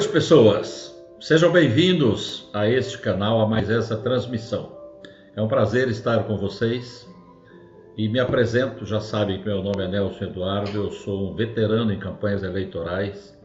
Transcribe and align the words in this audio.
noite, 0.00 0.12
pessoas. 0.12 0.96
Sejam 1.20 1.52
bem-vindos 1.52 2.48
a 2.54 2.66
este 2.66 2.96
canal, 2.96 3.38
a 3.42 3.46
mais 3.46 3.68
essa 3.68 3.98
transmissão. 3.98 4.74
É 5.36 5.42
um 5.42 5.48
prazer 5.48 5.88
estar 5.88 6.24
com 6.24 6.38
vocês 6.38 7.06
e 7.98 8.08
me 8.08 8.18
apresento. 8.18 8.86
Já 8.86 8.98
sabem 8.98 9.40
que 9.40 9.44
meu 9.44 9.62
nome 9.62 9.84
é 9.84 9.88
Nelson 9.88 10.24
Eduardo, 10.24 10.84
eu 10.84 10.90
sou 10.90 11.30
um 11.30 11.36
veterano 11.36 11.92
em 11.92 11.98
campanhas 11.98 12.42
eleitorais 12.42 13.38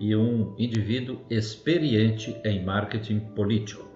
e 0.00 0.16
um 0.16 0.52
indivíduo 0.58 1.20
experiente 1.30 2.36
em 2.44 2.64
marketing 2.64 3.20
político. 3.36 3.88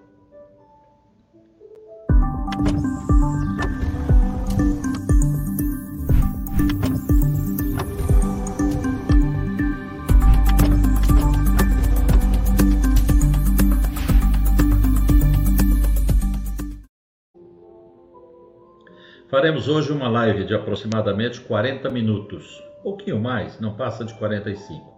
Faremos 19.29 19.67
hoje 19.67 19.91
uma 19.91 20.09
live 20.09 20.43
de 20.43 20.55
aproximadamente 20.55 21.39
40 21.41 21.87
minutos, 21.91 22.63
pouquinho 22.81 23.19
mais, 23.19 23.59
não 23.59 23.75
passa 23.75 24.03
de 24.03 24.11
45. 24.15 24.91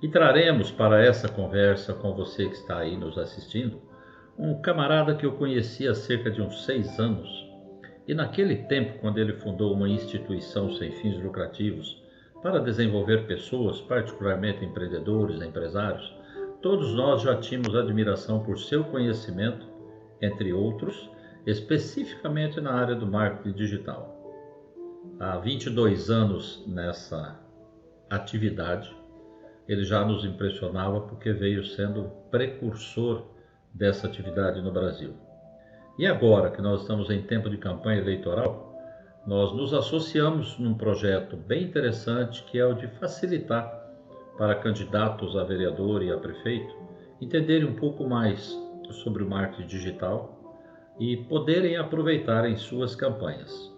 E 0.00 0.08
traremos 0.08 0.70
para 0.70 1.04
essa 1.04 1.28
conversa 1.28 1.92
com 1.92 2.14
você 2.14 2.48
que 2.48 2.54
está 2.54 2.78
aí 2.78 2.96
nos 2.96 3.18
assistindo 3.18 3.82
um 4.38 4.62
camarada 4.62 5.16
que 5.16 5.26
eu 5.26 5.32
conheci 5.32 5.88
há 5.88 5.96
cerca 5.96 6.30
de 6.30 6.40
uns 6.40 6.64
seis 6.64 6.96
anos. 7.00 7.28
E 8.06 8.14
naquele 8.14 8.54
tempo, 8.54 9.00
quando 9.00 9.18
ele 9.18 9.32
fundou 9.32 9.74
uma 9.74 9.88
instituição 9.88 10.70
sem 10.70 10.92
fins 10.92 11.20
lucrativos 11.20 12.00
para 12.40 12.60
desenvolver 12.60 13.26
pessoas, 13.26 13.80
particularmente 13.80 14.64
empreendedores, 14.64 15.42
empresários, 15.42 16.14
todos 16.62 16.94
nós 16.94 17.22
já 17.22 17.34
tínhamos 17.34 17.74
admiração 17.74 18.44
por 18.44 18.60
seu 18.60 18.84
conhecimento, 18.84 19.66
entre 20.22 20.52
outros, 20.52 21.10
especificamente 21.46 22.60
na 22.60 22.72
área 22.74 22.96
do 22.96 23.06
marketing 23.06 23.52
digital. 23.56 24.12
Há 25.20 25.38
22 25.38 26.10
anos 26.10 26.64
nessa 26.66 27.38
atividade, 28.10 28.94
ele 29.68 29.84
já 29.84 30.04
nos 30.04 30.24
impressionava 30.24 31.00
porque 31.02 31.32
veio 31.32 31.64
sendo 31.64 32.10
precursor 32.30 33.24
dessa 33.72 34.08
atividade 34.08 34.60
no 34.60 34.72
Brasil. 34.72 35.14
E 35.96 36.06
agora 36.06 36.50
que 36.50 36.60
nós 36.60 36.82
estamos 36.82 37.10
em 37.10 37.22
tempo 37.22 37.48
de 37.48 37.56
campanha 37.56 38.00
eleitoral, 38.00 38.74
nós 39.26 39.52
nos 39.52 39.72
associamos 39.72 40.58
num 40.58 40.74
projeto 40.74 41.36
bem 41.36 41.64
interessante 41.64 42.42
que 42.44 42.58
é 42.58 42.66
o 42.66 42.74
de 42.74 42.88
facilitar 42.98 43.66
para 44.36 44.54
candidatos 44.56 45.36
a 45.36 45.44
vereador 45.44 46.02
e 46.02 46.12
a 46.12 46.18
prefeito 46.18 46.74
entenderem 47.20 47.66
um 47.66 47.74
pouco 47.74 48.06
mais 48.06 48.56
sobre 48.90 49.22
o 49.22 49.28
marketing 49.28 49.66
digital 49.66 50.35
e 50.98 51.16
poderem 51.16 51.76
aproveitar 51.76 52.48
em 52.48 52.56
suas 52.56 52.94
campanhas. 52.94 53.72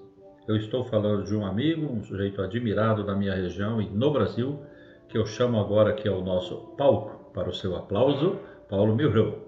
Eu 0.46 0.56
estou 0.56 0.84
falando 0.84 1.24
de 1.24 1.36
um 1.36 1.44
amigo, 1.44 1.92
um 1.92 2.02
sujeito 2.02 2.40
admirado 2.40 3.04
da 3.04 3.14
minha 3.14 3.34
região 3.34 3.82
e 3.82 3.88
no 3.88 4.10
Brasil, 4.10 4.60
que 5.08 5.18
eu 5.18 5.26
chamo 5.26 5.60
agora 5.60 5.92
que 5.92 6.08
é 6.08 6.10
o 6.10 6.22
nosso 6.22 6.74
palco 6.76 7.30
para 7.34 7.48
o 7.48 7.54
seu 7.54 7.76
aplauso, 7.76 8.38
Paulo 8.68 8.94
Milreu. 8.94 9.46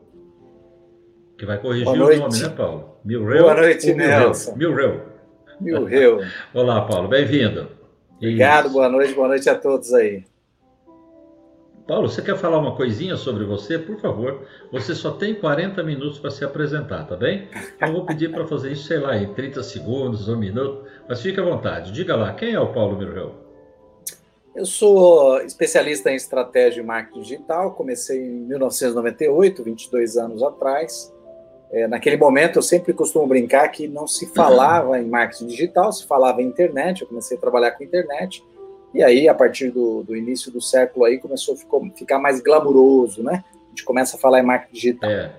Que 1.38 1.46
vai 1.46 1.58
corrigir 1.58 1.88
o 1.88 1.96
nome, 1.96 2.38
né, 2.38 2.48
Paulo? 2.50 2.96
Milreu. 3.04 3.44
Boa 3.44 3.54
noite, 3.54 3.94
Nelson. 3.94 4.56
Milreu. 4.56 5.02
Milreu. 5.58 6.20
Olá, 6.52 6.82
Paulo, 6.82 7.08
bem-vindo. 7.08 7.68
Obrigado, 8.16 8.68
boa 8.68 8.88
noite, 8.88 9.14
boa 9.14 9.28
noite 9.28 9.48
a 9.48 9.54
todos 9.54 9.94
aí. 9.94 10.24
Paulo, 11.90 12.08
você 12.08 12.22
quer 12.22 12.36
falar 12.36 12.60
uma 12.60 12.76
coisinha 12.76 13.16
sobre 13.16 13.44
você? 13.44 13.76
Por 13.76 13.98
favor, 13.98 14.46
você 14.70 14.94
só 14.94 15.10
tem 15.10 15.34
40 15.34 15.82
minutos 15.82 16.20
para 16.20 16.30
se 16.30 16.44
apresentar, 16.44 17.04
tá 17.04 17.16
bem? 17.16 17.48
Eu 17.80 17.92
vou 17.92 18.06
pedir 18.06 18.30
para 18.30 18.46
fazer 18.46 18.70
isso, 18.70 18.86
sei 18.86 18.98
lá, 18.98 19.16
em 19.16 19.34
30 19.34 19.60
segundos, 19.64 20.28
um 20.28 20.36
minuto, 20.36 20.84
mas 21.08 21.20
fique 21.20 21.40
à 21.40 21.42
vontade. 21.42 21.90
Diga 21.90 22.14
lá, 22.14 22.32
quem 22.32 22.54
é 22.54 22.60
o 22.60 22.72
Paulo 22.72 22.96
Mirrell? 22.96 23.34
Eu 24.54 24.64
sou 24.64 25.40
especialista 25.40 26.12
em 26.12 26.14
estratégia 26.14 26.80
e 26.80 26.84
marketing 26.84 27.22
digital, 27.22 27.72
comecei 27.72 28.20
em 28.20 28.46
1998, 28.46 29.64
22 29.64 30.16
anos 30.16 30.44
atrás. 30.44 31.12
É, 31.72 31.88
naquele 31.88 32.16
momento, 32.16 32.60
eu 32.60 32.62
sempre 32.62 32.92
costumo 32.92 33.26
brincar 33.26 33.66
que 33.66 33.88
não 33.88 34.06
se 34.06 34.26
falava 34.32 34.96
em 35.00 35.08
marketing 35.08 35.48
digital, 35.48 35.92
se 35.92 36.06
falava 36.06 36.40
em 36.40 36.46
internet. 36.46 37.02
Eu 37.02 37.08
comecei 37.08 37.36
a 37.36 37.40
trabalhar 37.40 37.72
com 37.72 37.82
internet 37.82 38.44
e 38.92 39.02
aí, 39.02 39.28
a 39.28 39.34
partir 39.34 39.70
do, 39.70 40.02
do 40.02 40.16
início 40.16 40.50
do 40.50 40.60
século 40.60 41.04
aí, 41.04 41.18
começou 41.18 41.54
a 41.54 41.56
ficou, 41.56 41.88
ficar 41.94 42.18
mais 42.18 42.40
glamuroso, 42.40 43.22
né? 43.22 43.44
A 43.66 43.68
gente 43.70 43.84
começa 43.84 44.16
a 44.16 44.20
falar 44.20 44.40
em 44.40 44.42
marketing 44.42 44.74
digital. 44.74 45.10
É. 45.10 45.32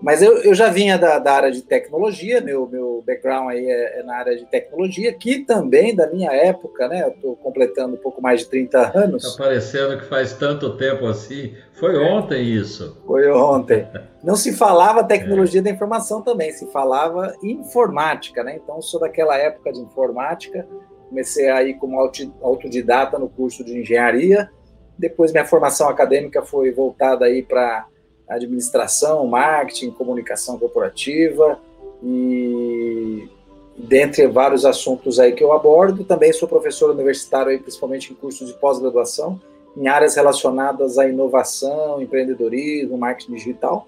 Mas 0.00 0.22
eu, 0.22 0.38
eu 0.38 0.54
já 0.54 0.68
vinha 0.68 0.96
da, 0.96 1.18
da, 1.18 1.32
área 1.32 1.50
de 1.50 1.60
tecnologia, 1.60 2.40
meu, 2.40 2.68
meu 2.68 3.02
background 3.04 3.50
aí 3.50 3.68
é, 3.68 3.98
é, 3.98 4.02
na 4.04 4.16
área 4.16 4.36
de 4.36 4.46
tecnologia, 4.46 5.12
que 5.12 5.40
também 5.40 5.94
da 5.94 6.06
minha 6.06 6.30
época, 6.30 6.86
né? 6.86 7.02
Eu 7.02 7.08
estou 7.08 7.36
completando 7.36 7.94
um 7.94 7.98
pouco 7.98 8.22
mais 8.22 8.40
de 8.40 8.46
30 8.46 8.96
anos. 8.96 9.24
Está 9.24 9.44
parecendo 9.44 9.98
que 9.98 10.04
faz 10.04 10.34
tanto 10.34 10.76
tempo 10.76 11.04
assim. 11.06 11.52
Foi 11.74 11.98
ontem 11.98 12.44
isso. 12.44 12.96
Foi 13.06 13.28
ontem. 13.30 13.88
Não 14.22 14.36
se 14.36 14.52
falava 14.52 15.02
tecnologia 15.02 15.60
é. 15.60 15.64
da 15.64 15.70
informação 15.70 16.22
também, 16.22 16.52
se 16.52 16.70
falava 16.70 17.34
informática, 17.42 18.44
né? 18.44 18.58
Então, 18.62 18.80
sou 18.80 19.00
daquela 19.00 19.36
época 19.36 19.72
de 19.72 19.80
informática 19.80 20.66
comecei 21.08 21.48
aí 21.48 21.74
como 21.74 21.98
autodidata 22.42 23.18
no 23.18 23.28
curso 23.28 23.64
de 23.64 23.78
engenharia. 23.78 24.50
Depois 24.98 25.32
minha 25.32 25.44
formação 25.44 25.88
acadêmica 25.88 26.42
foi 26.42 26.70
voltada 26.70 27.24
aí 27.24 27.42
para 27.42 27.86
administração, 28.28 29.26
marketing, 29.26 29.90
comunicação 29.90 30.58
corporativa 30.58 31.58
e 32.02 33.28
dentre 33.76 34.26
vários 34.26 34.64
assuntos 34.64 35.18
aí 35.18 35.32
que 35.32 35.42
eu 35.42 35.52
abordo, 35.52 36.04
também 36.04 36.32
sou 36.32 36.48
professor 36.48 36.90
universitário 36.90 37.50
aí 37.50 37.58
principalmente 37.58 38.12
em 38.12 38.14
cursos 38.14 38.48
de 38.48 38.54
pós-graduação 38.54 39.40
em 39.76 39.86
áreas 39.86 40.16
relacionadas 40.16 40.98
à 40.98 41.08
inovação, 41.08 42.02
empreendedorismo, 42.02 42.98
marketing 42.98 43.34
digital. 43.34 43.86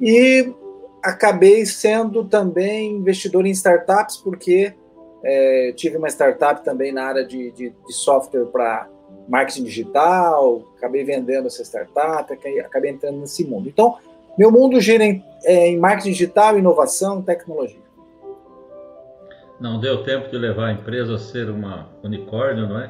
E 0.00 0.52
acabei 1.02 1.64
sendo 1.64 2.24
também 2.24 2.92
investidor 2.92 3.46
em 3.46 3.50
startups 3.50 4.18
porque 4.18 4.74
é, 5.24 5.72
tive 5.74 5.96
uma 5.96 6.08
startup 6.08 6.62
também 6.64 6.92
na 6.92 7.04
área 7.04 7.24
de, 7.24 7.50
de, 7.52 7.70
de 7.70 7.92
software 7.92 8.44
para 8.46 8.88
marketing 9.28 9.64
digital, 9.64 10.62
acabei 10.76 11.02
vendendo 11.02 11.46
essa 11.46 11.62
startup, 11.62 12.30
acabei 12.32 12.90
entrando 12.90 13.18
nesse 13.18 13.44
mundo. 13.44 13.68
Então, 13.68 13.96
meu 14.36 14.50
mundo 14.50 14.80
gira 14.80 15.02
em, 15.02 15.24
é, 15.44 15.68
em 15.68 15.78
marketing 15.78 16.10
digital, 16.10 16.58
inovação, 16.58 17.22
tecnologia. 17.22 17.82
Não 19.60 19.80
deu 19.80 20.02
tempo 20.02 20.28
de 20.28 20.36
levar 20.36 20.66
a 20.66 20.72
empresa 20.72 21.14
a 21.14 21.18
ser 21.18 21.48
uma 21.48 21.88
unicórnio, 22.02 22.68
não 22.68 22.80
é? 22.80 22.88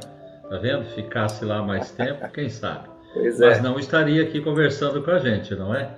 Tá 0.49 0.59
vendo? 0.59 0.85
Ficasse 0.87 1.45
lá 1.45 1.63
mais 1.63 1.91
tempo, 1.91 2.27
quem 2.33 2.49
sabe? 2.49 2.89
Pois 3.13 3.39
Mas 3.39 3.59
é. 3.59 3.63
não 3.63 3.79
estaria 3.79 4.23
aqui 4.23 4.41
conversando 4.41 5.03
com 5.03 5.11
a 5.11 5.19
gente, 5.19 5.55
não 5.55 5.75
é? 5.75 5.89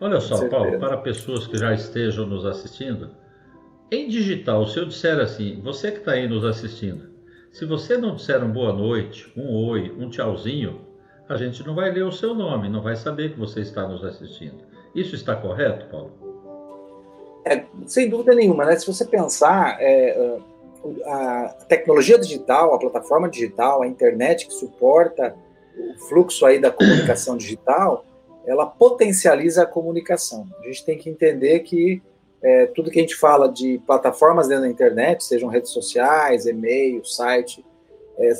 Olha 0.00 0.20
só, 0.20 0.48
Paulo, 0.48 0.78
para 0.78 0.96
pessoas 0.98 1.46
que 1.46 1.56
já 1.56 1.72
estejam 1.72 2.26
nos 2.26 2.44
assistindo, 2.44 3.10
em 3.90 4.08
digital, 4.08 4.66
se 4.66 4.78
eu 4.78 4.86
disser 4.86 5.18
assim, 5.18 5.60
você 5.62 5.90
que 5.90 5.98
está 5.98 6.12
aí 6.12 6.28
nos 6.28 6.44
assistindo, 6.44 7.08
se 7.52 7.64
você 7.64 7.96
não 7.96 8.14
disser 8.14 8.44
um 8.44 8.52
boa 8.52 8.72
noite, 8.72 9.32
um 9.36 9.66
oi, 9.66 9.94
um 9.98 10.10
tchauzinho, 10.10 10.80
a 11.28 11.36
gente 11.36 11.66
não 11.66 11.74
vai 11.74 11.90
ler 11.90 12.04
o 12.04 12.12
seu 12.12 12.34
nome, 12.34 12.68
não 12.68 12.82
vai 12.82 12.96
saber 12.96 13.32
que 13.32 13.38
você 13.38 13.60
está 13.60 13.86
nos 13.86 14.04
assistindo. 14.04 14.58
Isso 14.94 15.14
está 15.14 15.36
correto, 15.36 15.86
Paulo? 15.86 16.12
É, 17.44 17.64
sem 17.86 18.08
dúvida 18.08 18.34
nenhuma, 18.34 18.64
né? 18.64 18.76
Se 18.76 18.86
você 18.86 19.04
pensar, 19.04 19.76
é, 19.80 20.38
a 21.04 21.48
tecnologia 21.68 22.18
digital, 22.18 22.74
a 22.74 22.78
plataforma 22.78 23.28
digital, 23.28 23.82
a 23.82 23.86
internet 23.86 24.46
que 24.46 24.54
suporta 24.54 25.34
o 25.76 25.98
fluxo 26.08 26.44
aí 26.44 26.58
da 26.58 26.70
comunicação 26.70 27.36
digital, 27.36 28.04
ela 28.46 28.66
potencializa 28.66 29.62
a 29.62 29.66
comunicação. 29.66 30.46
A 30.60 30.66
gente 30.66 30.84
tem 30.84 30.98
que 30.98 31.10
entender 31.10 31.60
que 31.60 32.02
é, 32.42 32.66
tudo 32.66 32.90
que 32.90 32.98
a 32.98 33.02
gente 33.02 33.16
fala 33.16 33.48
de 33.48 33.80
plataformas 33.86 34.48
dentro 34.48 34.64
da 34.64 34.70
internet, 34.70 35.24
sejam 35.24 35.48
redes 35.48 35.70
sociais, 35.70 36.46
e-mail, 36.46 37.04
site, 37.04 37.64
é, 38.18 38.32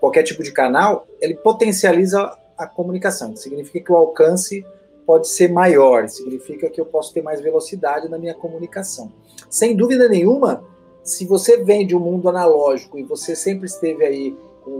qualquer 0.00 0.22
tipo 0.22 0.42
de 0.42 0.52
canal, 0.52 1.06
ele 1.20 1.34
potencializa 1.34 2.36
a 2.56 2.66
comunicação. 2.66 3.34
Significa 3.36 3.80
que 3.80 3.92
o 3.92 3.96
alcance 3.96 4.64
pode 5.06 5.28
ser 5.28 5.50
maior, 5.50 6.08
significa 6.08 6.70
que 6.70 6.80
eu 6.80 6.86
posso 6.86 7.12
ter 7.12 7.22
mais 7.22 7.40
velocidade 7.40 8.08
na 8.08 8.18
minha 8.18 8.34
comunicação. 8.34 9.12
Sem 9.50 9.76
dúvida 9.76 10.08
nenhuma, 10.08 10.64
se 11.02 11.26
você 11.26 11.58
vem 11.62 11.86
de 11.86 11.94
um 11.94 12.00
mundo 12.00 12.28
analógico 12.28 12.98
e 12.98 13.02
você 13.02 13.36
sempre 13.36 13.66
esteve 13.66 14.04
aí 14.04 14.36
com 14.62 14.70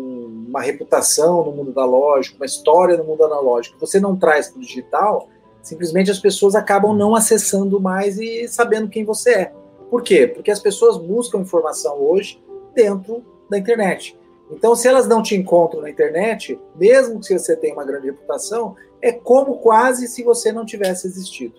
uma 0.49 0.63
reputação 0.63 1.45
no 1.45 1.53
mundo 1.53 1.79
analógico, 1.79 2.37
uma 2.37 2.47
história 2.47 2.97
no 2.97 3.05
mundo 3.05 3.25
analógico, 3.25 3.79
você 3.79 4.01
não 4.01 4.17
traz 4.17 4.49
para 4.49 4.59
o 4.59 4.63
digital, 4.63 5.29
Simplesmente 5.65 6.11
as 6.11 6.19
pessoas 6.19 6.55
acabam 6.55 6.95
não 6.95 7.17
acessando 7.17 7.81
mais 7.81 8.19
e 8.19 8.47
sabendo 8.47 8.89
quem 8.89 9.05
você 9.05 9.31
é. 9.31 9.53
Por 9.91 10.03
quê? 10.03 10.27
Porque 10.27 10.51
as 10.51 10.61
pessoas 10.61 10.99
buscam 10.99 11.41
informação 11.41 11.99
hoje 12.01 12.41
dentro 12.75 13.25
da 13.49 13.57
internet. 13.57 14.17
Então, 14.51 14.77
se 14.77 14.87
elas 14.87 15.09
não 15.09 15.23
te 15.23 15.35
encontram 15.35 15.81
na 15.81 15.89
internet, 15.89 16.61
mesmo 16.77 17.19
que 17.19 17.37
você 17.39 17.57
tenha 17.57 17.73
uma 17.73 17.85
grande 17.85 18.07
reputação, 18.07 18.77
é 19.01 19.11
como 19.11 19.57
quase 19.57 20.07
se 20.07 20.23
você 20.23 20.53
não 20.53 20.67
tivesse 20.67 21.07
existido. 21.07 21.55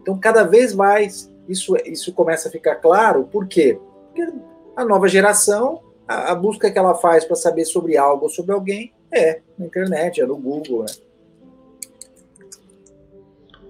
Então, 0.00 0.16
cada 0.18 0.44
vez 0.44 0.72
mais 0.72 1.28
isso, 1.48 1.76
isso 1.84 2.14
começa 2.14 2.48
a 2.48 2.52
ficar 2.52 2.76
claro. 2.76 3.24
Por 3.24 3.48
quê? 3.48 3.80
Porque 4.06 4.32
a 4.76 4.84
nova 4.84 5.08
geração, 5.08 5.80
a, 6.06 6.30
a 6.30 6.34
busca 6.36 6.70
que 6.70 6.78
ela 6.78 6.94
faz 6.94 7.24
para 7.24 7.34
saber 7.34 7.64
sobre 7.64 7.96
algo 7.96 8.24
ou 8.24 8.30
sobre 8.30 8.52
alguém 8.52 8.92
é 9.10 9.40
na 9.58 9.66
internet, 9.66 10.20
é 10.20 10.26
no 10.26 10.36
Google. 10.36 10.82
Né? 10.82 11.09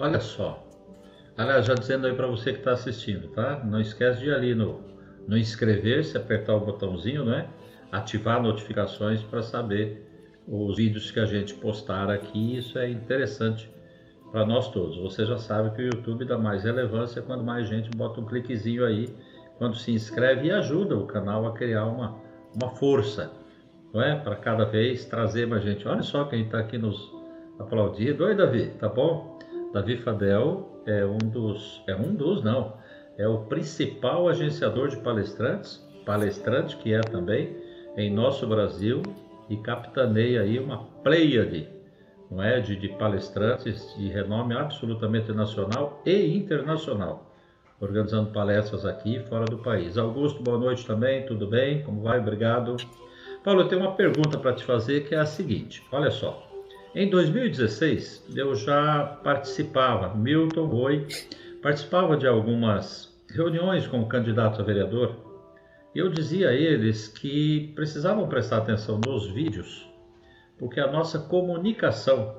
Olha 0.01 0.19
só. 0.19 0.67
Aliás, 1.37 1.67
já 1.67 1.75
dizendo 1.75 2.07
aí 2.07 2.15
para 2.15 2.27
você 2.27 2.55
que 2.55 2.61
está 2.61 2.73
assistindo, 2.73 3.29
tá? 3.29 3.63
Não 3.63 3.79
esquece 3.79 4.21
de 4.21 4.31
ir 4.31 4.35
ali 4.35 4.55
no, 4.55 4.81
no 5.29 5.37
inscrever-se, 5.37 6.17
apertar 6.17 6.55
o 6.55 6.61
botãozinho, 6.61 7.23
né? 7.23 7.47
Ativar 7.93 8.43
notificações 8.43 9.23
para 9.23 9.43
saber 9.43 10.07
os 10.49 10.79
vídeos 10.79 11.11
que 11.11 11.21
a 11.21 11.27
gente 11.27 11.53
postar 11.53 12.11
aqui. 12.11 12.57
Isso 12.57 12.79
é 12.79 12.89
interessante 12.89 13.71
para 14.33 14.47
nós 14.47 14.71
todos. 14.71 14.97
Você 14.97 15.27
já 15.27 15.37
sabe 15.37 15.77
que 15.77 15.83
o 15.83 15.85
YouTube 15.85 16.25
dá 16.25 16.39
mais 16.39 16.65
relevância 16.65 17.21
quando 17.21 17.45
mais 17.45 17.69
gente 17.69 17.91
bota 17.91 18.23
um 18.23 18.25
cliquezinho 18.25 18.87
aí, 18.87 19.15
quando 19.59 19.77
se 19.77 19.93
inscreve 19.93 20.47
e 20.47 20.51
ajuda 20.51 20.97
o 20.97 21.07
canal 21.07 21.47
a 21.47 21.53
criar 21.53 21.85
uma, 21.85 22.17
uma 22.55 22.71
força, 22.71 23.31
não 23.93 24.01
é? 24.01 24.19
Para 24.19 24.37
cada 24.37 24.65
vez 24.65 25.05
trazer 25.05 25.47
mais 25.47 25.63
gente. 25.63 25.87
Olha 25.87 26.03
só 26.03 26.25
quem 26.25 26.45
está 26.45 26.59
aqui 26.59 26.79
nos 26.79 27.13
aplaudindo. 27.59 28.25
Oi, 28.25 28.35
Davi, 28.35 28.71
tá 28.79 28.89
bom? 28.89 29.40
Davi 29.73 29.97
Fadel 29.99 30.83
é 30.87 31.05
um 31.05 31.19
dos, 31.19 31.83
é 31.87 31.95
um 31.95 32.15
dos, 32.15 32.43
não, 32.43 32.75
é 33.17 33.29
o 33.29 33.39
principal 33.45 34.29
agenciador 34.29 34.89
de 34.89 34.97
palestrantes, 34.97 35.87
palestrante 36.05 36.77
que 36.77 36.93
é 36.93 37.01
também 37.01 37.57
em 37.97 38.13
nosso 38.13 38.47
Brasil 38.47 39.03
e 39.49 39.57
capitaneia 39.59 40.43
aí 40.43 40.59
uma 40.59 40.85
pleiade 41.03 41.69
não 42.31 42.43
é, 42.43 42.61
de, 42.61 42.77
de 42.77 42.89
palestrantes 42.89 43.95
de 43.97 44.09
renome 44.09 44.55
absolutamente 44.55 45.33
nacional 45.33 46.01
e 46.07 46.37
internacional, 46.37 47.35
organizando 47.81 48.31
palestras 48.31 48.87
aqui 48.87 49.17
e 49.17 49.21
fora 49.25 49.45
do 49.45 49.59
país. 49.59 49.99
Augusto, 49.99 50.43
boa 50.43 50.59
noite 50.59 50.87
também, 50.87 51.27
tudo 51.27 51.47
bem? 51.47 51.83
Como 51.83 52.03
vai? 52.03 52.21
Obrigado. 52.21 52.77
Paulo, 53.43 53.63
eu 53.63 53.69
tenho 53.69 53.81
uma 53.83 53.97
pergunta 53.97 54.39
para 54.39 54.53
te 54.53 54.65
fazer 54.65 55.09
que 55.09 55.15
é 55.15 55.19
a 55.19 55.27
seguinte: 55.27 55.83
olha 55.91 56.11
só. 56.11 56.50
Em 56.95 57.09
2016, 57.09 58.25
eu 58.35 58.55
já 58.55 59.19
participava, 59.23 60.15
Milton 60.15 60.67
Roy, 60.67 61.07
participava 61.63 62.17
de 62.17 62.27
algumas 62.27 63.15
reuniões 63.31 63.87
com 63.87 64.05
candidatos 64.07 64.61
a 64.61 64.63
vereador, 64.63 65.15
e 65.95 65.99
eu 65.99 66.09
dizia 66.09 66.49
a 66.49 66.55
eles 66.55 67.09
que 67.09 67.73
precisavam 67.75 68.29
prestar 68.29 68.59
atenção 68.59 69.01
nos 69.07 69.31
vídeos 69.31 69.91
porque 70.61 70.79
a 70.79 70.93
nossa 70.93 71.19
comunicação 71.19 72.37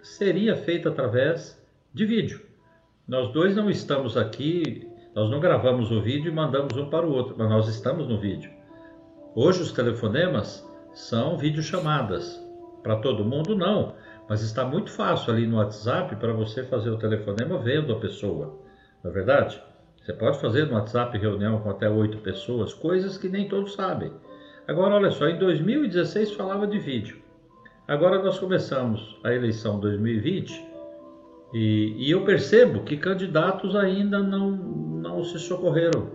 seria 0.00 0.54
feita 0.54 0.88
através 0.88 1.60
de 1.92 2.06
vídeo. 2.06 2.40
Nós 3.08 3.32
dois 3.32 3.56
não 3.56 3.68
estamos 3.68 4.16
aqui, 4.16 4.88
nós 5.12 5.28
não 5.28 5.40
gravamos 5.40 5.90
o 5.90 6.00
vídeo 6.00 6.30
e 6.30 6.34
mandamos 6.34 6.76
um 6.76 6.88
para 6.88 7.04
o 7.04 7.12
outro, 7.12 7.34
mas 7.36 7.50
nós 7.50 7.66
estamos 7.66 8.06
no 8.06 8.20
vídeo. 8.20 8.52
Hoje 9.34 9.62
os 9.62 9.72
telefonemas 9.72 10.64
são 10.94 11.36
videochamadas. 11.36 12.45
Para 12.86 12.98
todo 12.98 13.24
mundo, 13.24 13.56
não. 13.56 13.94
Mas 14.28 14.42
está 14.42 14.64
muito 14.64 14.92
fácil 14.92 15.32
ali 15.32 15.44
no 15.44 15.56
WhatsApp 15.56 16.14
para 16.14 16.32
você 16.32 16.62
fazer 16.62 16.88
o 16.88 16.96
telefonema 16.96 17.58
vendo 17.58 17.92
a 17.92 17.98
pessoa. 17.98 18.60
Não 19.02 19.10
é 19.10 19.12
verdade? 19.12 19.60
Você 20.00 20.12
pode 20.12 20.38
fazer 20.38 20.66
no 20.66 20.74
WhatsApp 20.74 21.18
reunião 21.18 21.58
com 21.58 21.68
até 21.68 21.90
oito 21.90 22.18
pessoas, 22.18 22.72
coisas 22.72 23.18
que 23.18 23.28
nem 23.28 23.48
todos 23.48 23.74
sabem. 23.74 24.12
Agora, 24.68 24.94
olha 24.94 25.10
só, 25.10 25.26
em 25.26 25.36
2016 25.36 26.34
falava 26.34 26.64
de 26.64 26.78
vídeo. 26.78 27.20
Agora 27.88 28.22
nós 28.22 28.38
começamos 28.38 29.18
a 29.24 29.34
eleição 29.34 29.80
2020 29.80 30.64
e, 31.54 32.06
e 32.06 32.08
eu 32.12 32.24
percebo 32.24 32.84
que 32.84 32.96
candidatos 32.96 33.74
ainda 33.74 34.20
não, 34.20 34.52
não 34.52 35.24
se 35.24 35.40
socorreram 35.40 36.08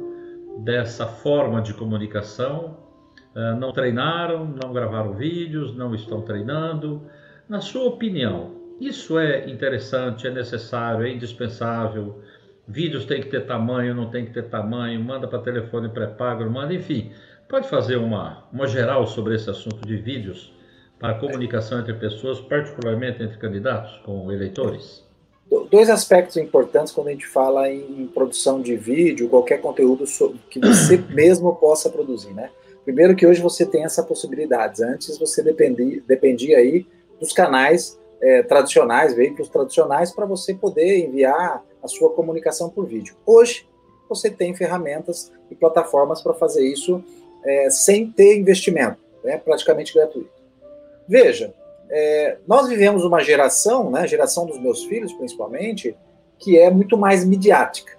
dessa 0.59 1.05
forma 1.05 1.61
de 1.61 1.73
comunicação, 1.73 2.77
não 3.33 3.71
treinaram, 3.71 4.45
não 4.45 4.73
gravaram 4.73 5.13
vídeos, 5.13 5.75
não 5.75 5.95
estão 5.95 6.21
treinando. 6.21 7.01
Na 7.47 7.61
sua 7.61 7.85
opinião, 7.85 8.55
isso 8.79 9.17
é 9.17 9.49
interessante, 9.49 10.27
é 10.27 10.31
necessário, 10.31 11.05
é 11.05 11.11
indispensável? 11.11 12.21
Vídeos 12.67 13.05
tem 13.05 13.21
que 13.21 13.29
ter 13.29 13.45
tamanho, 13.45 13.93
não 13.93 14.09
tem 14.09 14.25
que 14.25 14.33
ter 14.33 14.49
tamanho, 14.49 14.99
manda 15.03 15.27
para 15.27 15.39
telefone 15.39 15.89
pré-pago, 15.89 16.49
manda, 16.49 16.73
enfim. 16.73 17.11
Pode 17.47 17.67
fazer 17.67 17.97
uma, 17.97 18.45
uma 18.51 18.67
geral 18.67 19.05
sobre 19.05 19.35
esse 19.35 19.49
assunto 19.49 19.85
de 19.85 19.97
vídeos 19.97 20.53
para 20.97 21.11
a 21.11 21.19
comunicação 21.19 21.79
entre 21.79 21.93
pessoas, 21.93 22.39
particularmente 22.39 23.21
entre 23.23 23.37
candidatos 23.37 23.97
com 24.05 24.31
eleitores? 24.31 25.05
Dois 25.69 25.89
aspectos 25.89 26.37
importantes 26.37 26.93
quando 26.93 27.07
a 27.07 27.11
gente 27.11 27.27
fala 27.27 27.69
em 27.69 28.07
produção 28.13 28.61
de 28.61 28.77
vídeo, 28.77 29.27
qualquer 29.27 29.59
conteúdo 29.59 30.05
que 30.49 30.59
você 30.59 30.97
mesmo 31.09 31.53
possa 31.55 31.89
produzir, 31.89 32.33
né? 32.33 32.49
Primeiro 32.83 33.15
que 33.15 33.25
hoje 33.25 33.41
você 33.41 33.65
tem 33.65 33.83
essa 33.83 34.03
possibilidade. 34.03 34.83
Antes 34.83 35.17
você 35.17 35.43
dependia, 35.43 36.01
dependia 36.07 36.57
aí 36.57 36.85
dos 37.19 37.31
canais 37.31 37.99
é, 38.21 38.43
tradicionais, 38.43 39.13
veículos 39.13 39.49
tradicionais, 39.49 40.11
para 40.11 40.25
você 40.25 40.53
poder 40.53 41.05
enviar 41.05 41.63
a 41.81 41.87
sua 41.87 42.09
comunicação 42.11 42.69
por 42.69 42.85
vídeo. 42.85 43.15
Hoje 43.25 43.67
você 44.09 44.29
tem 44.29 44.53
ferramentas 44.55 45.31
e 45.49 45.55
plataformas 45.55 46.21
para 46.21 46.33
fazer 46.33 46.65
isso 46.65 47.03
é, 47.43 47.69
sem 47.69 48.11
ter 48.11 48.37
investimento, 48.37 48.97
é 49.23 49.31
né? 49.31 49.37
praticamente 49.37 49.93
gratuito. 49.93 50.29
Veja, 51.07 51.53
é, 51.89 52.37
nós 52.47 52.67
vivemos 52.67 53.03
uma 53.03 53.21
geração, 53.21 53.89
né, 53.89 54.07
geração 54.07 54.45
dos 54.45 54.59
meus 54.59 54.83
filhos 54.85 55.11
principalmente, 55.13 55.95
que 56.37 56.57
é 56.57 56.69
muito 56.69 56.97
mais 56.97 57.25
midiática. 57.25 57.97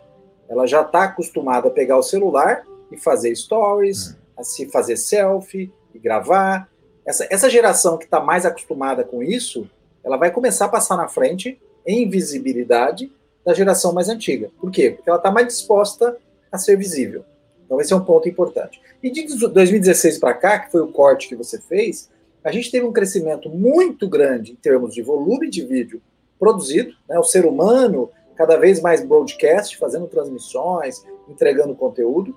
Ela 0.49 0.67
já 0.67 0.83
está 0.83 1.05
acostumada 1.05 1.69
a 1.69 1.71
pegar 1.71 1.99
o 1.99 2.03
celular 2.03 2.65
e 2.91 2.97
fazer 2.97 3.35
stories, 3.35 4.11
hum. 4.11 4.22
A 4.37 4.45
se 4.45 4.67
fazer 4.67 4.97
selfie 4.97 5.73
e 5.95 5.99
gravar. 5.99 6.69
Essa, 7.05 7.27
essa 7.31 7.51
geração 7.51 7.99
que 7.99 8.05
está 8.05 8.21
mais 8.21 8.47
acostumada 8.47 9.05
com 9.05 9.23
isso, 9.23 9.69
ela 10.05 10.17
vai 10.17 10.31
começar 10.31 10.67
a 10.67 10.69
passar 10.69 10.97
na 10.97 11.09
frente 11.09 11.61
em 11.87 12.09
visibilidade 12.09 13.11
da 13.45 13.55
geração 13.55 13.93
mais 13.93 14.09
antiga. 14.09 14.51
Por 14.61 14.71
quê? 14.71 14.91
Porque 14.91 15.09
ela 15.09 15.19
está 15.19 15.31
mais 15.31 15.47
disposta 15.49 16.17
a 16.51 16.59
ser 16.59 16.77
visível. 16.77 17.25
Então, 17.65 17.81
esse 17.81 17.93
é 17.93 17.97
um 17.97 18.05
ponto 18.05 18.29
importante. 18.29 18.81
E 19.03 19.11
de 19.11 19.27
2016 19.49 20.19
para 20.19 20.35
cá, 20.35 20.59
que 20.59 20.71
foi 20.71 20.83
o 20.83 20.89
corte 20.89 21.29
que 21.29 21.35
você 21.35 21.61
fez, 21.61 22.11
a 22.45 22.53
gente 22.53 22.71
teve 22.71 22.85
um 22.85 22.93
crescimento 22.93 23.49
muito 23.49 24.09
grande 24.09 24.53
em 24.53 24.57
termos 24.57 24.95
de 24.95 25.03
volume 25.03 25.49
de 25.49 25.65
vídeo 25.65 26.03
produzido, 26.39 26.95
né? 27.09 27.19
o 27.19 27.25
ser 27.25 27.47
humano 27.47 28.11
cada 28.37 28.57
vez 28.57 28.81
mais 28.81 29.05
broadcast, 29.05 29.77
fazendo 29.79 30.07
transmissões, 30.07 31.05
entregando 31.29 31.75
conteúdo, 31.75 32.37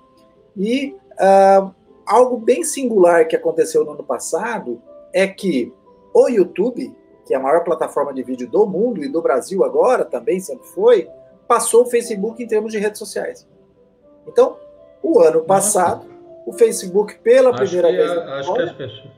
e 0.56 0.94
uh, 1.14 1.74
algo 2.06 2.38
bem 2.38 2.62
singular 2.62 3.26
que 3.26 3.36
aconteceu 3.36 3.84
no 3.84 3.92
ano 3.92 4.04
passado 4.04 4.80
é 5.12 5.26
que 5.26 5.72
o 6.14 6.28
YouTube, 6.28 6.94
que 7.26 7.34
é 7.34 7.36
a 7.36 7.40
maior 7.40 7.64
plataforma 7.64 8.14
de 8.14 8.22
vídeo 8.22 8.48
do 8.48 8.66
mundo 8.66 9.02
e 9.02 9.08
do 9.08 9.20
Brasil 9.20 9.64
agora 9.64 10.04
também 10.04 10.40
sempre 10.40 10.66
foi, 10.68 11.08
passou 11.46 11.82
o 11.82 11.86
Facebook 11.86 12.42
em 12.42 12.46
termos 12.46 12.72
de 12.72 12.78
redes 12.78 12.98
sociais. 12.98 13.46
Então, 14.26 14.56
o 15.02 15.20
ano 15.20 15.42
passado, 15.42 16.04
Nossa. 16.04 16.42
o 16.46 16.52
Facebook 16.52 17.18
pela 17.18 17.50
acho 17.50 17.58
primeira 17.58 17.88
que, 17.88 17.96
vez. 17.96 18.10
Acho 18.10 18.54
que 18.54 18.62
as 18.62 18.72
pessoas 18.72 19.16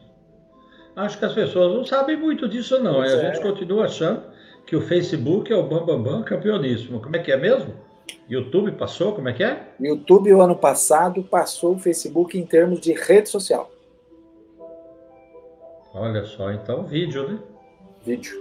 Acho 0.98 1.16
que 1.16 1.24
as 1.24 1.32
pessoas 1.32 1.76
não 1.76 1.84
sabem 1.84 2.16
muito 2.16 2.48
disso, 2.48 2.82
não. 2.82 3.00
a 3.00 3.06
gente 3.06 3.40
continua 3.40 3.84
achando 3.84 4.20
que 4.66 4.74
o 4.74 4.80
Facebook 4.80 5.52
é 5.52 5.54
o 5.54 5.62
bambambam 5.62 6.02
bam, 6.02 6.12
bam, 6.16 6.22
campeoníssimo. 6.24 7.00
Como 7.00 7.14
é 7.14 7.20
que 7.20 7.30
é 7.30 7.36
mesmo? 7.36 7.72
YouTube 8.28 8.72
passou? 8.72 9.14
Como 9.14 9.28
é 9.28 9.32
que 9.32 9.42
é? 9.42 9.68
YouTube, 9.80 10.32
o 10.32 10.40
ano 10.40 10.56
passado, 10.56 11.22
passou 11.22 11.74
o 11.74 11.78
Facebook 11.78 12.38
em 12.38 12.44
termos 12.44 12.80
de 12.80 12.92
rede 12.92 13.28
social. 13.28 13.70
Olha 15.94 16.24
só, 16.24 16.52
então, 16.52 16.84
vídeo, 16.84 17.28
né? 17.28 17.38
Vídeo. 18.04 18.32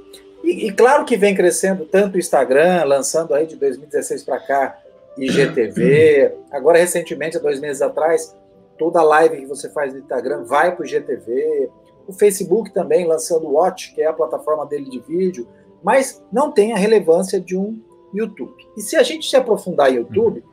E, 0.43 0.67
e 0.67 0.71
claro 0.71 1.05
que 1.05 1.17
vem 1.17 1.33
crescendo 1.33 1.86
tanto 1.86 2.15
o 2.15 2.19
Instagram, 2.19 2.83
lançando 2.83 3.33
aí 3.33 3.47
de 3.47 3.55
2016 3.55 4.24
para 4.24 4.39
cá, 4.39 4.79
IGTV. 5.17 6.33
Agora, 6.51 6.77
recentemente, 6.77 7.38
há 7.38 7.39
dois 7.39 7.59
meses 7.59 7.81
atrás, 7.81 8.36
toda 8.77 9.01
live 9.01 9.38
que 9.38 9.45
você 9.45 9.69
faz 9.69 9.93
no 9.93 10.00
Instagram 10.00 10.43
vai 10.43 10.75
para 10.75 10.83
o 10.83 10.86
IGTV 10.86 11.69
o 12.07 12.13
Facebook 12.13 12.71
também 12.71 13.05
lançando 13.05 13.45
o 13.45 13.53
Watch, 13.53 13.93
que 13.93 14.01
é 14.01 14.07
a 14.07 14.13
plataforma 14.13 14.65
dele 14.65 14.89
de 14.89 15.00
vídeo, 15.00 15.47
mas 15.83 16.24
não 16.31 16.51
tem 16.51 16.71
a 16.71 16.77
relevância 16.77 17.39
de 17.39 17.55
um 17.55 17.79
YouTube. 18.14 18.56
E 18.76 18.82
se 18.82 18.96
a 18.96 19.04
gente 19.04 19.30
se 19.30 19.36
aprofundar 19.36 19.92
em 19.92 19.98
YouTube, 19.98 20.44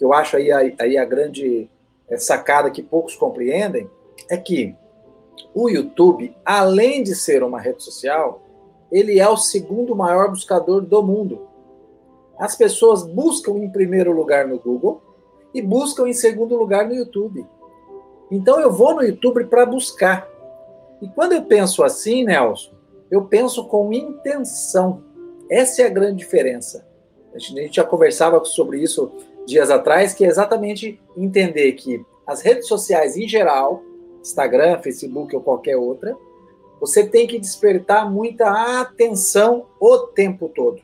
eu 0.00 0.12
acho 0.12 0.36
aí, 0.36 0.50
aí 0.50 0.98
a 0.98 1.04
grande 1.04 1.70
eh, 2.08 2.16
sacada 2.16 2.70
que 2.70 2.82
poucos 2.82 3.14
compreendem, 3.14 3.88
é 4.28 4.36
que 4.36 4.74
o 5.54 5.68
YouTube, 5.68 6.34
além 6.44 7.02
de 7.02 7.14
ser 7.14 7.42
uma 7.42 7.60
rede 7.60 7.82
social, 7.82 8.42
ele 8.90 9.18
é 9.18 9.28
o 9.28 9.36
segundo 9.36 9.94
maior 9.94 10.28
buscador 10.28 10.82
do 10.82 11.02
mundo. 11.02 11.48
As 12.38 12.56
pessoas 12.56 13.04
buscam 13.04 13.52
em 13.52 13.70
primeiro 13.70 14.12
lugar 14.12 14.46
no 14.46 14.58
Google 14.58 15.02
e 15.54 15.62
buscam 15.62 16.08
em 16.08 16.12
segundo 16.12 16.56
lugar 16.56 16.86
no 16.86 16.94
YouTube. 16.94 17.46
Então 18.30 18.58
eu 18.58 18.72
vou 18.72 18.94
no 18.94 19.02
YouTube 19.02 19.44
para 19.44 19.66
buscar. 19.66 20.28
E 21.00 21.08
quando 21.08 21.32
eu 21.32 21.44
penso 21.44 21.84
assim, 21.84 22.24
Nelson, 22.24 22.72
eu 23.10 23.24
penso 23.24 23.66
com 23.68 23.92
intenção. 23.92 25.04
Essa 25.50 25.82
é 25.82 25.86
a 25.86 25.90
grande 25.90 26.16
diferença. 26.16 26.86
A 27.34 27.38
gente 27.38 27.76
já 27.76 27.84
conversava 27.84 28.44
sobre 28.44 28.80
isso 28.80 29.10
dias 29.46 29.70
atrás, 29.70 30.12
que 30.12 30.24
é 30.24 30.28
exatamente 30.28 31.00
entender 31.16 31.72
que 31.72 32.04
as 32.26 32.42
redes 32.42 32.68
sociais 32.68 33.16
em 33.16 33.28
geral, 33.28 33.82
Instagram, 34.20 34.78
Facebook 34.78 35.34
ou 35.34 35.42
qualquer 35.42 35.76
outra, 35.76 36.16
você 36.80 37.06
tem 37.06 37.26
que 37.26 37.38
despertar 37.38 38.10
muita 38.10 38.80
atenção 38.80 39.66
o 39.80 39.98
tempo 39.98 40.48
todo. 40.48 40.80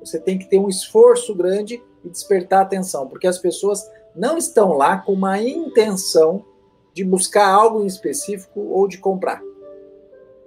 Você 0.00 0.18
tem 0.18 0.38
que 0.38 0.48
ter 0.48 0.58
um 0.58 0.68
esforço 0.68 1.34
grande 1.34 1.82
e 2.04 2.08
despertar 2.08 2.62
atenção, 2.62 3.08
porque 3.08 3.26
as 3.26 3.38
pessoas 3.38 3.84
não 4.14 4.38
estão 4.38 4.72
lá 4.72 4.98
com 4.98 5.12
uma 5.12 5.40
intenção 5.40 6.44
de 6.94 7.04
buscar 7.04 7.48
algo 7.48 7.82
em 7.82 7.86
específico 7.86 8.60
ou 8.60 8.88
de 8.88 8.98
comprar. 8.98 9.42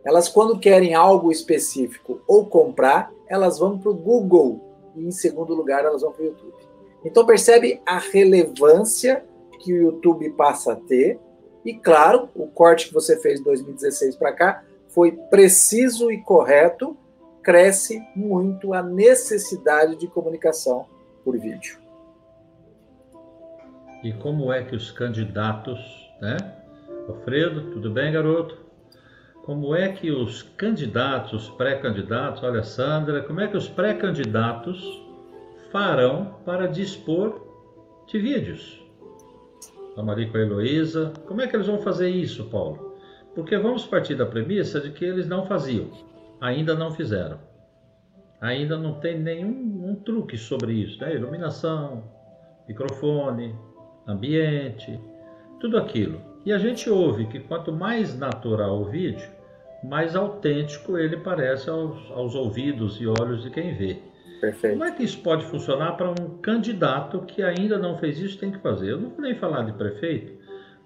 Elas, 0.03 0.27
quando 0.27 0.59
querem 0.59 0.95
algo 0.95 1.31
específico 1.31 2.21
ou 2.27 2.45
comprar, 2.47 3.11
elas 3.27 3.59
vão 3.59 3.77
para 3.77 3.91
o 3.91 3.93
Google 3.93 4.68
e, 4.99 5.07
em 5.07 5.11
segundo 5.11 5.53
lugar, 5.53 5.85
elas 5.85 6.01
vão 6.01 6.11
para 6.11 6.23
o 6.23 6.25
YouTube. 6.27 6.53
Então, 7.03 7.25
percebe 7.25 7.81
a 7.85 7.97
relevância 7.97 9.25
que 9.59 9.73
o 9.73 9.77
YouTube 9.77 10.29
passa 10.31 10.73
a 10.73 10.75
ter. 10.75 11.19
E, 11.63 11.73
claro, 11.73 12.29
o 12.35 12.47
corte 12.47 12.87
que 12.87 12.93
você 12.93 13.19
fez 13.19 13.39
de 13.39 13.45
2016 13.45 14.15
para 14.15 14.33
cá 14.33 14.63
foi 14.89 15.11
preciso 15.11 16.11
e 16.11 16.21
correto, 16.21 16.97
cresce 17.41 18.01
muito 18.15 18.73
a 18.73 18.81
necessidade 18.81 19.95
de 19.95 20.07
comunicação 20.07 20.85
por 21.23 21.37
vídeo. 21.37 21.79
E 24.03 24.13
como 24.13 24.51
é 24.51 24.63
que 24.63 24.75
os 24.75 24.91
candidatos, 24.91 25.79
né? 26.21 26.37
Alfredo, 27.07 27.71
tudo 27.71 27.91
bem, 27.91 28.11
garoto? 28.11 28.68
Como 29.49 29.73
é 29.73 29.91
que 29.91 30.11
os 30.11 30.43
candidatos, 30.43 31.33
os 31.33 31.49
pré-candidatos, 31.49 32.43
olha, 32.43 32.61
Sandra, 32.61 33.23
como 33.23 33.41
é 33.41 33.47
que 33.47 33.57
os 33.57 33.67
pré-candidatos 33.67 35.03
farão 35.71 36.35
para 36.45 36.67
dispor 36.67 37.41
de 38.05 38.19
vídeos? 38.19 38.79
Estamos 39.89 40.13
ali 40.13 40.29
com 40.29 40.37
a 40.37 40.41
Heloísa. 40.41 41.13
Como 41.25 41.41
é 41.41 41.47
que 41.47 41.55
eles 41.55 41.65
vão 41.65 41.79
fazer 41.79 42.11
isso, 42.11 42.45
Paulo? 42.51 42.95
Porque 43.33 43.57
vamos 43.57 43.87
partir 43.87 44.13
da 44.13 44.23
premissa 44.23 44.79
de 44.79 44.91
que 44.91 45.03
eles 45.03 45.27
não 45.27 45.47
faziam, 45.47 45.89
ainda 46.39 46.75
não 46.75 46.91
fizeram. 46.91 47.39
Ainda 48.39 48.77
não 48.77 48.99
tem 48.99 49.17
nenhum 49.17 49.83
um 49.83 49.95
truque 49.95 50.37
sobre 50.37 50.73
isso, 50.73 51.01
né? 51.01 51.15
Iluminação, 51.15 52.03
microfone, 52.67 53.55
ambiente, 54.07 55.01
tudo 55.59 55.75
aquilo. 55.75 56.21
E 56.45 56.53
a 56.53 56.59
gente 56.59 56.87
ouve 56.87 57.25
que 57.25 57.39
quanto 57.39 57.73
mais 57.73 58.15
natural 58.15 58.79
o 58.79 58.85
vídeo, 58.85 59.38
mais 59.83 60.15
autêntico 60.15 60.97
ele 60.97 61.17
parece 61.17 61.69
aos, 61.69 62.11
aos 62.11 62.35
ouvidos 62.35 62.99
e 62.99 63.07
olhos 63.07 63.43
de 63.43 63.49
quem 63.49 63.75
vê. 63.75 63.97
Perfeito. 64.41 64.73
Como 64.73 64.85
é 64.85 64.91
que 64.91 65.03
isso 65.03 65.21
pode 65.21 65.45
funcionar 65.45 65.93
para 65.93 66.09
um 66.09 66.37
candidato 66.41 67.21
que 67.21 67.43
ainda 67.43 67.77
não 67.77 67.97
fez 67.97 68.19
isso 68.19 68.37
tem 68.37 68.51
que 68.51 68.59
fazer? 68.59 68.91
Eu 68.91 68.99
não 68.99 69.09
vou 69.09 69.21
nem 69.21 69.35
falar 69.35 69.63
de 69.63 69.73
prefeito, 69.73 70.33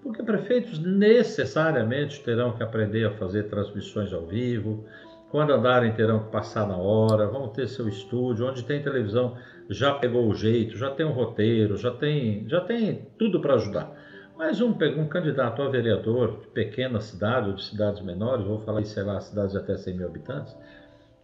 porque 0.02 0.24
prefeitos 0.24 0.80
necessariamente 0.80 2.24
terão 2.24 2.54
que 2.54 2.64
aprender 2.64 3.06
a 3.06 3.12
fazer 3.12 3.44
transmissões 3.44 4.12
ao 4.12 4.26
vivo, 4.26 4.86
quando 5.30 5.52
andarem 5.52 5.92
terão 5.94 6.26
que 6.26 6.32
passar 6.32 6.68
na 6.68 6.78
hora, 6.78 7.28
vão 7.28 7.48
ter 7.48 7.68
seu 7.68 7.88
estúdio, 7.88 8.48
onde 8.48 8.64
tem 8.64 8.82
televisão 8.82 9.36
já 9.70 9.94
pegou 9.94 10.28
o 10.28 10.36
jeito, 10.36 10.78
já 10.78 10.92
tem 10.92 11.06
um 11.06 11.12
roteiro, 11.12 11.78
já 11.78 11.92
tem, 11.92 12.48
já 12.48 12.62
tem 12.62 13.08
tudo 13.18 13.40
para 13.40 13.56
ajudar. 13.56 13.92
Mas 14.36 14.60
um, 14.62 14.70
um 14.72 15.08
candidato 15.08 15.62
a 15.62 15.70
vereador 15.70 16.40
de 16.40 16.48
pequena 16.48 17.00
cidade 17.00 17.50
ou 17.50 17.56
de 17.56 17.64
cidades 17.64 18.02
menores, 18.02 18.46
vou 18.46 18.60
falar, 18.60 18.84
sei 18.86 19.04
lá, 19.04 19.20
cidades 19.22 19.52
de 19.52 19.58
até 19.58 19.78
100 19.78 19.98
mil 19.98 20.08
habitantes, 20.08 20.56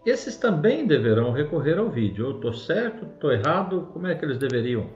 esses 0.06 0.38
também 0.38 0.88
deverão 0.88 1.32
recorrer 1.32 1.78
ao 1.78 1.90
vídeo. 1.90 2.28
Eu 2.28 2.36
estou 2.36 2.54
certo, 2.54 3.06
estou 3.06 3.32
errado? 3.32 3.90
Como 3.92 4.08
é 4.08 4.16
que 4.16 4.24
eles 4.24 4.38
deveriam 4.38 4.88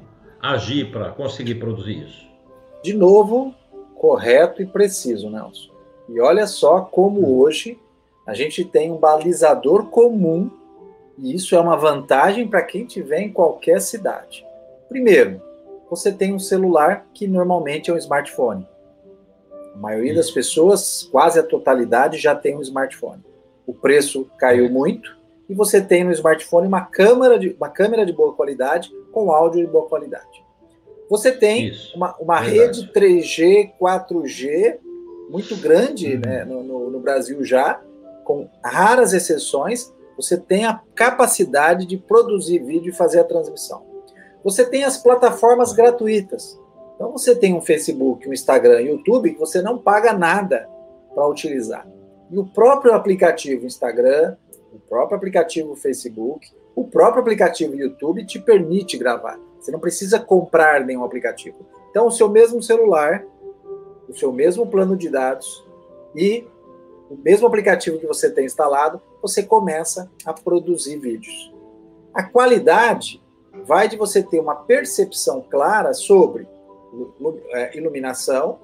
agir 0.41 0.91
para 0.91 1.11
conseguir 1.11 1.55
produzir 1.55 2.03
isso? 2.03 2.25
De 2.83 2.93
novo, 2.93 3.53
correto 3.95 4.61
e 4.61 4.65
preciso, 4.65 5.29
Nelson. 5.29 5.71
E 6.09 6.19
olha 6.19 6.45
só 6.47 6.81
como 6.81 7.21
hum. 7.21 7.39
hoje 7.39 7.79
a 8.25 8.33
gente 8.33 8.63
tem 8.63 8.91
um 8.91 8.97
balizador 8.97 9.85
comum, 9.87 10.49
e 11.17 11.35
isso 11.35 11.55
é 11.55 11.59
uma 11.59 11.75
vantagem 11.75 12.47
para 12.47 12.61
quem 12.61 12.85
tiver 12.85 13.21
em 13.21 13.31
qualquer 13.31 13.81
cidade. 13.81 14.45
Primeiro, 14.87 15.41
você 15.95 16.11
tem 16.11 16.33
um 16.33 16.39
celular 16.39 17.07
que 17.13 17.27
normalmente 17.27 17.89
é 17.89 17.93
um 17.93 17.97
smartphone. 17.97 18.67
A 19.73 19.77
maioria 19.77 20.13
das 20.13 20.31
pessoas, 20.31 21.07
quase 21.11 21.39
a 21.39 21.43
totalidade, 21.43 22.17
já 22.17 22.35
tem 22.35 22.55
um 22.55 22.61
smartphone 22.61 23.23
o 23.65 23.73
preço 23.73 24.27
caiu 24.37 24.69
muito, 24.69 25.17
e 25.49 25.53
você 25.53 25.81
tem 25.81 26.03
no 26.03 26.11
smartphone 26.11 26.67
uma 26.67 26.81
câmera 26.81 27.37
de, 27.37 27.55
uma 27.57 27.69
câmera 27.69 28.05
de 28.05 28.13
boa 28.13 28.33
qualidade 28.33 28.91
com 29.11 29.31
áudio 29.31 29.65
de 29.65 29.71
boa 29.71 29.87
qualidade. 29.87 30.43
Você 31.09 31.31
tem 31.31 31.67
Isso, 31.67 31.95
uma, 31.95 32.15
uma 32.17 32.39
rede 32.39 32.91
3G, 32.93 33.71
4G 33.79 34.79
muito 35.29 35.55
grande 35.57 36.15
uhum. 36.15 36.21
né, 36.21 36.45
no, 36.45 36.63
no, 36.63 36.89
no 36.91 36.99
Brasil 36.99 37.43
já, 37.43 37.81
com 38.23 38.49
raras 38.63 39.13
exceções, 39.13 39.93
você 40.15 40.37
tem 40.37 40.65
a 40.65 40.81
capacidade 40.95 41.85
de 41.85 41.97
produzir 41.97 42.59
vídeo 42.59 42.89
e 42.89 42.95
fazer 42.95 43.19
a 43.19 43.23
transmissão. 43.23 43.83
Você 44.43 44.65
tem 44.65 44.83
as 44.83 44.97
plataformas 44.97 45.73
gratuitas. 45.73 46.59
Então 46.95 47.11
você 47.11 47.35
tem 47.35 47.53
um 47.53 47.61
Facebook, 47.61 48.27
um 48.27 48.33
Instagram, 48.33 48.81
YouTube 48.81 49.31
que 49.31 49.39
você 49.39 49.61
não 49.61 49.77
paga 49.77 50.13
nada 50.13 50.69
para 51.13 51.27
utilizar. 51.27 51.87
E 52.29 52.37
o 52.37 52.45
próprio 52.45 52.93
aplicativo 52.93 53.65
Instagram, 53.65 54.35
o 54.73 54.79
próprio 54.79 55.17
aplicativo 55.17 55.75
Facebook, 55.75 56.51
o 56.75 56.83
próprio 56.83 57.21
aplicativo 57.21 57.75
YouTube 57.75 58.25
te 58.25 58.39
permite 58.39 58.97
gravar. 58.97 59.39
Você 59.59 59.71
não 59.71 59.79
precisa 59.79 60.19
comprar 60.19 60.83
nenhum 60.83 61.03
aplicativo. 61.03 61.65
Então, 61.89 62.07
o 62.07 62.11
seu 62.11 62.27
mesmo 62.27 62.61
celular, 62.61 63.23
o 64.09 64.13
seu 64.13 64.33
mesmo 64.33 64.67
plano 64.67 64.97
de 64.97 65.09
dados 65.09 65.63
e 66.15 66.45
o 67.09 67.15
mesmo 67.15 67.47
aplicativo 67.47 67.99
que 67.99 68.07
você 68.07 68.29
tem 68.29 68.45
instalado, 68.45 69.01
você 69.21 69.43
começa 69.43 70.11
a 70.25 70.33
produzir 70.33 70.97
vídeos. 70.97 71.53
A 72.13 72.23
qualidade 72.23 73.22
vai 73.65 73.87
de 73.87 73.95
você 73.95 74.23
ter 74.23 74.39
uma 74.39 74.55
percepção 74.55 75.43
clara 75.49 75.93
sobre 75.93 76.47
é, 77.51 77.77
iluminação, 77.77 78.59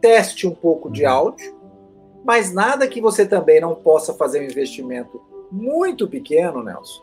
teste 0.00 0.46
um 0.46 0.54
pouco 0.54 0.90
de 0.90 1.04
uhum. 1.04 1.10
áudio, 1.10 1.56
mas 2.24 2.52
nada 2.52 2.86
que 2.86 3.00
você 3.00 3.26
também 3.26 3.60
não 3.60 3.74
possa 3.74 4.14
fazer 4.14 4.40
um 4.40 4.44
investimento 4.44 5.20
muito 5.50 6.06
pequeno, 6.06 6.62
Nelson, 6.62 7.02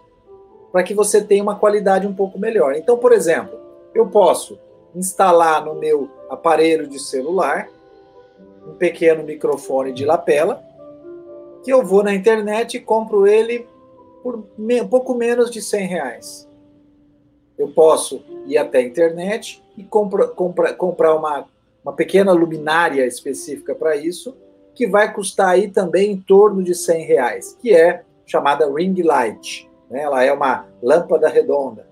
para 0.71 0.83
que 0.83 0.93
você 0.93 1.21
tenha 1.21 1.43
uma 1.43 1.59
qualidade 1.59 2.07
um 2.07 2.13
pouco 2.13 2.39
melhor. 2.39 2.75
Então, 2.75 2.97
por 2.97 3.11
exemplo, 3.11 3.59
eu 3.93 4.07
posso 4.07 4.59
instalar 4.95 5.65
no 5.65 5.75
meu 5.75 6.09
aparelho 6.29 6.87
de 6.87 6.99
celular 6.99 7.69
um 8.65 8.73
pequeno 8.73 9.23
microfone 9.23 9.91
de 9.91 10.05
lapela, 10.05 10.63
que 11.63 11.71
eu 11.71 11.83
vou 11.83 12.03
na 12.03 12.13
internet 12.13 12.77
e 12.77 12.79
compro 12.79 13.27
ele 13.27 13.67
por 14.23 14.43
um 14.59 14.87
pouco 14.87 15.13
menos 15.13 15.49
de 15.49 15.61
100 15.61 15.87
reais. 15.87 16.46
Eu 17.57 17.69
posso 17.69 18.23
ir 18.45 18.57
até 18.57 18.79
a 18.79 18.83
internet 18.83 19.63
e 19.75 19.83
compra, 19.83 20.27
compra, 20.27 20.73
comprar 20.73 21.15
uma, 21.15 21.45
uma 21.83 21.93
pequena 21.93 22.31
luminária 22.31 23.05
específica 23.05 23.73
para 23.73 23.95
isso 23.95 24.35
que 24.75 24.87
vai 24.87 25.11
custar 25.11 25.49
aí 25.49 25.69
também 25.69 26.11
em 26.11 26.17
torno 26.17 26.63
de 26.63 26.75
100 26.75 27.05
reais, 27.05 27.57
que 27.59 27.73
é 27.73 28.03
chamada 28.27 28.71
ring 28.71 29.01
light. 29.01 29.67
Né? 29.89 30.03
Ela 30.03 30.23
é 30.23 30.31
uma 30.31 30.67
lâmpada 30.83 31.27
redonda. 31.27 31.87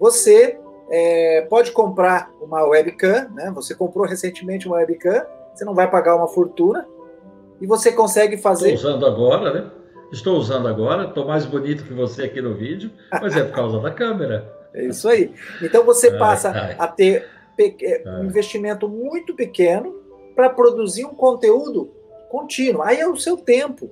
Você 0.00 0.58
é, 0.90 1.42
pode 1.42 1.70
comprar 1.72 2.30
uma 2.40 2.64
webcam, 2.64 3.28
né? 3.34 3.52
Você 3.54 3.74
comprou 3.74 4.06
recentemente 4.06 4.66
uma 4.66 4.76
webcam, 4.76 5.24
você 5.54 5.64
não 5.64 5.74
vai 5.74 5.90
pagar 5.90 6.16
uma 6.16 6.28
fortuna 6.28 6.86
e 7.60 7.66
você 7.66 7.92
consegue 7.92 8.38
fazer. 8.38 8.72
Estou 8.72 8.90
usando 8.90 9.06
agora, 9.06 9.52
né? 9.52 9.70
Estou 10.10 10.36
usando 10.36 10.68
agora, 10.68 11.08
estou 11.08 11.26
mais 11.26 11.44
bonito 11.44 11.84
que 11.84 11.92
você 11.92 12.24
aqui 12.24 12.40
no 12.40 12.54
vídeo, 12.54 12.90
mas 13.10 13.36
é 13.36 13.44
por 13.44 13.54
causa 13.54 13.80
da 13.80 13.90
câmera. 13.90 14.61
É 14.74 14.84
isso 14.84 15.08
aí. 15.08 15.32
Então 15.60 15.84
você 15.84 16.10
passa 16.10 16.50
ai, 16.50 16.60
ai. 16.60 16.76
a 16.78 16.86
ter 16.88 17.28
é, 17.58 18.02
um 18.06 18.24
investimento 18.24 18.88
muito 18.88 19.34
pequeno 19.34 19.94
para 20.34 20.48
produzir 20.48 21.04
um 21.04 21.14
conteúdo 21.14 21.90
contínuo. 22.30 22.82
Aí 22.82 22.98
é 22.98 23.08
o 23.08 23.16
seu 23.16 23.36
tempo. 23.36 23.90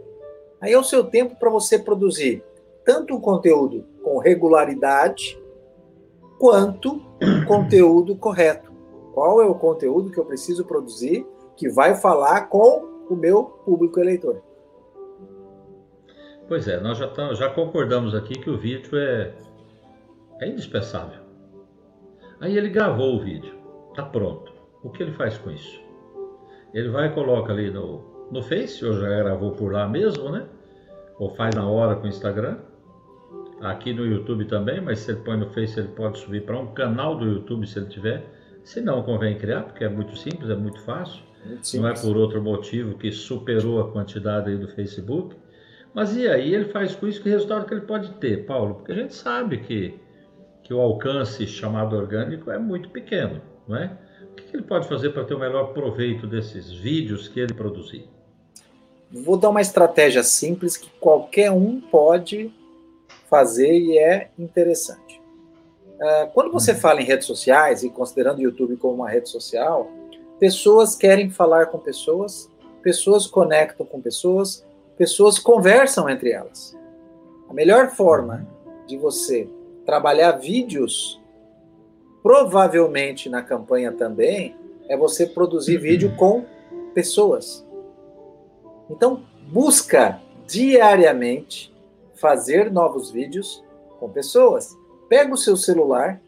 Aí 0.60 0.72
é 0.72 0.78
o 0.78 0.84
seu 0.84 1.04
tempo 1.04 1.36
para 1.36 1.50
você 1.50 1.78
produzir 1.78 2.42
tanto 2.84 3.14
um 3.14 3.20
conteúdo 3.20 3.84
com 4.02 4.18
regularidade 4.18 5.40
quanto 6.38 7.02
um 7.22 7.44
conteúdo 7.44 8.16
correto. 8.16 8.72
Qual 9.12 9.42
é 9.42 9.46
o 9.46 9.54
conteúdo 9.54 10.10
que 10.10 10.18
eu 10.18 10.24
preciso 10.24 10.64
produzir 10.64 11.26
que 11.56 11.68
vai 11.68 11.94
falar 11.94 12.48
com 12.48 13.04
o 13.08 13.14
meu 13.14 13.44
público 13.44 14.00
eleitor? 14.00 14.42
Pois 16.48 16.66
é, 16.66 16.80
nós 16.80 16.98
já, 16.98 17.08
já 17.34 17.50
concordamos 17.50 18.14
aqui 18.14 18.34
que 18.34 18.50
o 18.50 18.58
vídeo 18.58 18.98
é, 18.98 19.32
é 20.40 20.48
indispensável. 20.48 21.20
Aí 22.40 22.56
ele 22.56 22.68
gravou 22.68 23.16
o 23.16 23.20
vídeo, 23.20 23.54
está 23.90 24.02
pronto. 24.02 24.52
O 24.82 24.90
que 24.90 25.02
ele 25.02 25.12
faz 25.12 25.36
com 25.38 25.50
isso? 25.50 25.80
Ele 26.72 26.88
vai 26.88 27.08
e 27.08 27.10
coloca 27.10 27.52
ali 27.52 27.70
no, 27.70 28.28
no 28.30 28.42
Face, 28.42 28.84
ou 28.84 28.94
já 28.94 29.08
gravou 29.08 29.52
por 29.52 29.72
lá 29.72 29.88
mesmo, 29.88 30.30
né? 30.30 30.46
Ou 31.18 31.30
faz 31.34 31.54
na 31.54 31.68
hora 31.68 31.96
com 31.96 32.06
o 32.06 32.08
Instagram. 32.08 32.58
Aqui 33.60 33.92
no 33.92 34.06
YouTube 34.06 34.46
também, 34.46 34.80
mas 34.80 35.00
se 35.00 35.10
ele 35.10 35.20
põe 35.20 35.36
no 35.36 35.50
Face, 35.50 35.78
ele 35.78 35.88
pode 35.88 36.18
subir 36.18 36.44
para 36.46 36.58
um 36.58 36.68
canal 36.68 37.16
do 37.16 37.26
YouTube 37.26 37.66
se 37.66 37.78
ele 37.78 37.88
tiver. 37.88 38.24
Se 38.64 38.80
não, 38.80 39.02
convém 39.02 39.36
criar, 39.36 39.64
porque 39.64 39.84
é 39.84 39.88
muito 39.88 40.16
simples, 40.16 40.48
é 40.48 40.54
muito 40.54 40.80
fácil. 40.80 41.22
Muito 41.44 41.76
não 41.76 41.88
é 41.88 41.94
por 41.94 42.16
outro 42.16 42.40
motivo 42.42 42.96
que 42.96 43.10
superou 43.10 43.80
a 43.80 43.90
quantidade 43.90 44.50
aí 44.50 44.56
do 44.56 44.68
Facebook. 44.68 45.36
Mas 45.92 46.16
e 46.16 46.28
aí 46.28 46.54
ele 46.54 46.66
faz 46.66 46.94
com 46.94 47.06
isso 47.06 47.22
que 47.22 47.28
resultado 47.28 47.66
que 47.66 47.74
ele 47.74 47.82
pode 47.82 48.12
ter, 48.12 48.46
Paulo? 48.46 48.76
Porque 48.76 48.92
a 48.92 48.94
gente 48.94 49.14
sabe 49.14 49.58
que, 49.58 49.98
que 50.70 50.74
o 50.74 50.80
alcance 50.80 51.48
chamado 51.48 51.96
orgânico 51.96 52.48
é 52.48 52.56
muito 52.56 52.90
pequeno, 52.90 53.42
não 53.66 53.76
é? 53.76 53.98
O 54.22 54.34
que 54.36 54.56
ele 54.56 54.62
pode 54.62 54.86
fazer 54.86 55.10
para 55.10 55.24
ter 55.24 55.34
o 55.34 55.38
melhor 55.40 55.72
proveito 55.72 56.28
desses 56.28 56.70
vídeos 56.70 57.26
que 57.26 57.40
ele 57.40 57.52
produzir? 57.52 58.08
Vou 59.10 59.36
dar 59.36 59.48
uma 59.48 59.60
estratégia 59.60 60.22
simples 60.22 60.76
que 60.76 60.88
qualquer 61.00 61.50
um 61.50 61.80
pode 61.80 62.54
fazer 63.28 63.76
e 63.76 63.98
é 63.98 64.30
interessante. 64.38 65.20
Uh, 65.96 66.30
quando 66.32 66.52
você 66.52 66.70
hum. 66.70 66.76
fala 66.76 67.02
em 67.02 67.04
redes 67.04 67.26
sociais, 67.26 67.82
e 67.82 67.90
considerando 67.90 68.38
o 68.38 68.42
YouTube 68.42 68.76
como 68.76 68.94
uma 68.94 69.10
rede 69.10 69.28
social, 69.28 69.90
pessoas 70.38 70.94
querem 70.94 71.30
falar 71.30 71.66
com 71.66 71.78
pessoas, 71.78 72.48
pessoas 72.80 73.26
conectam 73.26 73.84
com 73.84 74.00
pessoas, 74.00 74.64
pessoas 74.96 75.36
conversam 75.36 76.08
entre 76.08 76.30
elas. 76.30 76.78
A 77.48 77.52
melhor 77.52 77.90
forma 77.90 78.46
de 78.86 78.96
você 78.96 79.48
trabalhar 79.90 80.30
vídeos, 80.38 81.20
provavelmente 82.22 83.28
na 83.28 83.42
campanha 83.42 83.90
também, 83.90 84.54
é 84.88 84.96
você 84.96 85.26
produzir 85.26 85.78
uhum. 85.78 85.82
vídeo 85.82 86.16
com 86.16 86.44
pessoas. 86.94 87.66
Então, 88.88 89.24
busca 89.48 90.20
diariamente 90.46 91.74
fazer 92.14 92.70
novos 92.70 93.10
vídeos 93.10 93.64
com 93.98 94.08
pessoas. 94.08 94.78
Pega 95.08 95.34
o 95.34 95.36
seu 95.36 95.56
celular, 95.56 96.20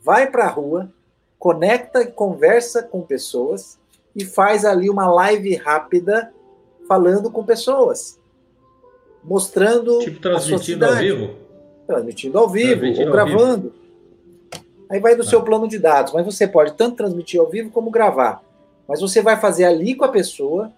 vai 0.00 0.30
para 0.30 0.44
a 0.44 0.48
rua, 0.48 0.88
conecta 1.36 2.02
e 2.02 2.12
conversa 2.12 2.80
com 2.80 3.02
pessoas 3.02 3.76
e 4.14 4.24
faz 4.24 4.64
ali 4.64 4.88
uma 4.88 5.10
live 5.10 5.56
rápida 5.56 6.32
falando 6.86 7.28
com 7.28 7.44
pessoas, 7.44 8.20
mostrando 9.24 9.98
tipo 9.98 10.20
transmitindo 10.20 10.84
ao 10.84 10.94
vivo, 10.94 11.49
transmitindo 11.90 12.38
ao 12.38 12.48
vivo 12.48 12.80
transmitindo 12.80 13.06
ou 13.06 13.12
gravando. 13.12 13.62
Vivo. 13.62 13.80
Aí 14.88 15.00
vai 15.00 15.16
do 15.16 15.22
ah. 15.22 15.26
seu 15.26 15.42
plano 15.42 15.66
de 15.66 15.78
dados, 15.78 16.12
mas 16.12 16.24
você 16.24 16.46
pode 16.46 16.72
tanto 16.74 16.96
transmitir 16.96 17.40
ao 17.40 17.48
vivo 17.48 17.70
como 17.70 17.90
gravar. 17.90 18.42
Mas 18.88 19.00
você 19.00 19.20
vai 19.20 19.36
fazer 19.38 19.64
ali 19.64 19.94
com 19.94 20.04
a 20.04 20.08
pessoa 20.08 20.72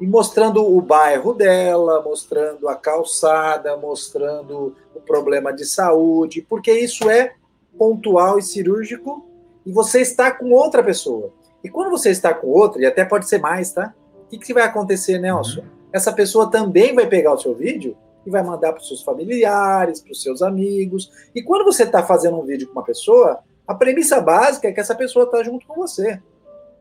e 0.00 0.06
mostrando 0.06 0.64
o 0.64 0.80
bairro 0.80 1.32
dela, 1.32 2.02
mostrando 2.02 2.68
a 2.68 2.74
calçada, 2.74 3.76
mostrando 3.76 4.74
o 4.94 5.00
problema 5.00 5.52
de 5.52 5.64
saúde, 5.64 6.44
porque 6.48 6.72
isso 6.72 7.08
é 7.10 7.34
pontual 7.76 8.38
e 8.38 8.42
cirúrgico 8.42 9.26
e 9.64 9.72
você 9.72 10.00
está 10.00 10.30
com 10.30 10.50
outra 10.50 10.82
pessoa. 10.82 11.30
E 11.62 11.68
quando 11.68 11.90
você 11.90 12.10
está 12.10 12.32
com 12.32 12.46
outra, 12.46 12.80
e 12.80 12.86
até 12.86 13.04
pode 13.04 13.28
ser 13.28 13.38
mais, 13.38 13.72
tá? 13.72 13.92
o 14.24 14.30
que, 14.30 14.38
que 14.38 14.54
vai 14.54 14.64
acontecer, 14.64 15.18
Nelson? 15.18 15.60
Uhum. 15.60 15.66
Essa 15.92 16.12
pessoa 16.12 16.50
também 16.50 16.94
vai 16.94 17.06
pegar 17.06 17.32
o 17.32 17.38
seu 17.38 17.54
vídeo 17.54 17.96
e 18.28 18.30
vai 18.30 18.42
mandar 18.42 18.72
para 18.72 18.80
os 18.80 18.86
seus 18.86 19.02
familiares, 19.02 20.00
para 20.00 20.12
os 20.12 20.22
seus 20.22 20.42
amigos. 20.42 21.10
E 21.34 21.42
quando 21.42 21.64
você 21.64 21.84
está 21.84 22.02
fazendo 22.02 22.38
um 22.38 22.44
vídeo 22.44 22.68
com 22.68 22.74
uma 22.74 22.84
pessoa, 22.84 23.40
a 23.66 23.74
premissa 23.74 24.20
básica 24.20 24.68
é 24.68 24.72
que 24.72 24.80
essa 24.80 24.94
pessoa 24.94 25.24
está 25.24 25.42
junto 25.42 25.66
com 25.66 25.74
você. 25.74 26.20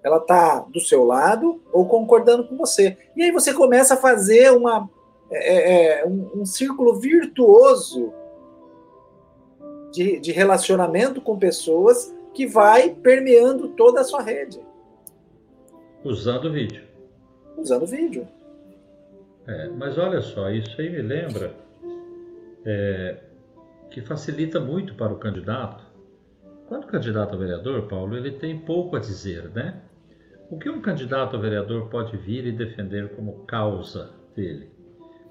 Ela 0.03 0.17
está 0.17 0.59
do 0.69 0.79
seu 0.79 1.03
lado 1.03 1.61
ou 1.71 1.87
concordando 1.87 2.47
com 2.47 2.57
você. 2.57 2.97
E 3.15 3.23
aí 3.23 3.31
você 3.31 3.53
começa 3.53 3.93
a 3.93 3.97
fazer 3.97 4.51
uma, 4.51 4.89
é, 5.31 5.53
é, 5.53 6.01
é 6.01 6.05
um, 6.05 6.41
um, 6.41 6.45
círculo 6.45 6.99
virtuoso 6.99 8.13
de, 9.91 10.19
de 10.19 10.31
relacionamento 10.31 11.21
com 11.21 11.39
pessoas 11.39 12.13
que 12.33 12.45
vai 12.45 12.89
permeando 12.89 13.69
toda 13.69 14.01
a 14.01 14.03
sua 14.03 14.21
rede. 14.21 14.59
Usando 16.03 16.45
o 16.45 16.51
vídeo 16.51 16.87
usando 17.57 17.85
vídeo. 17.85 18.27
É, 19.47 19.69
mas 19.69 19.97
olha 19.97 20.21
só, 20.21 20.49
isso 20.49 20.79
aí 20.81 20.89
me 20.89 21.01
lembra 21.01 21.53
é, 22.65 23.17
que 23.89 24.01
facilita 24.01 24.59
muito 24.59 24.93
para 24.95 25.13
o 25.13 25.17
candidato. 25.17 25.85
Quando 26.67 26.83
o 26.83 26.87
candidato 26.87 27.33
a 27.33 27.37
vereador, 27.37 27.87
Paulo, 27.87 28.17
ele 28.17 28.31
tem 28.31 28.59
pouco 28.59 28.97
a 28.97 28.99
dizer, 28.99 29.49
né? 29.51 29.81
O 30.49 30.57
que 30.57 30.69
um 30.69 30.81
candidato 30.81 31.35
a 31.35 31.39
vereador 31.39 31.89
pode 31.89 32.15
vir 32.17 32.45
e 32.45 32.51
defender 32.51 33.15
como 33.15 33.45
causa 33.45 34.13
dele, 34.35 34.69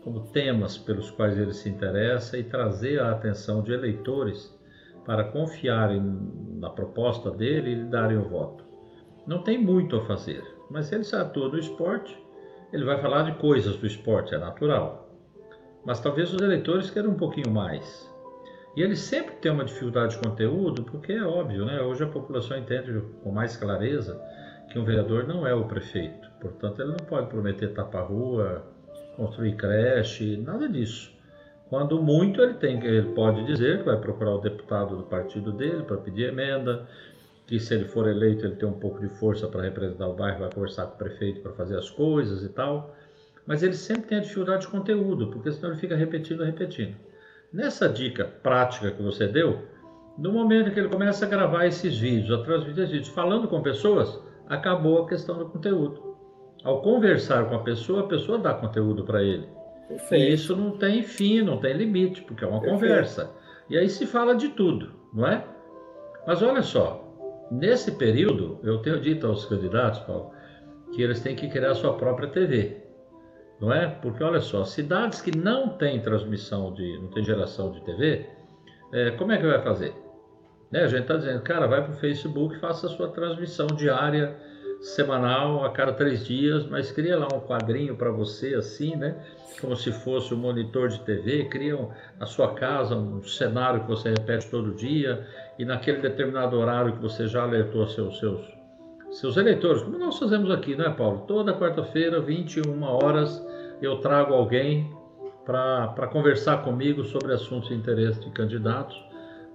como 0.02 0.28
temas 0.28 0.78
pelos 0.78 1.10
quais 1.10 1.38
ele 1.38 1.52
se 1.52 1.68
interessa 1.68 2.38
e 2.38 2.44
trazer 2.44 3.00
a 3.00 3.10
atenção 3.10 3.62
de 3.62 3.72
eleitores 3.72 4.54
para 5.04 5.24
confiarem 5.24 6.02
na 6.58 6.70
proposta 6.70 7.30
dele 7.30 7.70
e 7.70 7.74
lhe 7.76 7.84
darem 7.84 8.16
o 8.16 8.28
voto. 8.28 8.64
Não 9.26 9.42
tem 9.42 9.58
muito 9.58 9.96
a 9.96 10.04
fazer. 10.06 10.42
Mas 10.70 10.90
ele 10.90 11.04
se 11.04 11.14
atua 11.14 11.48
do 11.48 11.58
esporte, 11.58 12.18
ele 12.72 12.84
vai 12.84 13.00
falar 13.00 13.22
de 13.22 13.38
coisas 13.38 13.76
do 13.76 13.86
esporte, 13.86 14.34
é 14.34 14.38
natural. 14.38 15.08
Mas 15.84 16.00
talvez 16.00 16.32
os 16.32 16.40
eleitores 16.40 16.90
queiram 16.90 17.10
um 17.10 17.16
pouquinho 17.16 17.50
mais. 17.50 18.10
E 18.76 18.82
ele 18.82 18.96
sempre 18.96 19.36
tem 19.36 19.50
uma 19.50 19.64
dificuldade 19.64 20.16
de 20.16 20.28
conteúdo, 20.28 20.82
porque 20.84 21.12
é 21.12 21.22
óbvio, 21.22 21.64
né? 21.64 21.80
Hoje 21.80 22.04
a 22.04 22.08
população 22.08 22.58
entende 22.58 23.02
com 23.22 23.30
mais 23.30 23.56
clareza 23.56 24.20
que 24.70 24.78
um 24.78 24.84
vereador 24.84 25.26
não 25.26 25.46
é 25.46 25.54
o 25.54 25.64
prefeito. 25.64 26.28
Portanto, 26.40 26.82
ele 26.82 26.90
não 26.90 27.06
pode 27.06 27.28
prometer 27.28 27.72
tapar 27.72 28.04
rua, 28.04 28.62
construir 29.16 29.56
creche, 29.56 30.36
nada 30.36 30.68
disso. 30.68 31.10
Quando 31.70 32.00
muito 32.00 32.40
ele 32.40 32.54
tem, 32.54 32.84
ele 32.84 33.14
pode 33.14 33.44
dizer 33.44 33.78
que 33.78 33.84
vai 33.84 33.96
procurar 33.96 34.34
o 34.34 34.40
deputado 34.40 34.96
do 34.96 35.04
partido 35.04 35.52
dele 35.52 35.82
para 35.82 35.96
pedir 35.96 36.28
emenda, 36.28 36.86
que 37.46 37.60
se 37.60 37.74
ele 37.74 37.84
for 37.84 38.08
eleito 38.08 38.44
ele 38.44 38.56
tem 38.56 38.68
um 38.68 38.78
pouco 38.78 39.00
de 39.00 39.08
força 39.08 39.46
para 39.46 39.62
representar 39.62 40.08
o 40.08 40.14
bairro, 40.14 40.40
vai 40.40 40.50
conversar 40.52 40.86
com 40.86 40.94
o 40.94 40.98
prefeito 40.98 41.40
para 41.40 41.52
fazer 41.52 41.78
as 41.78 41.88
coisas 41.88 42.42
e 42.42 42.48
tal. 42.48 42.94
Mas 43.46 43.62
ele 43.62 43.74
sempre 43.74 44.08
tem 44.08 44.18
a 44.18 44.20
dificuldade 44.20 44.62
de 44.62 44.68
conteúdo, 44.68 45.28
porque 45.28 45.52
senão 45.52 45.70
ele 45.70 45.78
fica 45.78 45.94
repetindo, 45.94 46.42
repetindo. 46.42 46.96
Nessa 47.52 47.88
dica 47.88 48.24
prática 48.24 48.90
que 48.90 49.00
você 49.00 49.28
deu, 49.28 49.62
no 50.18 50.32
momento 50.32 50.72
que 50.72 50.80
ele 50.80 50.88
começa 50.88 51.24
a 51.24 51.28
gravar 51.28 51.66
esses 51.66 51.96
vídeos, 51.96 52.40
a 52.40 52.42
transmitir 52.42 52.82
esses 52.82 52.90
vídeos, 52.90 53.08
falando 53.14 53.46
com 53.46 53.62
pessoas, 53.62 54.18
acabou 54.48 55.04
a 55.04 55.08
questão 55.08 55.38
do 55.38 55.46
conteúdo. 55.46 56.16
Ao 56.64 56.82
conversar 56.82 57.48
com 57.48 57.54
a 57.54 57.62
pessoa, 57.62 58.00
a 58.00 58.08
pessoa 58.08 58.38
dá 58.38 58.52
conteúdo 58.54 59.04
para 59.04 59.22
ele. 59.22 59.46
Perfeito. 59.86 60.24
E 60.24 60.34
isso 60.34 60.56
não 60.56 60.72
tem 60.72 61.04
fim, 61.04 61.42
não 61.42 61.58
tem 61.58 61.74
limite, 61.74 62.22
porque 62.22 62.44
é 62.44 62.48
uma 62.48 62.60
Perfeito. 62.60 62.80
conversa. 62.80 63.30
E 63.70 63.78
aí 63.78 63.88
se 63.88 64.04
fala 64.04 64.34
de 64.34 64.48
tudo, 64.48 64.90
não 65.14 65.26
é? 65.28 65.44
Mas 66.26 66.42
olha 66.42 66.62
só, 66.62 67.05
Nesse 67.50 67.92
período, 67.92 68.58
eu 68.62 68.78
tenho 68.78 69.00
dito 69.00 69.26
aos 69.26 69.44
candidatos, 69.44 70.00
Paulo, 70.00 70.32
que 70.92 71.02
eles 71.02 71.20
têm 71.20 71.36
que 71.36 71.48
criar 71.48 71.70
a 71.70 71.74
sua 71.74 71.94
própria 71.94 72.28
TV. 72.28 72.82
Não 73.60 73.72
é? 73.72 73.86
Porque 73.86 74.22
olha 74.22 74.40
só, 74.40 74.64
cidades 74.64 75.20
que 75.20 75.36
não 75.36 75.70
têm 75.70 76.00
transmissão 76.00 76.72
de, 76.74 76.98
não 76.98 77.08
tem 77.08 77.24
geração 77.24 77.70
de 77.72 77.80
TV, 77.82 78.26
é, 78.92 79.12
como 79.12 79.32
é 79.32 79.38
que 79.38 79.46
vai 79.46 79.62
fazer? 79.62 79.94
Né? 80.70 80.82
A 80.82 80.88
gente 80.88 81.02
está 81.02 81.16
dizendo, 81.16 81.42
cara, 81.42 81.66
vai 81.66 81.82
para 81.82 81.92
o 81.92 81.96
Facebook, 81.96 82.58
faça 82.58 82.86
a 82.86 82.90
sua 82.90 83.08
transmissão 83.08 83.66
diária, 83.68 84.36
semanal, 84.86 85.64
a 85.64 85.70
cada 85.70 85.92
três 85.92 86.24
dias, 86.24 86.64
mas 86.66 86.92
cria 86.92 87.18
lá 87.18 87.26
um 87.34 87.40
quadrinho 87.40 87.96
para 87.96 88.10
você 88.10 88.54
assim, 88.54 88.94
né? 88.94 89.16
Como 89.60 89.74
se 89.74 89.90
fosse 89.90 90.32
um 90.32 90.36
monitor 90.36 90.88
de 90.88 91.00
TV, 91.00 91.46
cria 91.46 91.76
um, 91.76 91.88
na 92.20 92.26
sua 92.26 92.54
casa 92.54 92.94
um 92.94 93.22
cenário 93.22 93.80
que 93.80 93.88
você 93.88 94.10
repete 94.10 94.48
todo 94.48 94.74
dia 94.74 95.26
e 95.58 95.64
naquele 95.64 95.98
determinado 95.98 96.56
horário 96.56 96.92
que 96.92 97.02
você 97.02 97.26
já 97.26 97.42
alertou 97.42 97.86
seus, 97.88 98.18
seus, 98.18 98.40
seus 99.10 99.36
eleitores, 99.36 99.82
como 99.82 99.98
nós 99.98 100.18
fazemos 100.18 100.50
aqui, 100.50 100.76
né, 100.76 100.88
Paulo? 100.90 101.24
Toda 101.26 101.52
quarta-feira, 101.52 102.20
21 102.20 102.82
horas, 102.82 103.44
eu 103.82 103.98
trago 103.98 104.34
alguém 104.34 104.94
para 105.44 106.08
conversar 106.12 106.62
comigo 106.62 107.04
sobre 107.04 107.32
assuntos 107.32 107.68
de 107.68 107.74
interesse 107.74 108.20
de 108.20 108.30
candidatos 108.30 109.05